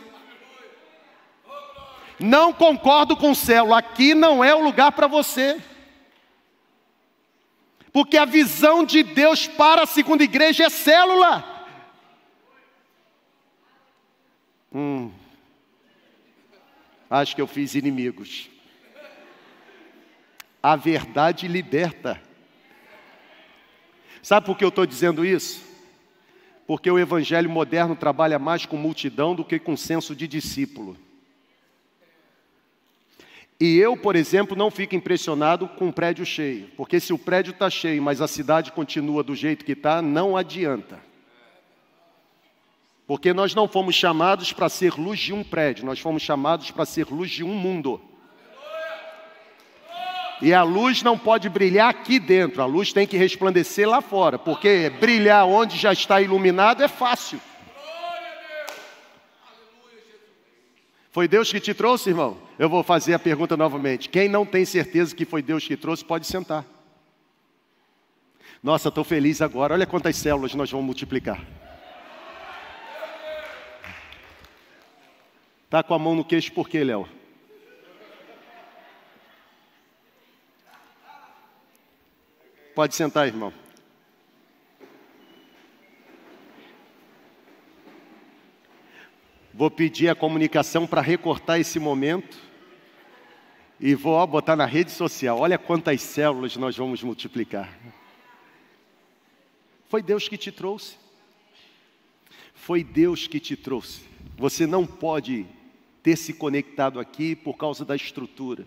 Não 2.19 2.55
concordo 2.55 3.15
com 3.19 3.33
o 3.33 3.37
céu, 3.37 3.75
aqui 3.75 4.15
não 4.15 4.43
é 4.43 4.55
o 4.55 4.65
lugar 4.65 4.93
para 4.93 5.07
você. 5.07 5.61
Porque 7.93 8.17
a 8.17 8.25
visão 8.25 8.85
de 8.85 9.03
Deus 9.03 9.47
para 9.47 9.83
a 9.83 9.87
segunda 9.87 10.23
igreja 10.23 10.65
é 10.65 10.71
célula. 10.71 11.45
Hum, 14.73 15.11
acho 17.09 17.35
que 17.35 17.43
eu 17.43 17.47
fiz 17.47 17.75
inimigos. 17.75 18.49
A 20.63 20.77
verdade 20.77 21.49
liberta. 21.49 22.23
Sabe 24.23 24.47
por 24.47 24.57
que 24.57 24.65
eu 24.65 24.69
estou 24.69 24.87
dizendo 24.87 25.25
isso? 25.25 25.69
Porque 26.67 26.91
o 26.91 26.99
evangelho 26.99 27.51
moderno 27.51 27.97
trabalha 27.97 28.39
mais 28.39 28.65
com 28.67 28.77
multidão 28.77 29.35
do 29.35 29.45
que 29.45 29.59
com 29.59 29.77
senso 29.77 30.15
de 30.15 30.29
discípulo. 30.29 30.97
E 33.61 33.77
eu, 33.77 33.95
por 33.95 34.17
exemplo, 34.17 34.57
não 34.57 34.71
fico 34.71 34.95
impressionado 34.95 35.69
com 35.69 35.89
um 35.89 35.93
prédio 35.93 36.25
cheio, 36.25 36.71
porque 36.79 36.99
se 36.99 37.13
o 37.13 37.19
prédio 37.19 37.51
está 37.51 37.69
cheio, 37.69 38.03
mas 38.03 38.23
a 38.23 38.27
cidade 38.27 38.73
continua 38.73 39.23
do 39.23 39.35
jeito 39.35 39.67
que 39.67 39.73
está, 39.73 40.01
não 40.01 40.35
adianta. 40.35 40.99
Porque 43.07 43.35
nós 43.35 43.55
não 43.55 43.69
fomos 43.69 43.95
chamados 43.95 44.51
para 44.51 44.71
ser 44.71 44.95
luz 44.95 45.21
de 45.21 45.35
um 45.35 45.45
prédio, 45.45 45.85
nós 45.85 46.01
fomos 46.01 46.23
chamados 46.23 46.71
para 46.71 46.87
ser 46.87 47.09
luz 47.09 47.31
de 47.31 47.45
um 47.45 47.55
mundo. 47.55 48.01
E 50.41 50.55
a 50.55 50.63
luz 50.63 51.03
não 51.03 51.19
pode 51.19 51.51
brilhar 51.51 51.91
aqui 51.91 52.19
dentro, 52.19 52.63
a 52.63 52.67
luz 52.67 52.95
tem 52.95 53.07
que 53.07 53.19
resplandecer 53.19 53.87
lá 53.87 54.01
fora, 54.01 54.39
porque 54.39 54.89
brilhar 54.99 55.47
onde 55.47 55.77
já 55.77 55.93
está 55.93 56.19
iluminado 56.23 56.83
é 56.83 56.89
fácil. 56.89 57.39
Foi 61.11 61.29
Deus 61.29 61.53
que 61.53 61.61
te 61.61 61.75
trouxe, 61.75 62.09
irmão? 62.09 62.50
Eu 62.61 62.69
vou 62.69 62.83
fazer 62.83 63.15
a 63.15 63.19
pergunta 63.19 63.57
novamente. 63.57 64.11
Quem 64.11 64.29
não 64.29 64.45
tem 64.45 64.67
certeza 64.67 65.17
que 65.17 65.25
foi 65.25 65.41
Deus 65.41 65.67
que 65.67 65.79
trouxe, 65.79 66.05
pode 66.05 66.27
sentar. 66.27 66.63
Nossa, 68.63 68.91
estou 68.91 69.03
feliz 69.03 69.41
agora. 69.41 69.73
Olha 69.73 69.87
quantas 69.87 70.15
células 70.17 70.55
nós 70.55 70.71
vamos 70.71 70.85
multiplicar. 70.85 71.43
Tá 75.71 75.83
com 75.83 75.95
a 75.95 75.99
mão 75.99 76.15
no 76.15 76.23
queixo 76.23 76.53
por 76.53 76.69
quê, 76.69 76.85
Léo? 76.85 77.09
Pode 82.75 82.95
sentar, 82.95 83.27
irmão. 83.27 83.55
Vou 89.55 89.71
pedir 89.71 90.11
a 90.11 90.15
comunicação 90.15 90.87
para 90.87 91.01
recortar 91.01 91.59
esse 91.59 91.79
momento 91.79 92.50
e 93.81 93.95
vou 93.95 94.25
botar 94.27 94.55
na 94.55 94.67
rede 94.67 94.91
social. 94.91 95.39
Olha 95.39 95.57
quantas 95.57 96.03
células 96.03 96.55
nós 96.57 96.77
vamos 96.77 97.03
multiplicar. 97.03 97.79
Foi 99.89 100.03
Deus 100.03 100.29
que 100.29 100.37
te 100.37 100.53
trouxe. 100.53 100.97
Foi 102.55 102.85
Deus 102.85 103.27
que 103.27 103.41
te 103.41 103.57
trouxe. 103.57 104.03
Você 104.37 104.67
não 104.67 104.87
pode 104.87 105.47
ter 106.03 106.17
se 106.17 106.35
conectado 106.35 107.01
aqui 107.01 107.35
por 107.35 107.57
causa 107.57 107.85
da 107.85 107.97
estrutura. 107.97 108.67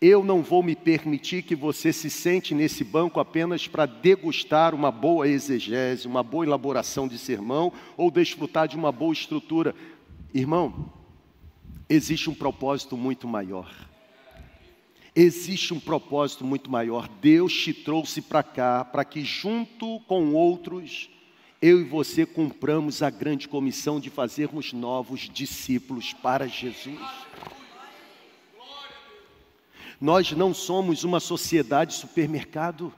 Eu 0.00 0.24
não 0.24 0.42
vou 0.42 0.62
me 0.62 0.76
permitir 0.76 1.42
que 1.42 1.56
você 1.56 1.92
se 1.92 2.10
sente 2.10 2.54
nesse 2.54 2.84
banco 2.84 3.18
apenas 3.18 3.66
para 3.66 3.86
degustar 3.86 4.74
uma 4.74 4.92
boa 4.92 5.28
exegese, 5.28 6.06
uma 6.06 6.22
boa 6.22 6.44
elaboração 6.44 7.08
de 7.08 7.18
sermão 7.18 7.72
ou 7.96 8.10
desfrutar 8.10 8.68
de 8.68 8.76
uma 8.76 8.92
boa 8.92 9.12
estrutura. 9.12 9.74
Irmão, 10.32 10.92
existe 11.88 12.28
um 12.28 12.34
propósito 12.34 12.96
muito 12.96 13.26
maior. 13.26 13.72
Existe 15.14 15.74
um 15.74 15.80
propósito 15.80 16.44
muito 16.44 16.70
maior. 16.70 17.08
Deus 17.08 17.52
te 17.52 17.72
trouxe 17.72 18.20
para 18.20 18.42
cá 18.42 18.84
para 18.84 19.04
que, 19.04 19.24
junto 19.24 19.98
com 20.00 20.32
outros, 20.34 21.10
eu 21.60 21.80
e 21.80 21.84
você 21.84 22.24
cumpramos 22.24 23.02
a 23.02 23.10
grande 23.10 23.48
comissão 23.48 23.98
de 23.98 24.10
fazermos 24.10 24.72
novos 24.72 25.28
discípulos 25.28 26.12
para 26.12 26.46
Jesus. 26.46 27.00
Nós 30.00 30.30
não 30.30 30.54
somos 30.54 31.02
uma 31.02 31.18
sociedade 31.18 31.94
supermercado. 31.94 32.94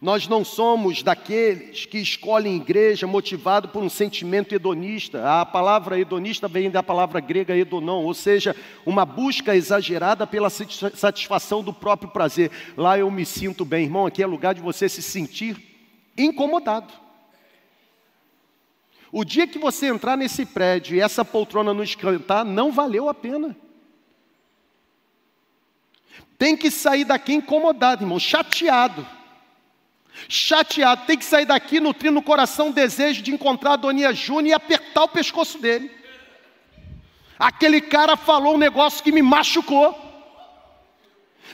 Nós 0.00 0.28
não 0.28 0.44
somos 0.44 1.02
daqueles 1.02 1.84
que 1.86 1.98
escolhem 1.98 2.56
igreja 2.56 3.06
motivado 3.06 3.68
por 3.68 3.82
um 3.82 3.88
sentimento 3.88 4.54
hedonista. 4.54 5.40
A 5.40 5.44
palavra 5.44 5.98
hedonista 5.98 6.46
vem 6.46 6.70
da 6.70 6.82
palavra 6.82 7.20
grega 7.20 7.56
hedonon, 7.56 8.04
ou 8.04 8.14
seja, 8.14 8.54
uma 8.86 9.04
busca 9.04 9.56
exagerada 9.56 10.26
pela 10.26 10.50
satisfação 10.50 11.62
do 11.62 11.72
próprio 11.72 12.10
prazer. 12.10 12.50
Lá 12.76 12.98
eu 12.98 13.10
me 13.10 13.26
sinto 13.26 13.64
bem, 13.64 13.84
irmão. 13.84 14.06
Aqui 14.06 14.22
é 14.22 14.26
lugar 14.26 14.54
de 14.54 14.60
você 14.60 14.88
se 14.88 15.02
sentir 15.02 15.56
incomodado. 16.16 16.92
O 19.10 19.24
dia 19.24 19.46
que 19.46 19.58
você 19.58 19.86
entrar 19.86 20.16
nesse 20.16 20.44
prédio 20.44 20.96
e 20.96 21.00
essa 21.00 21.24
poltrona 21.24 21.72
não 21.72 21.82
esquentar, 21.82 22.44
não 22.44 22.70
valeu 22.70 23.08
a 23.08 23.14
pena. 23.14 23.56
Tem 26.38 26.56
que 26.56 26.70
sair 26.70 27.04
daqui 27.04 27.32
incomodado, 27.32 28.04
irmão, 28.04 28.18
chateado. 28.18 29.04
Chateado, 30.26 31.06
tem 31.06 31.18
que 31.18 31.24
sair 31.24 31.44
daqui 31.44 31.80
nutrindo 31.80 32.14
no 32.14 32.22
coração 32.22 32.70
o 32.70 32.72
desejo 32.72 33.22
de 33.22 33.32
encontrar 33.32 33.74
a 33.74 33.76
Doninha 33.76 34.12
Júnior 34.12 34.46
e 34.46 34.52
apertar 34.52 35.04
o 35.04 35.08
pescoço 35.08 35.58
dele. 35.58 35.90
Aquele 37.38 37.80
cara 37.80 38.16
falou 38.16 38.54
um 38.54 38.58
negócio 38.58 39.02
que 39.02 39.12
me 39.12 39.22
machucou. 39.22 39.96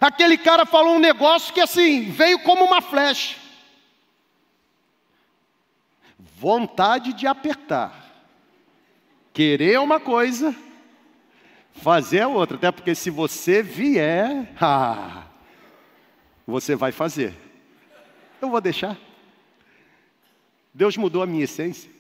Aquele 0.01 0.39
cara 0.39 0.65
falou 0.65 0.97
um 0.97 0.99
negócio 0.99 1.53
que 1.53 1.61
assim, 1.61 2.11
veio 2.11 2.39
como 2.41 2.65
uma 2.65 2.81
flecha. 2.81 3.37
Vontade 6.19 7.13
de 7.13 7.27
apertar. 7.27 8.03
Querer 9.33 9.81
uma 9.81 10.01
coisa, 10.01 10.55
fazer 11.75 12.21
a 12.21 12.29
outra, 12.29 12.57
até 12.57 12.71
porque 12.71 12.95
se 12.95 13.11
você 13.11 13.63
vier, 13.63 14.53
ah, 14.61 15.25
você 16.47 16.75
vai 16.75 16.93
fazer. 16.93 17.44
Eu 18.45 18.51
vou 18.51 18.61
deixar. 18.61 18.99
Deus 20.75 20.99
mudou 20.99 21.23
a 21.23 21.27
minha 21.27 21.45
essência. 21.45 21.91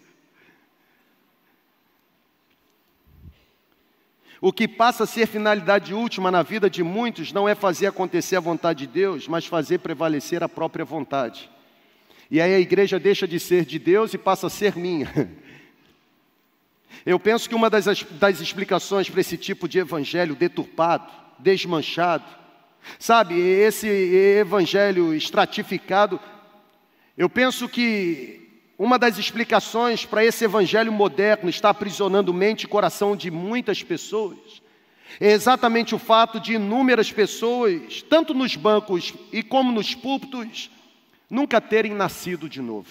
O 4.42 4.52
que 4.52 4.68
passa 4.68 5.04
a 5.04 5.06
ser 5.06 5.26
finalidade 5.26 5.94
última 5.94 6.30
na 6.30 6.42
vida 6.42 6.68
de 6.68 6.82
muitos 6.82 7.32
não 7.32 7.48
é 7.48 7.54
fazer 7.54 7.86
acontecer 7.86 8.36
a 8.36 8.40
vontade 8.40 8.86
de 8.86 8.92
Deus, 8.92 9.26
mas 9.26 9.46
fazer 9.46 9.78
prevalecer 9.78 10.42
a 10.42 10.48
própria 10.48 10.84
vontade. 10.84 11.50
E 12.30 12.42
aí 12.42 12.54
a 12.54 12.60
igreja 12.60 12.98
deixa 12.98 13.26
de 13.26 13.40
ser 13.40 13.64
de 13.64 13.78
Deus 13.78 14.12
e 14.12 14.18
passa 14.18 14.48
a 14.48 14.50
ser 14.50 14.76
minha. 14.76 15.10
Eu 17.06 17.18
penso 17.18 17.48
que 17.48 17.54
uma 17.54 17.70
das, 17.70 17.86
das 18.02 18.42
explicações 18.42 19.08
para 19.08 19.22
esse 19.22 19.38
tipo 19.38 19.66
de 19.66 19.78
evangelho 19.78 20.34
deturpado, 20.34 21.10
desmanchado, 21.38 22.26
sabe, 22.98 23.34
esse 23.40 23.88
evangelho 23.88 25.14
estratificado, 25.14 26.20
eu 27.16 27.28
penso 27.28 27.68
que 27.68 28.62
uma 28.76 28.98
das 28.98 29.18
explicações 29.18 30.04
para 30.04 30.24
esse 30.24 30.44
evangelho 30.44 30.92
moderno 30.92 31.48
estar 31.48 31.70
aprisionando 31.70 32.34
mente 32.34 32.64
e 32.64 32.68
coração 32.68 33.16
de 33.16 33.30
muitas 33.30 33.82
pessoas 33.82 34.62
é 35.20 35.30
exatamente 35.30 35.94
o 35.94 35.98
fato 35.98 36.40
de 36.40 36.54
inúmeras 36.54 37.12
pessoas, 37.12 38.02
tanto 38.02 38.34
nos 38.34 38.56
bancos 38.56 39.14
e 39.32 39.42
como 39.42 39.70
nos 39.70 39.94
púlpitos, 39.94 40.70
nunca 41.30 41.60
terem 41.60 41.94
nascido 41.94 42.48
de 42.48 42.60
novo. 42.60 42.88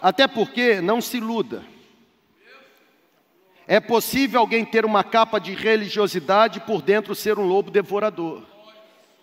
Até 0.00 0.28
porque, 0.28 0.80
não 0.80 1.00
se 1.00 1.16
iluda, 1.16 1.64
é 3.66 3.80
possível 3.80 4.40
alguém 4.40 4.64
ter 4.64 4.84
uma 4.84 5.02
capa 5.02 5.40
de 5.40 5.54
religiosidade 5.54 6.58
e 6.58 6.60
por 6.60 6.82
dentro 6.82 7.14
ser 7.14 7.38
um 7.38 7.46
lobo 7.46 7.70
devorador. 7.70 8.42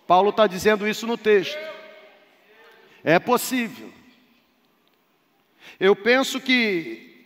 Paulo 0.07 0.31
está 0.31 0.47
dizendo 0.47 0.87
isso 0.87 1.07
no 1.07 1.17
texto. 1.17 1.57
É 3.03 3.19
possível. 3.19 3.91
Eu 5.79 5.95
penso 5.95 6.39
que 6.39 7.25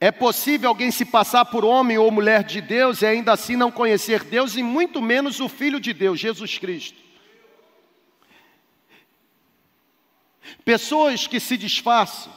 é 0.00 0.10
possível 0.10 0.68
alguém 0.68 0.90
se 0.90 1.04
passar 1.04 1.44
por 1.46 1.64
homem 1.64 1.96
ou 1.96 2.10
mulher 2.10 2.42
de 2.42 2.60
Deus 2.60 3.00
e 3.00 3.06
ainda 3.06 3.32
assim 3.32 3.56
não 3.56 3.70
conhecer 3.70 4.24
Deus 4.24 4.56
e 4.56 4.62
muito 4.62 5.00
menos 5.00 5.40
o 5.40 5.48
Filho 5.48 5.80
de 5.80 5.92
Deus, 5.92 6.18
Jesus 6.18 6.58
Cristo. 6.58 6.98
Pessoas 10.64 11.26
que 11.26 11.40
se 11.40 11.56
disfarçam, 11.56 12.32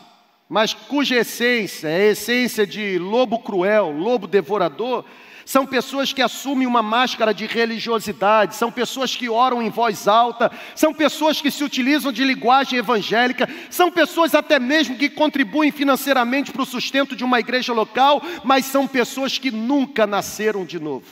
mas 0.48 0.74
cuja 0.74 1.16
essência 1.16 1.88
é 1.88 2.08
a 2.08 2.12
essência 2.12 2.66
de 2.66 2.98
lobo 2.98 3.40
cruel, 3.40 3.92
lobo 3.92 4.26
devorador, 4.26 5.04
são 5.50 5.66
pessoas 5.66 6.14
que 6.14 6.22
assumem 6.22 6.68
uma 6.68 6.84
máscara 6.84 7.34
de 7.34 7.47
religiosidade, 7.47 8.56
são 8.56 8.72
pessoas 8.72 9.16
que 9.16 9.28
oram 9.28 9.64
em 9.64 9.70
voz 9.72 10.08
alta, 10.08 10.52
são 10.76 10.93
pessoas 10.93 11.41
que 11.41 11.50
se 11.50 11.64
utilizam 11.64 12.12
de 12.12 12.24
linguagem 12.24 12.78
evangélica, 12.78 13.50
são 13.68 13.89
pessoas 13.89 14.36
até 14.36 14.60
mesmo 14.60 14.95
que 14.95 15.10
contribuem 15.10 15.72
financeiramente 15.72 16.52
para 16.52 16.62
o 16.62 16.68
sustento 16.68 17.16
de 17.16 17.24
uma 17.24 17.39
igreja 17.39 17.74
local, 17.74 18.22
mas 18.43 18.66
são 18.66 18.88
pessoas 18.88 19.39
que 19.39 19.50
nunca 19.50 20.06
nasceram 20.06 20.64
de 20.64 20.80
novo. 20.80 21.08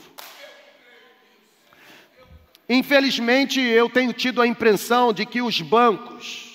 Infelizmente, 2.70 3.60
eu 3.60 3.90
tenho 3.90 4.14
tido 4.14 4.40
a 4.40 4.46
impressão 4.46 5.12
de 5.12 5.26
que 5.26 5.42
os 5.42 5.62
bancos 5.62 6.46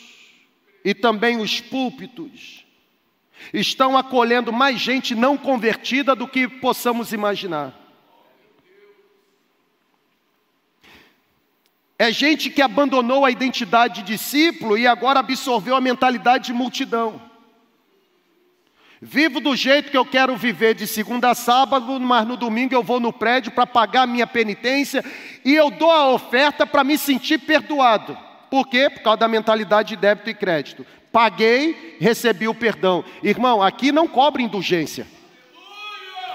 e 0.84 0.94
também 0.94 1.40
os 1.40 1.60
púlpitos 1.60 2.61
estão 3.52 3.96
acolhendo 3.96 4.52
mais 4.52 4.80
gente 4.80 5.14
não 5.14 5.36
convertida 5.36 6.14
do 6.14 6.26
que 6.28 6.46
possamos 6.46 7.12
imaginar. 7.12 7.74
É 11.98 12.10
gente 12.10 12.50
que 12.50 12.60
abandonou 12.60 13.24
a 13.24 13.30
identidade 13.30 14.02
de 14.02 14.12
discípulo 14.12 14.76
e 14.76 14.88
agora 14.88 15.20
absorveu 15.20 15.76
a 15.76 15.80
mentalidade 15.80 16.46
de 16.46 16.52
multidão. 16.52 17.22
Vivo 19.00 19.40
do 19.40 19.56
jeito 19.56 19.90
que 19.90 19.96
eu 19.96 20.04
quero 20.04 20.36
viver 20.36 20.74
de 20.74 20.86
segunda 20.86 21.30
a 21.30 21.34
sábado, 21.34 21.98
mas 22.00 22.26
no 22.26 22.36
domingo 22.36 22.72
eu 22.72 22.82
vou 22.82 23.00
no 23.00 23.12
prédio 23.12 23.50
para 23.50 23.66
pagar 23.66 24.06
minha 24.06 24.26
penitência 24.26 25.04
e 25.44 25.54
eu 25.54 25.70
dou 25.70 25.90
a 25.90 26.10
oferta 26.12 26.64
para 26.66 26.84
me 26.84 26.96
sentir 26.96 27.38
perdoado. 27.38 28.16
Por 28.50 28.68
quê? 28.68 28.88
Por 28.90 29.02
causa 29.02 29.18
da 29.18 29.28
mentalidade 29.28 29.90
de 29.90 29.96
débito 29.96 30.30
e 30.30 30.34
crédito. 30.34 30.86
Paguei, 31.12 31.96
recebi 32.00 32.48
o 32.48 32.54
perdão. 32.54 33.04
Irmão, 33.22 33.62
aqui 33.62 33.92
não 33.92 34.08
cobra 34.08 34.40
indulgência. 34.40 35.06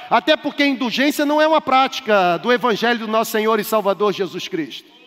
Até 0.09 0.37
porque 0.37 0.65
indulgência 0.65 1.25
não 1.25 1.41
é 1.41 1.47
uma 1.47 1.59
prática 1.59 2.37
do 2.37 2.53
Evangelho 2.53 2.99
do 2.99 3.07
nosso 3.07 3.31
Senhor 3.31 3.59
e 3.59 3.63
Salvador 3.63 4.13
Jesus 4.13 4.47
Cristo. 4.47 4.97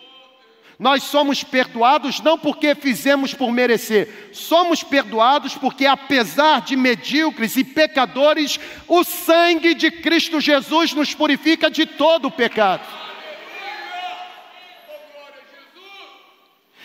Nós 0.77 1.03
somos 1.03 1.43
perdoados 1.43 2.19
não 2.21 2.39
porque 2.39 2.73
fizemos 2.73 3.35
por 3.35 3.51
merecer, 3.51 4.31
somos 4.33 4.81
perdoados 4.81 5.53
porque, 5.53 5.85
apesar 5.85 6.61
de 6.61 6.75
medíocres 6.75 7.55
e 7.55 7.63
pecadores, 7.63 8.59
o 8.87 9.03
sangue 9.03 9.75
de 9.75 9.91
Cristo 9.91 10.41
Jesus 10.41 10.91
nos 10.93 11.13
purifica 11.13 11.69
de 11.69 11.85
todo 11.85 12.29
o 12.29 12.31
pecado. 12.31 12.81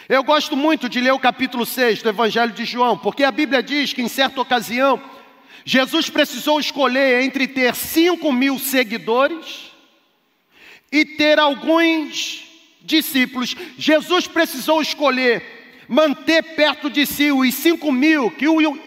Eu 0.08 0.22
gosto 0.22 0.56
muito 0.56 0.88
de 0.88 1.00
ler 1.00 1.12
o 1.12 1.18
capítulo 1.18 1.66
6 1.66 2.00
do 2.00 2.08
Evangelho 2.08 2.52
de 2.52 2.64
João, 2.64 2.96
porque 2.96 3.24
a 3.24 3.32
Bíblia 3.32 3.60
diz 3.60 3.92
que 3.92 4.00
em 4.00 4.06
certa 4.08 4.40
ocasião, 4.40 5.02
Jesus 5.64 6.08
precisou 6.08 6.60
escolher 6.60 7.24
entre 7.24 7.48
ter 7.48 7.74
5 7.74 8.32
mil 8.32 8.56
seguidores 8.56 9.72
e 10.92 11.04
ter 11.04 11.40
alguns 11.40 12.44
discípulos, 12.82 13.56
Jesus 13.76 14.28
precisou 14.28 14.80
escolher 14.80 15.55
manter 15.88 16.42
perto 16.54 16.90
de 16.90 17.06
si 17.06 17.30
os 17.30 17.54
cinco 17.54 17.92
mil 17.92 18.30
que, 18.30 18.46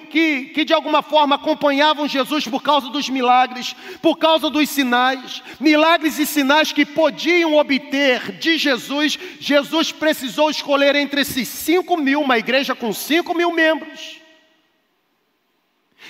que, 0.09 0.45
que, 0.45 0.65
de 0.65 0.73
alguma 0.73 1.01
forma 1.01 1.35
acompanhavam 1.35 2.07
Jesus 2.07 2.47
por 2.47 2.61
causa 2.61 2.89
dos 2.89 3.09
milagres, 3.09 3.75
por 4.01 4.17
causa 4.17 4.49
dos 4.49 4.69
sinais, 4.69 5.41
milagres 5.59 6.19
e 6.19 6.25
sinais 6.25 6.71
que 6.71 6.85
podiam 6.85 7.55
obter 7.55 8.33
de 8.33 8.57
Jesus. 8.57 9.17
Jesus 9.39 9.91
precisou 9.91 10.49
escolher 10.49 10.95
entre 10.95 11.21
esses 11.21 11.47
cinco 11.47 11.97
mil, 11.97 12.21
uma 12.21 12.37
igreja 12.37 12.75
com 12.75 12.93
cinco 12.93 13.33
mil 13.33 13.51
membros 13.51 14.18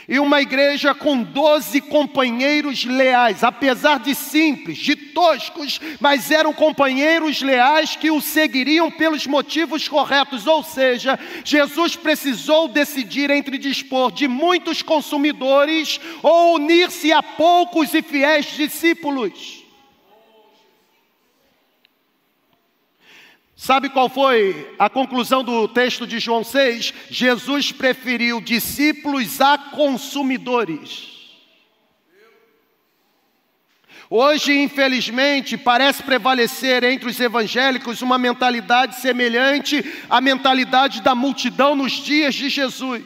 e 0.07 0.19
uma 0.19 0.41
igreja 0.41 0.95
com 0.95 1.21
doze 1.21 1.81
companheiros 1.81 2.83
leais, 2.85 3.43
apesar 3.43 3.99
de 3.99 4.15
simples, 4.15 4.77
de 4.77 4.95
toscos, 4.95 5.79
mas 5.99 6.31
eram 6.31 6.51
companheiros 6.53 7.41
leais 7.41 7.95
que 7.95 8.09
o 8.09 8.19
seguiriam 8.19 8.89
pelos 8.89 9.27
motivos 9.27 9.87
corretos. 9.87 10.47
Ou 10.47 10.63
seja, 10.63 11.19
Jesus 11.43 11.95
precisou 11.95 12.67
decidir 12.67 13.29
entre 13.29 13.57
dispor 13.57 14.11
de 14.11 14.27
muitos 14.27 14.81
consumidores 14.81 15.99
ou 16.23 16.55
unir-se 16.55 17.11
a 17.11 17.21
poucos 17.21 17.93
e 17.93 18.01
fiéis 18.01 18.45
discípulos. 18.47 19.58
Sabe 23.61 23.89
qual 23.89 24.07
foi 24.07 24.73
a 24.79 24.89
conclusão 24.89 25.43
do 25.43 25.67
texto 25.67 26.07
de 26.07 26.17
João 26.17 26.45
6? 26.45 26.93
Jesus 27.09 27.73
preferiu 27.73 28.39
discípulos 28.39 29.41
a 29.41 29.57
consumidores. 29.57 31.09
Hoje, 34.09 34.57
infelizmente, 34.57 35.57
parece 35.57 36.01
prevalecer 36.03 36.85
entre 36.85 37.09
os 37.09 37.19
evangélicos 37.19 38.01
uma 38.01 38.17
mentalidade 38.17 38.95
semelhante 39.01 39.83
à 40.09 40.21
mentalidade 40.21 41.01
da 41.01 41.13
multidão 41.13 41.75
nos 41.75 41.91
dias 41.91 42.35
de 42.35 42.47
Jesus. 42.47 43.03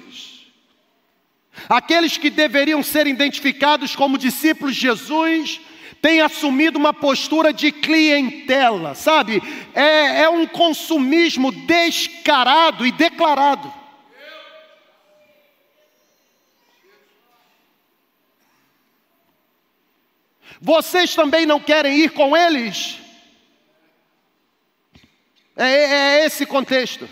Aqueles 1.67 2.15
que 2.15 2.29
deveriam 2.29 2.83
ser 2.83 3.07
identificados 3.07 3.95
como 3.95 4.19
discípulos 4.19 4.75
de 4.75 4.81
Jesus, 4.81 5.59
tem 6.03 6.19
assumido 6.19 6.77
uma 6.77 6.93
postura 6.93 7.53
de 7.53 7.71
clientela, 7.71 8.93
sabe? 8.93 9.41
É, 9.73 10.23
é 10.23 10.29
um 10.29 10.45
consumismo 10.45 11.49
descarado 11.49 12.85
e 12.85 12.91
declarado. 12.91 13.73
Vocês 20.59 21.15
também 21.15 21.45
não 21.45 21.61
querem 21.61 21.97
ir 21.97 22.09
com 22.09 22.35
eles? 22.35 22.99
É, 25.55 25.67
é 26.19 26.25
esse 26.25 26.45
contexto. 26.45 27.07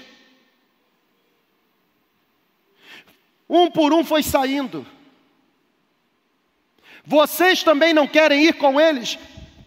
Um 3.50 3.72
por 3.72 3.94
um 3.94 4.04
foi 4.04 4.22
saindo. 4.22 4.86
Vocês 7.06 7.64
também 7.64 7.94
não 7.94 8.08
querem 8.08 8.46
ir 8.46 8.54
com 8.54 8.80
eles? 8.80 9.18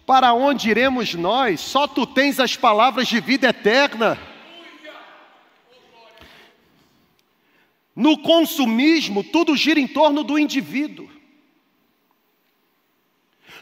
Para 0.05 0.33
onde 0.33 0.69
iremos 0.69 1.13
nós? 1.13 1.59
Só 1.59 1.87
tu 1.87 2.05
tens 2.05 2.39
as 2.39 2.55
palavras 2.55 3.07
de 3.07 3.19
vida 3.19 3.49
eterna. 3.49 4.17
No 7.95 8.17
consumismo, 8.17 9.23
tudo 9.23 9.55
gira 9.55 9.79
em 9.79 9.87
torno 9.87 10.23
do 10.23 10.37
indivíduo. 10.37 11.09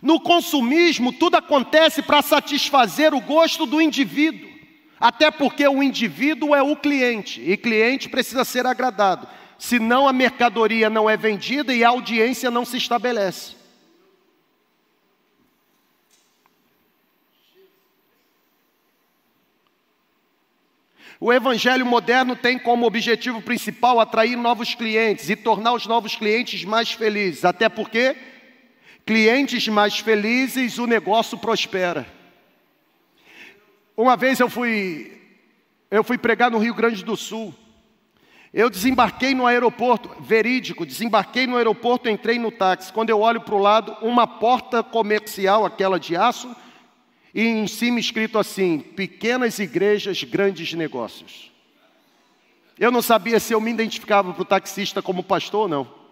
No 0.01 0.19
consumismo, 0.19 1.13
tudo 1.13 1.37
acontece 1.37 2.01
para 2.01 2.21
satisfazer 2.21 3.13
o 3.13 3.21
gosto 3.21 3.65
do 3.65 3.81
indivíduo. 3.81 4.49
Até 4.99 5.31
porque 5.31 5.67
o 5.67 5.83
indivíduo 5.83 6.55
é 6.55 6.61
o 6.61 6.75
cliente, 6.75 7.41
e 7.41 7.55
cliente 7.57 8.09
precisa 8.09 8.43
ser 8.43 8.65
agradado. 8.65 9.27
Senão 9.57 10.07
a 10.07 10.13
mercadoria 10.13 10.89
não 10.89 11.09
é 11.09 11.15
vendida 11.15 11.73
e 11.73 11.83
a 11.83 11.89
audiência 11.89 12.51
não 12.51 12.65
se 12.65 12.77
estabelece. 12.77 13.62
O 21.25 21.31
evangelho 21.31 21.85
moderno 21.85 22.35
tem 22.35 22.59
como 22.59 22.85
objetivo 22.85 23.41
principal 23.41 23.97
atrair 23.97 24.35
novos 24.35 24.75
clientes 24.75 25.29
e 25.29 25.37
tornar 25.37 25.71
os 25.71 25.87
novos 25.87 26.17
clientes 26.17 26.65
mais 26.65 26.91
felizes, 26.91 27.45
até 27.45 27.69
porque 27.69 28.13
clientes 29.05 29.65
mais 29.69 29.97
felizes, 29.99 30.77
o 30.77 30.85
negócio 30.85 31.37
prospera. 31.37 32.05
Uma 33.95 34.17
vez 34.17 34.41
eu 34.41 34.49
fui 34.49 35.17
eu 35.89 36.03
fui 36.03 36.17
pregar 36.17 36.51
no 36.51 36.57
Rio 36.57 36.73
Grande 36.73 37.05
do 37.05 37.15
Sul. 37.15 37.55
Eu 38.53 38.69
desembarquei 38.69 39.33
no 39.33 39.47
aeroporto, 39.47 40.13
verídico, 40.19 40.85
desembarquei 40.85 41.47
no 41.47 41.55
aeroporto, 41.55 42.09
entrei 42.09 42.37
no 42.37 42.51
táxi. 42.51 42.91
Quando 42.91 43.11
eu 43.11 43.21
olho 43.21 43.39
para 43.39 43.55
o 43.55 43.59
lado, 43.59 43.95
uma 44.01 44.27
porta 44.27 44.83
comercial, 44.83 45.65
aquela 45.65 45.97
de 45.97 46.17
aço, 46.17 46.53
e 47.33 47.41
em 47.41 47.67
cima 47.67 47.99
escrito 47.99 48.37
assim: 48.37 48.79
pequenas 48.79 49.59
igrejas, 49.59 50.23
grandes 50.23 50.73
negócios. 50.73 51.51
Eu 52.77 52.91
não 52.91 53.01
sabia 53.01 53.39
se 53.39 53.53
eu 53.53 53.61
me 53.61 53.71
identificava 53.71 54.33
para 54.33 54.41
o 54.41 54.45
taxista 54.45 55.01
como 55.01 55.23
pastor 55.23 55.61
ou 55.61 55.67
não. 55.67 56.03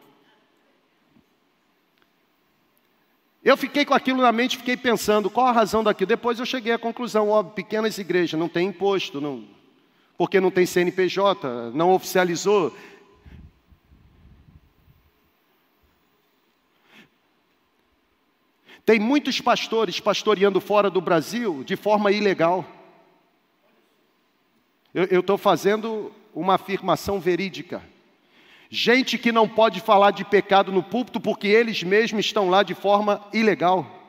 Eu 3.44 3.58
fiquei 3.58 3.84
com 3.84 3.96
aquilo 3.96 4.22
na 4.22 4.32
mente, 4.32 4.58
fiquei 4.58 4.78
pensando, 4.78 5.28
qual 5.28 5.48
a 5.48 5.52
razão 5.52 5.84
daquilo? 5.84 6.08
Depois 6.08 6.38
eu 6.38 6.46
cheguei 6.46 6.74
à 6.74 6.78
conclusão, 6.78 7.30
ó, 7.30 7.42
pequenas 7.42 7.98
igrejas, 7.98 8.40
não 8.40 8.48
tem 8.48 8.68
imposto, 8.68 9.20
não, 9.20 9.44
porque 10.16 10.40
não 10.40 10.52
tem 10.52 10.64
CNPJ, 10.64 11.72
não 11.74 11.92
oficializou, 11.92 12.76
Tem 18.86 19.00
muitos 19.00 19.40
pastores 19.40 20.00
pastoreando 20.00 20.60
fora 20.60 20.90
do 20.90 21.00
Brasil 21.00 21.64
de 21.64 21.76
forma 21.76 22.12
ilegal. 22.12 22.66
Eu 24.94 25.22
estou 25.22 25.38
fazendo 25.38 26.12
uma 26.34 26.56
afirmação 26.56 27.20
verídica. 27.20 27.82
Gente 28.70 29.18
que 29.18 29.32
não 29.32 29.48
pode 29.48 29.82
falar 29.82 30.12
de 30.12 30.26
pecado 30.26 30.72
no 30.72 30.82
púlpito 30.82 31.20
porque 31.20 31.48
eles 31.48 31.84
mesmos 31.84 32.26
estão 32.26 32.50
lá 32.50 32.64
de 32.64 32.74
forma 32.74 33.26
ilegal. 33.34 34.00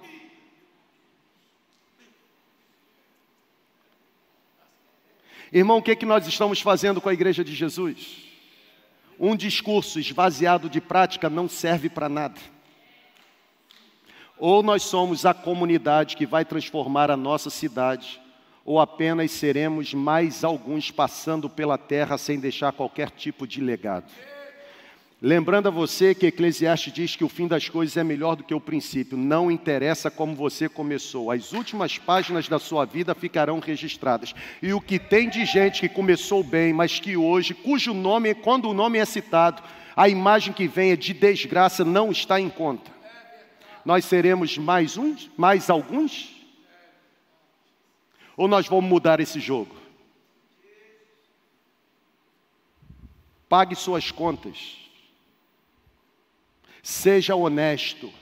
Irmão, 5.52 5.78
o 5.78 5.82
que, 5.82 5.90
é 5.90 5.96
que 5.96 6.06
nós 6.06 6.26
estamos 6.26 6.60
fazendo 6.60 7.00
com 7.00 7.10
a 7.10 7.12
igreja 7.12 7.44
de 7.44 7.54
Jesus? 7.54 8.24
Um 9.20 9.36
discurso 9.36 10.00
esvaziado 10.00 10.70
de 10.70 10.80
prática 10.80 11.28
não 11.28 11.46
serve 11.46 11.90
para 11.90 12.08
nada. 12.08 12.40
Ou 14.44 14.60
nós 14.60 14.82
somos 14.82 15.24
a 15.24 15.32
comunidade 15.32 16.16
que 16.16 16.26
vai 16.26 16.44
transformar 16.44 17.12
a 17.12 17.16
nossa 17.16 17.48
cidade, 17.48 18.20
ou 18.64 18.80
apenas 18.80 19.30
seremos 19.30 19.94
mais 19.94 20.42
alguns 20.42 20.90
passando 20.90 21.48
pela 21.48 21.78
terra 21.78 22.18
sem 22.18 22.40
deixar 22.40 22.72
qualquer 22.72 23.08
tipo 23.08 23.46
de 23.46 23.60
legado? 23.60 24.10
Lembrando 25.22 25.68
a 25.68 25.70
você 25.70 26.12
que 26.12 26.26
Eclesiastes 26.26 26.92
diz 26.92 27.14
que 27.14 27.22
o 27.22 27.28
fim 27.28 27.46
das 27.46 27.68
coisas 27.68 27.96
é 27.96 28.02
melhor 28.02 28.34
do 28.34 28.42
que 28.42 28.52
o 28.52 28.60
princípio. 28.60 29.16
Não 29.16 29.48
interessa 29.48 30.10
como 30.10 30.34
você 30.34 30.68
começou, 30.68 31.30
as 31.30 31.52
últimas 31.52 31.96
páginas 31.96 32.48
da 32.48 32.58
sua 32.58 32.84
vida 32.84 33.14
ficarão 33.14 33.60
registradas. 33.60 34.34
E 34.60 34.72
o 34.72 34.80
que 34.80 34.98
tem 34.98 35.28
de 35.28 35.44
gente 35.44 35.82
que 35.82 35.88
começou 35.88 36.42
bem, 36.42 36.72
mas 36.72 36.98
que 36.98 37.16
hoje, 37.16 37.54
cujo 37.54 37.94
nome, 37.94 38.34
quando 38.34 38.68
o 38.68 38.74
nome 38.74 38.98
é 38.98 39.04
citado, 39.04 39.62
a 39.94 40.08
imagem 40.08 40.52
que 40.52 40.66
vem 40.66 40.90
é 40.90 40.96
de 40.96 41.14
desgraça, 41.14 41.84
não 41.84 42.10
está 42.10 42.40
em 42.40 42.50
conta. 42.50 43.01
Nós 43.84 44.04
seremos 44.04 44.56
mais 44.58 44.96
uns, 44.96 45.30
mais 45.36 45.68
alguns? 45.68 46.30
Ou 48.36 48.48
nós 48.48 48.66
vamos 48.66 48.88
mudar 48.88 49.20
esse 49.20 49.40
jogo? 49.40 49.76
Pague 53.48 53.74
suas 53.74 54.10
contas. 54.10 54.78
Seja 56.82 57.34
honesto. 57.34 58.12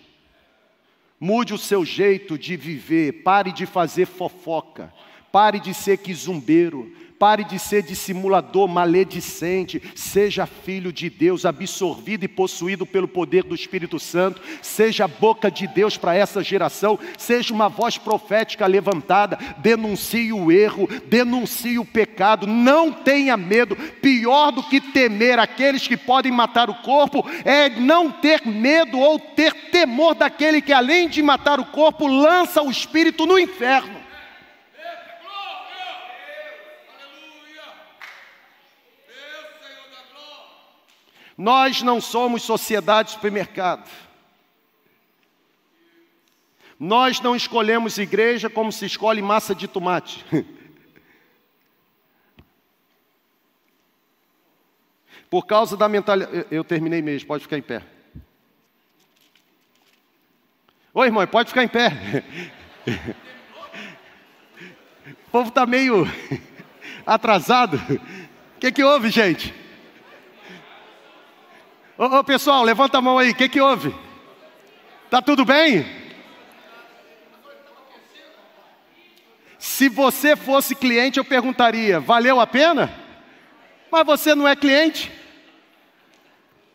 Mude 1.18 1.54
o 1.54 1.58
seu 1.58 1.84
jeito 1.84 2.36
de 2.36 2.56
viver. 2.56 3.22
Pare 3.22 3.52
de 3.52 3.64
fazer 3.66 4.06
fofoca. 4.06 4.92
Pare 5.30 5.60
de 5.60 5.72
ser 5.72 5.98
quizumbeiro. 5.98 6.94
Pare 7.20 7.44
de 7.44 7.58
ser 7.58 7.82
dissimulador, 7.82 8.66
maledicente. 8.66 9.82
Seja 9.94 10.46
filho 10.46 10.90
de 10.90 11.10
Deus, 11.10 11.44
absorvido 11.44 12.24
e 12.24 12.28
possuído 12.28 12.86
pelo 12.86 13.06
poder 13.06 13.44
do 13.44 13.54
Espírito 13.54 13.98
Santo. 13.98 14.40
Seja 14.62 15.06
boca 15.06 15.50
de 15.50 15.66
Deus 15.66 15.98
para 15.98 16.14
essa 16.14 16.42
geração. 16.42 16.98
Seja 17.18 17.52
uma 17.52 17.68
voz 17.68 17.98
profética 17.98 18.66
levantada. 18.66 19.38
Denuncie 19.58 20.32
o 20.32 20.50
erro, 20.50 20.88
denuncie 21.08 21.78
o 21.78 21.84
pecado. 21.84 22.46
Não 22.46 22.90
tenha 22.90 23.36
medo. 23.36 23.76
Pior 23.76 24.50
do 24.50 24.62
que 24.62 24.80
temer 24.80 25.38
aqueles 25.38 25.86
que 25.86 25.98
podem 25.98 26.32
matar 26.32 26.70
o 26.70 26.74
corpo 26.76 27.22
é 27.44 27.68
não 27.68 28.10
ter 28.10 28.46
medo 28.46 28.98
ou 28.98 29.18
ter 29.18 29.52
temor 29.70 30.14
daquele 30.14 30.62
que, 30.62 30.72
além 30.72 31.06
de 31.06 31.22
matar 31.22 31.60
o 31.60 31.66
corpo, 31.66 32.06
lança 32.06 32.62
o 32.62 32.70
espírito 32.70 33.26
no 33.26 33.38
inferno. 33.38 33.99
Nós 41.40 41.80
não 41.80 42.02
somos 42.02 42.42
sociedade 42.42 43.12
supermercado. 43.12 43.90
Nós 46.78 47.18
não 47.18 47.34
escolhemos 47.34 47.96
igreja 47.96 48.50
como 48.50 48.70
se 48.70 48.84
escolhe 48.84 49.22
massa 49.22 49.54
de 49.54 49.66
tomate. 49.66 50.22
Por 55.30 55.46
causa 55.46 55.78
da 55.78 55.88
mentalidade. 55.88 56.46
Eu 56.50 56.62
terminei 56.62 57.00
mesmo, 57.00 57.26
pode 57.26 57.44
ficar 57.44 57.56
em 57.56 57.62
pé. 57.62 57.86
Oi, 60.92 61.06
irmão, 61.06 61.26
pode 61.26 61.48
ficar 61.48 61.64
em 61.64 61.68
pé. 61.68 61.90
O 65.26 65.30
povo 65.30 65.48
está 65.48 65.64
meio 65.64 66.04
atrasado. 67.06 67.76
O 68.56 68.58
que, 68.58 68.72
que 68.72 68.82
houve, 68.82 69.10
gente? 69.10 69.59
Ô, 72.00 72.04
ô, 72.06 72.24
pessoal, 72.24 72.62
levanta 72.62 72.96
a 72.96 73.02
mão 73.02 73.18
aí, 73.18 73.32
o 73.32 73.34
que, 73.34 73.46
que 73.46 73.60
houve? 73.60 73.94
Tá 75.10 75.20
tudo 75.20 75.44
bem? 75.44 75.84
Se 79.58 79.86
você 79.90 80.34
fosse 80.34 80.74
cliente, 80.74 81.18
eu 81.18 81.24
perguntaria: 81.26 82.00
valeu 82.00 82.40
a 82.40 82.46
pena? 82.46 82.90
Mas 83.92 84.06
você 84.06 84.34
não 84.34 84.48
é 84.48 84.56
cliente. 84.56 85.12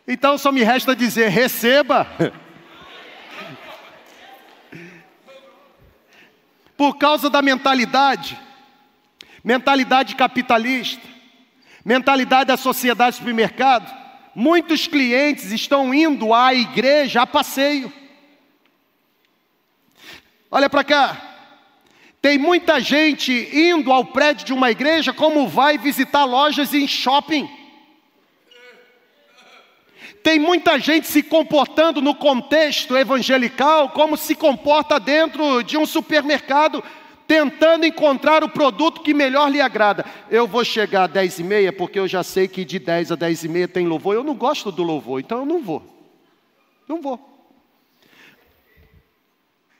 Então 0.08 0.38
só 0.38 0.52
me 0.52 0.62
resta 0.62 0.96
dizer: 0.96 1.30
receba. 1.30 2.06
Por 6.78 7.00
causa 7.00 7.32
da 7.32 7.42
mentalidade, 7.42 8.40
mentalidade 9.44 10.16
capitalista, 10.16 11.08
mentalidade 11.84 12.50
da 12.50 12.58
sociedade 12.58 13.16
supermercado, 13.16 14.05
muitos 14.36 14.86
clientes 14.86 15.52
estão 15.52 15.94
indo 15.94 16.34
à 16.34 16.54
igreja 16.54 17.22
a 17.22 17.28
passeio. 17.28 17.92
Olha 20.52 20.70
para 20.70 20.84
cá. 20.84 21.22
Tem 22.22 22.38
muita 22.38 22.80
gente 22.80 23.32
indo 23.54 23.92
ao 23.92 24.04
prédio 24.04 24.46
de 24.46 24.54
uma 24.54 24.70
igreja 24.70 25.14
como 25.14 25.48
vai 25.48 25.78
visitar 25.78 26.26
lojas 26.26 26.74
em 26.74 26.88
shopping. 26.88 27.50
Tem 30.22 30.40
muita 30.40 30.80
gente 30.80 31.08
se 31.08 31.22
comportando 31.22 32.02
no 32.02 32.16
contexto 32.16 32.98
evangelical 32.98 33.90
como 33.90 34.18
se 34.18 34.34
comporta 34.34 35.00
dentro 35.00 35.62
de 35.62 35.78
um 35.78 35.86
supermercado 35.86 36.84
tentando 37.28 37.86
encontrar 37.86 38.44
o 38.44 38.50
produto 38.50 39.02
que 39.02 39.14
melhor 39.14 39.50
lhe 39.50 39.62
agrada. 39.62 40.06
Eu 40.30 40.48
vou 40.48 40.64
chegar 40.64 41.04
a 41.04 41.08
10 41.08 41.40
e 41.40 41.44
meia, 41.44 41.74
porque 41.74 42.00
eu 42.00 42.08
já 42.08 42.24
sei 42.24 42.48
que 42.48 42.64
de 42.64 42.80
10 42.80 43.12
a 43.12 43.16
10 43.16 43.44
e 43.44 43.48
meia 43.48 43.68
tem 43.68 43.88
louvor. 43.88 44.16
Eu 44.16 44.24
não 44.24 44.36
gosto 44.36 44.72
do 44.72 44.84
louvor, 44.84 45.20
então 45.20 45.40
eu 45.40 45.46
não 45.46 45.62
vou. 45.62 45.84
Não 46.88 47.02
vou. 47.02 47.20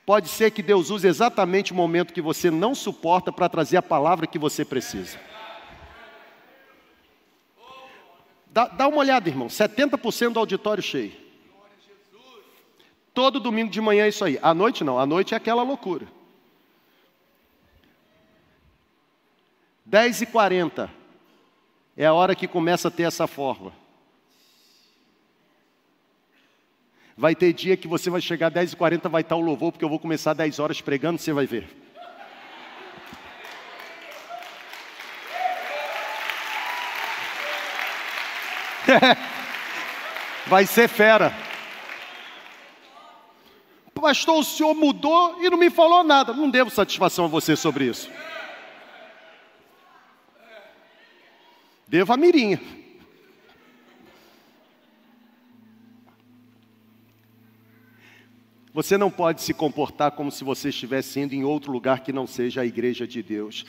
Pode 0.06 0.30
ser 0.30 0.52
que 0.52 0.62
Deus 0.62 0.92
use 0.92 1.08
exatamente 1.08 1.72
o 1.72 1.76
momento 1.76 2.14
que 2.14 2.22
você 2.22 2.52
não 2.52 2.76
suporta 2.76 3.32
para 3.32 3.50
trazer 3.50 3.78
a 3.78 3.82
palavra 3.82 4.28
que 4.28 4.38
você 4.38 4.64
precisa. 4.64 5.20
Dá, 8.48 8.68
dá 8.68 8.88
uma 8.88 8.98
olhada, 8.98 9.28
irmão. 9.28 9.48
70% 9.48 10.34
do 10.34 10.40
auditório 10.40 10.84
cheio. 10.84 11.12
Todo 13.14 13.40
domingo 13.40 13.72
de 13.72 13.82
manhã 13.82 14.06
é 14.06 14.10
isso 14.10 14.24
aí. 14.24 14.38
À 14.42 14.54
noite 14.54 14.84
não, 14.84 15.00
à 15.00 15.06
noite 15.06 15.34
é 15.34 15.38
aquela 15.38 15.64
loucura. 15.64 16.08
10 19.86 20.22
e 20.22 20.26
40 20.26 20.90
é 21.96 22.06
a 22.06 22.14
hora 22.14 22.36
que 22.36 22.48
começa 22.48 22.88
a 22.88 22.92
ter 22.92 23.04
essa 23.04 23.28
forma. 23.28 23.72
Vai 27.16 27.36
ter 27.36 27.54
dia 27.54 27.78
que 27.78 27.88
você 27.88 28.10
vai 28.10 28.20
chegar 28.20 28.50
10 28.50 28.74
e 28.74 28.76
40 28.76 29.08
vai 29.08 29.22
estar 29.22 29.36
o 29.36 29.42
louvor, 29.42 29.72
porque 29.72 29.86
eu 29.86 29.90
vou 29.90 30.00
começar 30.00 30.34
10 30.34 30.60
horas 30.60 30.82
pregando, 30.82 31.20
você 31.20 31.32
vai 31.32 31.46
ver. 31.46 31.70
vai 40.48 40.66
ser 40.66 40.90
fera. 40.90 41.32
Pastor, 43.94 44.40
o 44.40 44.44
senhor 44.44 44.76
mudou 44.76 45.42
e 45.42 45.50
não 45.50 45.58
me 45.58 45.70
falou 45.72 46.04
nada. 46.04 46.34
Não 46.34 46.50
devo 46.50 46.70
satisfação 46.70 47.26
a 47.26 47.28
você 47.28 47.56
sobre 47.56 47.86
isso. 47.86 48.12
Devo 51.88 52.14
a 52.14 52.18
mirinha. 52.18 52.60
Você 58.74 58.98
não 58.98 59.10
pode 59.10 59.42
se 59.42 59.54
comportar 59.54 60.12
como 60.12 60.30
se 60.30 60.44
você 60.44 60.68
estivesse 60.68 61.20
indo 61.20 61.34
em 61.34 61.46
outro 61.46 61.72
lugar 61.72 62.02
que 62.02 62.12
não 62.12 62.28
seja 62.28 62.60
a 62.60 62.66
igreja 62.66 63.08
de 63.08 63.24
Deus, 63.24 63.66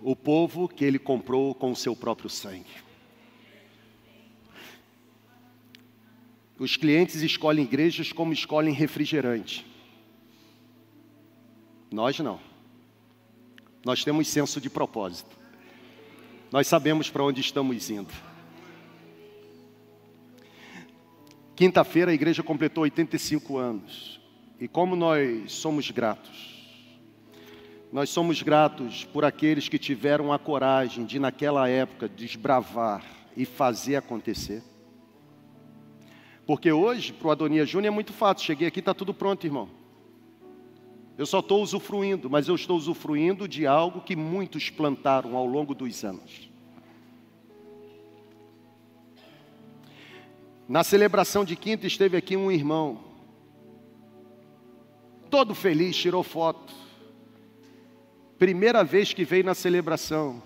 o 0.00 0.16
povo 0.16 0.66
que 0.66 0.84
ele 0.84 0.98
comprou 0.98 1.54
com 1.54 1.70
o 1.70 1.76
seu 1.76 1.94
próprio 1.94 2.28
sangue. 2.28 2.66
Os 6.58 6.76
clientes 6.76 7.22
escolhem 7.22 7.64
igrejas 7.64 8.12
como 8.12 8.32
escolhem 8.32 8.74
refrigerante. 8.74 9.64
Nós 11.90 12.18
não. 12.18 12.40
Nós 13.84 14.04
temos 14.04 14.26
senso 14.28 14.60
de 14.60 14.68
propósito. 14.68 15.39
Nós 16.50 16.66
sabemos 16.66 17.08
para 17.08 17.22
onde 17.22 17.40
estamos 17.40 17.90
indo. 17.90 18.12
Quinta-feira 21.54 22.10
a 22.10 22.14
igreja 22.14 22.42
completou 22.42 22.82
85 22.82 23.56
anos. 23.56 24.20
E 24.58 24.66
como 24.66 24.96
nós 24.96 25.52
somos 25.52 25.90
gratos. 25.90 26.58
Nós 27.92 28.10
somos 28.10 28.42
gratos 28.42 29.04
por 29.04 29.24
aqueles 29.24 29.68
que 29.68 29.78
tiveram 29.78 30.32
a 30.32 30.38
coragem 30.38 31.04
de, 31.04 31.18
naquela 31.18 31.68
época, 31.68 32.08
desbravar 32.08 33.04
e 33.36 33.44
fazer 33.44 33.96
acontecer. 33.96 34.62
Porque 36.46 36.72
hoje, 36.72 37.12
para 37.12 37.28
o 37.28 37.30
Adonia 37.30 37.64
Júnior, 37.64 37.92
é 37.92 37.94
muito 37.94 38.12
fácil. 38.12 38.44
Cheguei 38.44 38.66
aqui, 38.66 38.80
está 38.80 38.92
tudo 38.92 39.14
pronto, 39.14 39.46
irmão. 39.46 39.79
Eu 41.20 41.26
só 41.26 41.40
estou 41.40 41.62
usufruindo, 41.62 42.30
mas 42.30 42.48
eu 42.48 42.54
estou 42.54 42.78
usufruindo 42.78 43.46
de 43.46 43.66
algo 43.66 44.00
que 44.00 44.16
muitos 44.16 44.70
plantaram 44.70 45.36
ao 45.36 45.44
longo 45.44 45.74
dos 45.74 46.02
anos. 46.02 46.48
Na 50.66 50.82
celebração 50.82 51.44
de 51.44 51.56
quinta 51.56 51.86
esteve 51.86 52.16
aqui 52.16 52.38
um 52.38 52.50
irmão, 52.50 53.04
todo 55.28 55.54
feliz, 55.54 55.94
tirou 55.94 56.22
foto. 56.22 56.72
Primeira 58.38 58.82
vez 58.82 59.12
que 59.12 59.22
veio 59.22 59.44
na 59.44 59.54
celebração. 59.54 60.42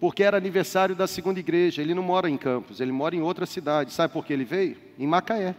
Porque 0.00 0.22
era 0.22 0.38
aniversário 0.38 0.96
da 0.96 1.06
segunda 1.06 1.38
igreja. 1.38 1.82
Ele 1.82 1.92
não 1.92 2.02
mora 2.02 2.30
em 2.30 2.38
Campos, 2.38 2.80
ele 2.80 2.90
mora 2.90 3.14
em 3.14 3.20
outra 3.20 3.44
cidade. 3.44 3.92
Sabe 3.92 4.14
por 4.14 4.24
que 4.24 4.32
ele 4.32 4.46
veio? 4.46 4.78
Em 4.98 5.06
Macaé. 5.06 5.54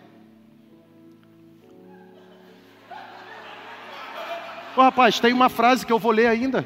Ô 4.77 4.81
rapaz, 4.83 5.19
tem 5.19 5.33
uma 5.33 5.49
frase 5.49 5.83
que 5.83 5.91
eu 5.91 5.97
vou 5.97 6.11
ler 6.11 6.27
ainda. 6.27 6.63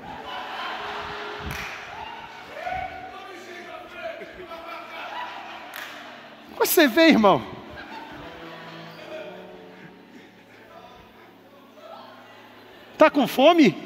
Você 6.57 6.89
vê, 6.89 7.07
irmão? 7.07 7.41
Tá 12.97 13.09
com 13.09 13.26
fome? 13.26 13.82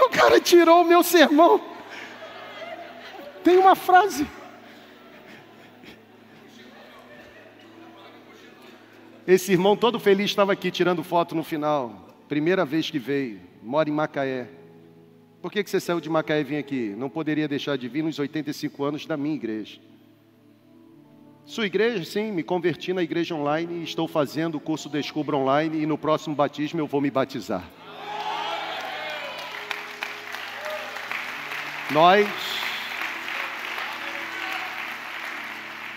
O 0.00 0.08
cara 0.08 0.40
tirou 0.40 0.82
o 0.82 0.84
meu 0.84 1.04
sermão. 1.04 1.60
Tem 3.44 3.56
uma 3.56 3.76
frase. 3.76 4.26
Esse 9.24 9.52
irmão 9.52 9.76
todo 9.76 10.00
feliz 10.00 10.28
estava 10.28 10.52
aqui 10.52 10.72
tirando 10.72 11.04
foto 11.04 11.36
no 11.36 11.44
final. 11.44 12.07
Primeira 12.28 12.62
vez 12.66 12.90
que 12.90 12.98
veio, 12.98 13.40
mora 13.62 13.88
em 13.88 13.92
Macaé. 13.92 14.48
Por 15.40 15.50
que, 15.50 15.64
que 15.64 15.70
você 15.70 15.80
saiu 15.80 15.98
de 15.98 16.10
Macaé 16.10 16.40
e 16.40 16.44
vim 16.44 16.56
aqui? 16.56 16.94
Não 16.94 17.08
poderia 17.08 17.48
deixar 17.48 17.78
de 17.78 17.88
vir 17.88 18.04
nos 18.04 18.18
85 18.18 18.84
anos 18.84 19.06
da 19.06 19.16
minha 19.16 19.34
igreja. 19.34 19.80
Sua 21.46 21.64
igreja, 21.64 22.04
sim, 22.04 22.30
me 22.30 22.42
converti 22.42 22.92
na 22.92 23.02
igreja 23.02 23.34
online 23.34 23.80
e 23.80 23.82
estou 23.82 24.06
fazendo 24.06 24.56
o 24.56 24.60
curso 24.60 24.90
Descubra 24.90 25.34
Online 25.34 25.80
e 25.80 25.86
no 25.86 25.96
próximo 25.96 26.36
batismo 26.36 26.78
eu 26.78 26.86
vou 26.86 27.00
me 27.00 27.10
batizar. 27.10 27.66
Nós 31.90 32.28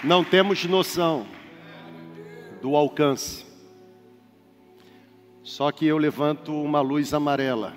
não 0.01 0.23
temos 0.23 0.63
noção 0.63 1.27
do 2.61 2.77
alcance. 2.77 3.50
Só 5.43 5.71
que 5.71 5.85
eu 5.85 5.97
levanto 5.97 6.53
uma 6.53 6.81
luz 6.81 7.13
amarela. 7.13 7.75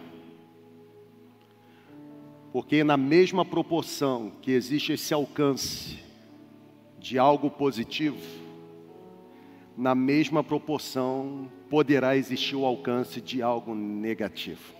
Porque 2.52 2.84
na 2.84 2.96
mesma 2.96 3.44
proporção 3.44 4.32
que 4.42 4.52
existe 4.52 4.92
esse 4.92 5.14
alcance 5.14 5.98
de 6.98 7.18
algo 7.18 7.50
positivo, 7.50 8.20
na 9.76 9.94
mesma 9.94 10.44
proporção 10.44 11.50
poderá 11.68 12.16
existir 12.16 12.54
o 12.54 12.64
alcance 12.64 13.20
de 13.20 13.42
algo 13.42 13.74
negativo. 13.74 14.74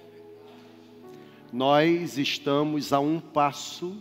Nós 1.52 2.18
estamos 2.18 2.92
a 2.92 3.00
um 3.00 3.18
passo 3.18 3.96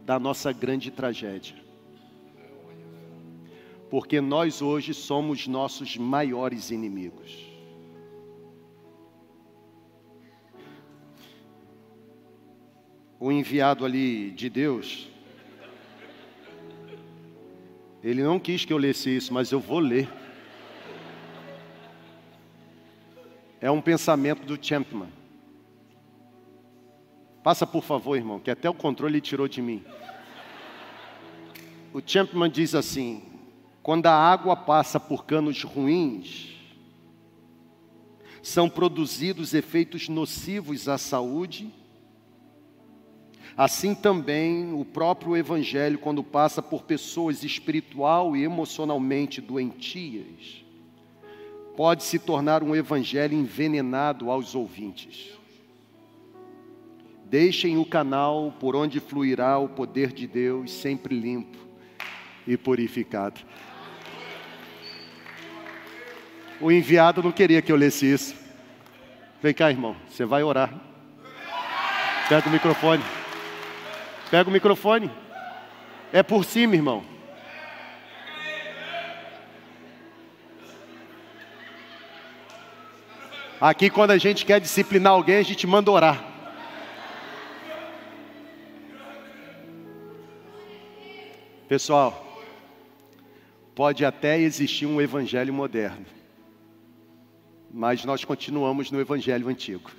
da 0.00 0.18
nossa 0.18 0.50
grande 0.50 0.90
tragédia. 0.90 1.56
Porque 3.90 4.20
nós 4.20 4.60
hoje 4.60 4.92
somos 4.92 5.46
nossos 5.46 5.96
maiores 5.96 6.70
inimigos. 6.70 7.53
O 13.24 13.32
enviado 13.32 13.86
ali 13.86 14.32
de 14.32 14.50
Deus, 14.50 15.08
ele 18.02 18.22
não 18.22 18.38
quis 18.38 18.66
que 18.66 18.72
eu 18.74 18.76
lesse 18.76 19.16
isso, 19.16 19.32
mas 19.32 19.50
eu 19.50 19.58
vou 19.58 19.78
ler. 19.78 20.06
É 23.62 23.70
um 23.70 23.80
pensamento 23.80 24.44
do 24.44 24.62
Champman. 24.62 25.08
Passa 27.42 27.66
por 27.66 27.82
favor, 27.82 28.14
irmão, 28.14 28.38
que 28.38 28.50
até 28.50 28.68
o 28.68 28.74
controle 28.74 29.22
tirou 29.22 29.48
de 29.48 29.62
mim. 29.62 29.82
O 31.94 32.02
Champman 32.04 32.50
diz 32.50 32.74
assim: 32.74 33.22
quando 33.82 34.04
a 34.04 34.12
água 34.12 34.54
passa 34.54 35.00
por 35.00 35.24
canos 35.24 35.62
ruins, 35.62 36.58
são 38.42 38.68
produzidos 38.68 39.54
efeitos 39.54 40.10
nocivos 40.10 40.90
à 40.90 40.98
saúde 40.98 41.72
Assim 43.56 43.94
também 43.94 44.72
o 44.72 44.84
próprio 44.84 45.36
Evangelho, 45.36 45.98
quando 45.98 46.24
passa 46.24 46.60
por 46.60 46.82
pessoas 46.82 47.44
espiritual 47.44 48.36
e 48.36 48.42
emocionalmente 48.42 49.40
doentias, 49.40 50.64
pode 51.76 52.02
se 52.02 52.18
tornar 52.18 52.64
um 52.64 52.74
Evangelho 52.74 53.34
envenenado 53.34 54.28
aos 54.28 54.56
ouvintes. 54.56 55.38
Deixem 57.26 57.78
o 57.78 57.84
canal 57.84 58.52
por 58.58 58.74
onde 58.74 58.98
fluirá 58.98 59.56
o 59.58 59.68
poder 59.68 60.12
de 60.12 60.26
Deus, 60.26 60.72
sempre 60.72 61.18
limpo 61.18 61.58
e 62.46 62.56
purificado. 62.56 63.40
O 66.60 66.72
enviado 66.72 67.22
não 67.22 67.32
queria 67.32 67.62
que 67.62 67.70
eu 67.70 67.76
lesse 67.76 68.12
isso. 68.12 68.34
Vem 69.40 69.54
cá, 69.54 69.70
irmão, 69.70 69.96
você 70.08 70.24
vai 70.24 70.42
orar. 70.42 70.72
Pega 72.28 72.48
o 72.48 72.52
microfone. 72.52 73.02
Pega 74.34 74.50
o 74.50 74.52
microfone. 74.52 75.08
É 76.12 76.20
por 76.20 76.44
cima, 76.44 76.74
irmão. 76.74 77.04
Aqui, 83.60 83.88
quando 83.88 84.10
a 84.10 84.18
gente 84.18 84.44
quer 84.44 84.60
disciplinar 84.60 85.12
alguém, 85.12 85.36
a 85.36 85.42
gente 85.44 85.68
manda 85.68 85.88
orar. 85.88 86.24
Pessoal, 91.68 92.42
pode 93.72 94.04
até 94.04 94.36
existir 94.36 94.84
um 94.86 95.00
evangelho 95.00 95.54
moderno, 95.54 96.06
mas 97.72 98.04
nós 98.04 98.24
continuamos 98.24 98.90
no 98.90 99.00
evangelho 99.00 99.46
antigo. 99.46 99.92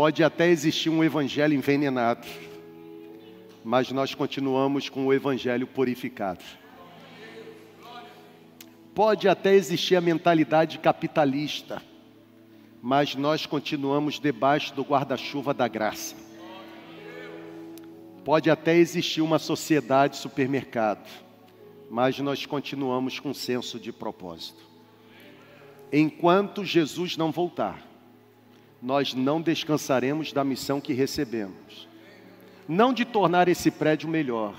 Pode 0.00 0.24
até 0.24 0.48
existir 0.48 0.88
um 0.88 1.04
evangelho 1.04 1.52
envenenado, 1.52 2.26
mas 3.62 3.92
nós 3.92 4.14
continuamos 4.14 4.88
com 4.88 5.06
o 5.06 5.12
evangelho 5.12 5.66
purificado. 5.66 6.42
Pode 8.94 9.28
até 9.28 9.54
existir 9.54 9.96
a 9.96 10.00
mentalidade 10.00 10.78
capitalista, 10.78 11.82
mas 12.80 13.14
nós 13.14 13.44
continuamos 13.44 14.18
debaixo 14.18 14.72
do 14.72 14.82
guarda-chuva 14.82 15.52
da 15.52 15.68
graça. 15.68 16.16
Pode 18.24 18.50
até 18.50 18.74
existir 18.78 19.20
uma 19.20 19.38
sociedade 19.38 20.16
supermercado, 20.16 21.06
mas 21.90 22.18
nós 22.20 22.46
continuamos 22.46 23.20
com 23.20 23.34
senso 23.34 23.78
de 23.78 23.92
propósito. 23.92 24.64
Enquanto 25.92 26.64
Jesus 26.64 27.18
não 27.18 27.30
voltar, 27.30 27.89
nós 28.82 29.14
não 29.14 29.40
descansaremos 29.40 30.32
da 30.32 30.42
missão 30.42 30.80
que 30.80 30.92
recebemos. 30.92 31.88
Não 32.68 32.92
de 32.92 33.04
tornar 33.04 33.48
esse 33.48 33.70
prédio 33.70 34.08
melhor, 34.08 34.54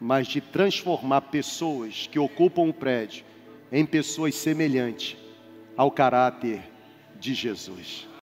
mas 0.00 0.26
de 0.26 0.40
transformar 0.40 1.22
pessoas 1.22 2.06
que 2.06 2.18
ocupam 2.18 2.62
o 2.62 2.74
prédio 2.74 3.24
em 3.72 3.84
pessoas 3.84 4.34
semelhantes 4.34 5.16
ao 5.76 5.90
caráter 5.90 6.62
de 7.18 7.34
Jesus. 7.34 8.06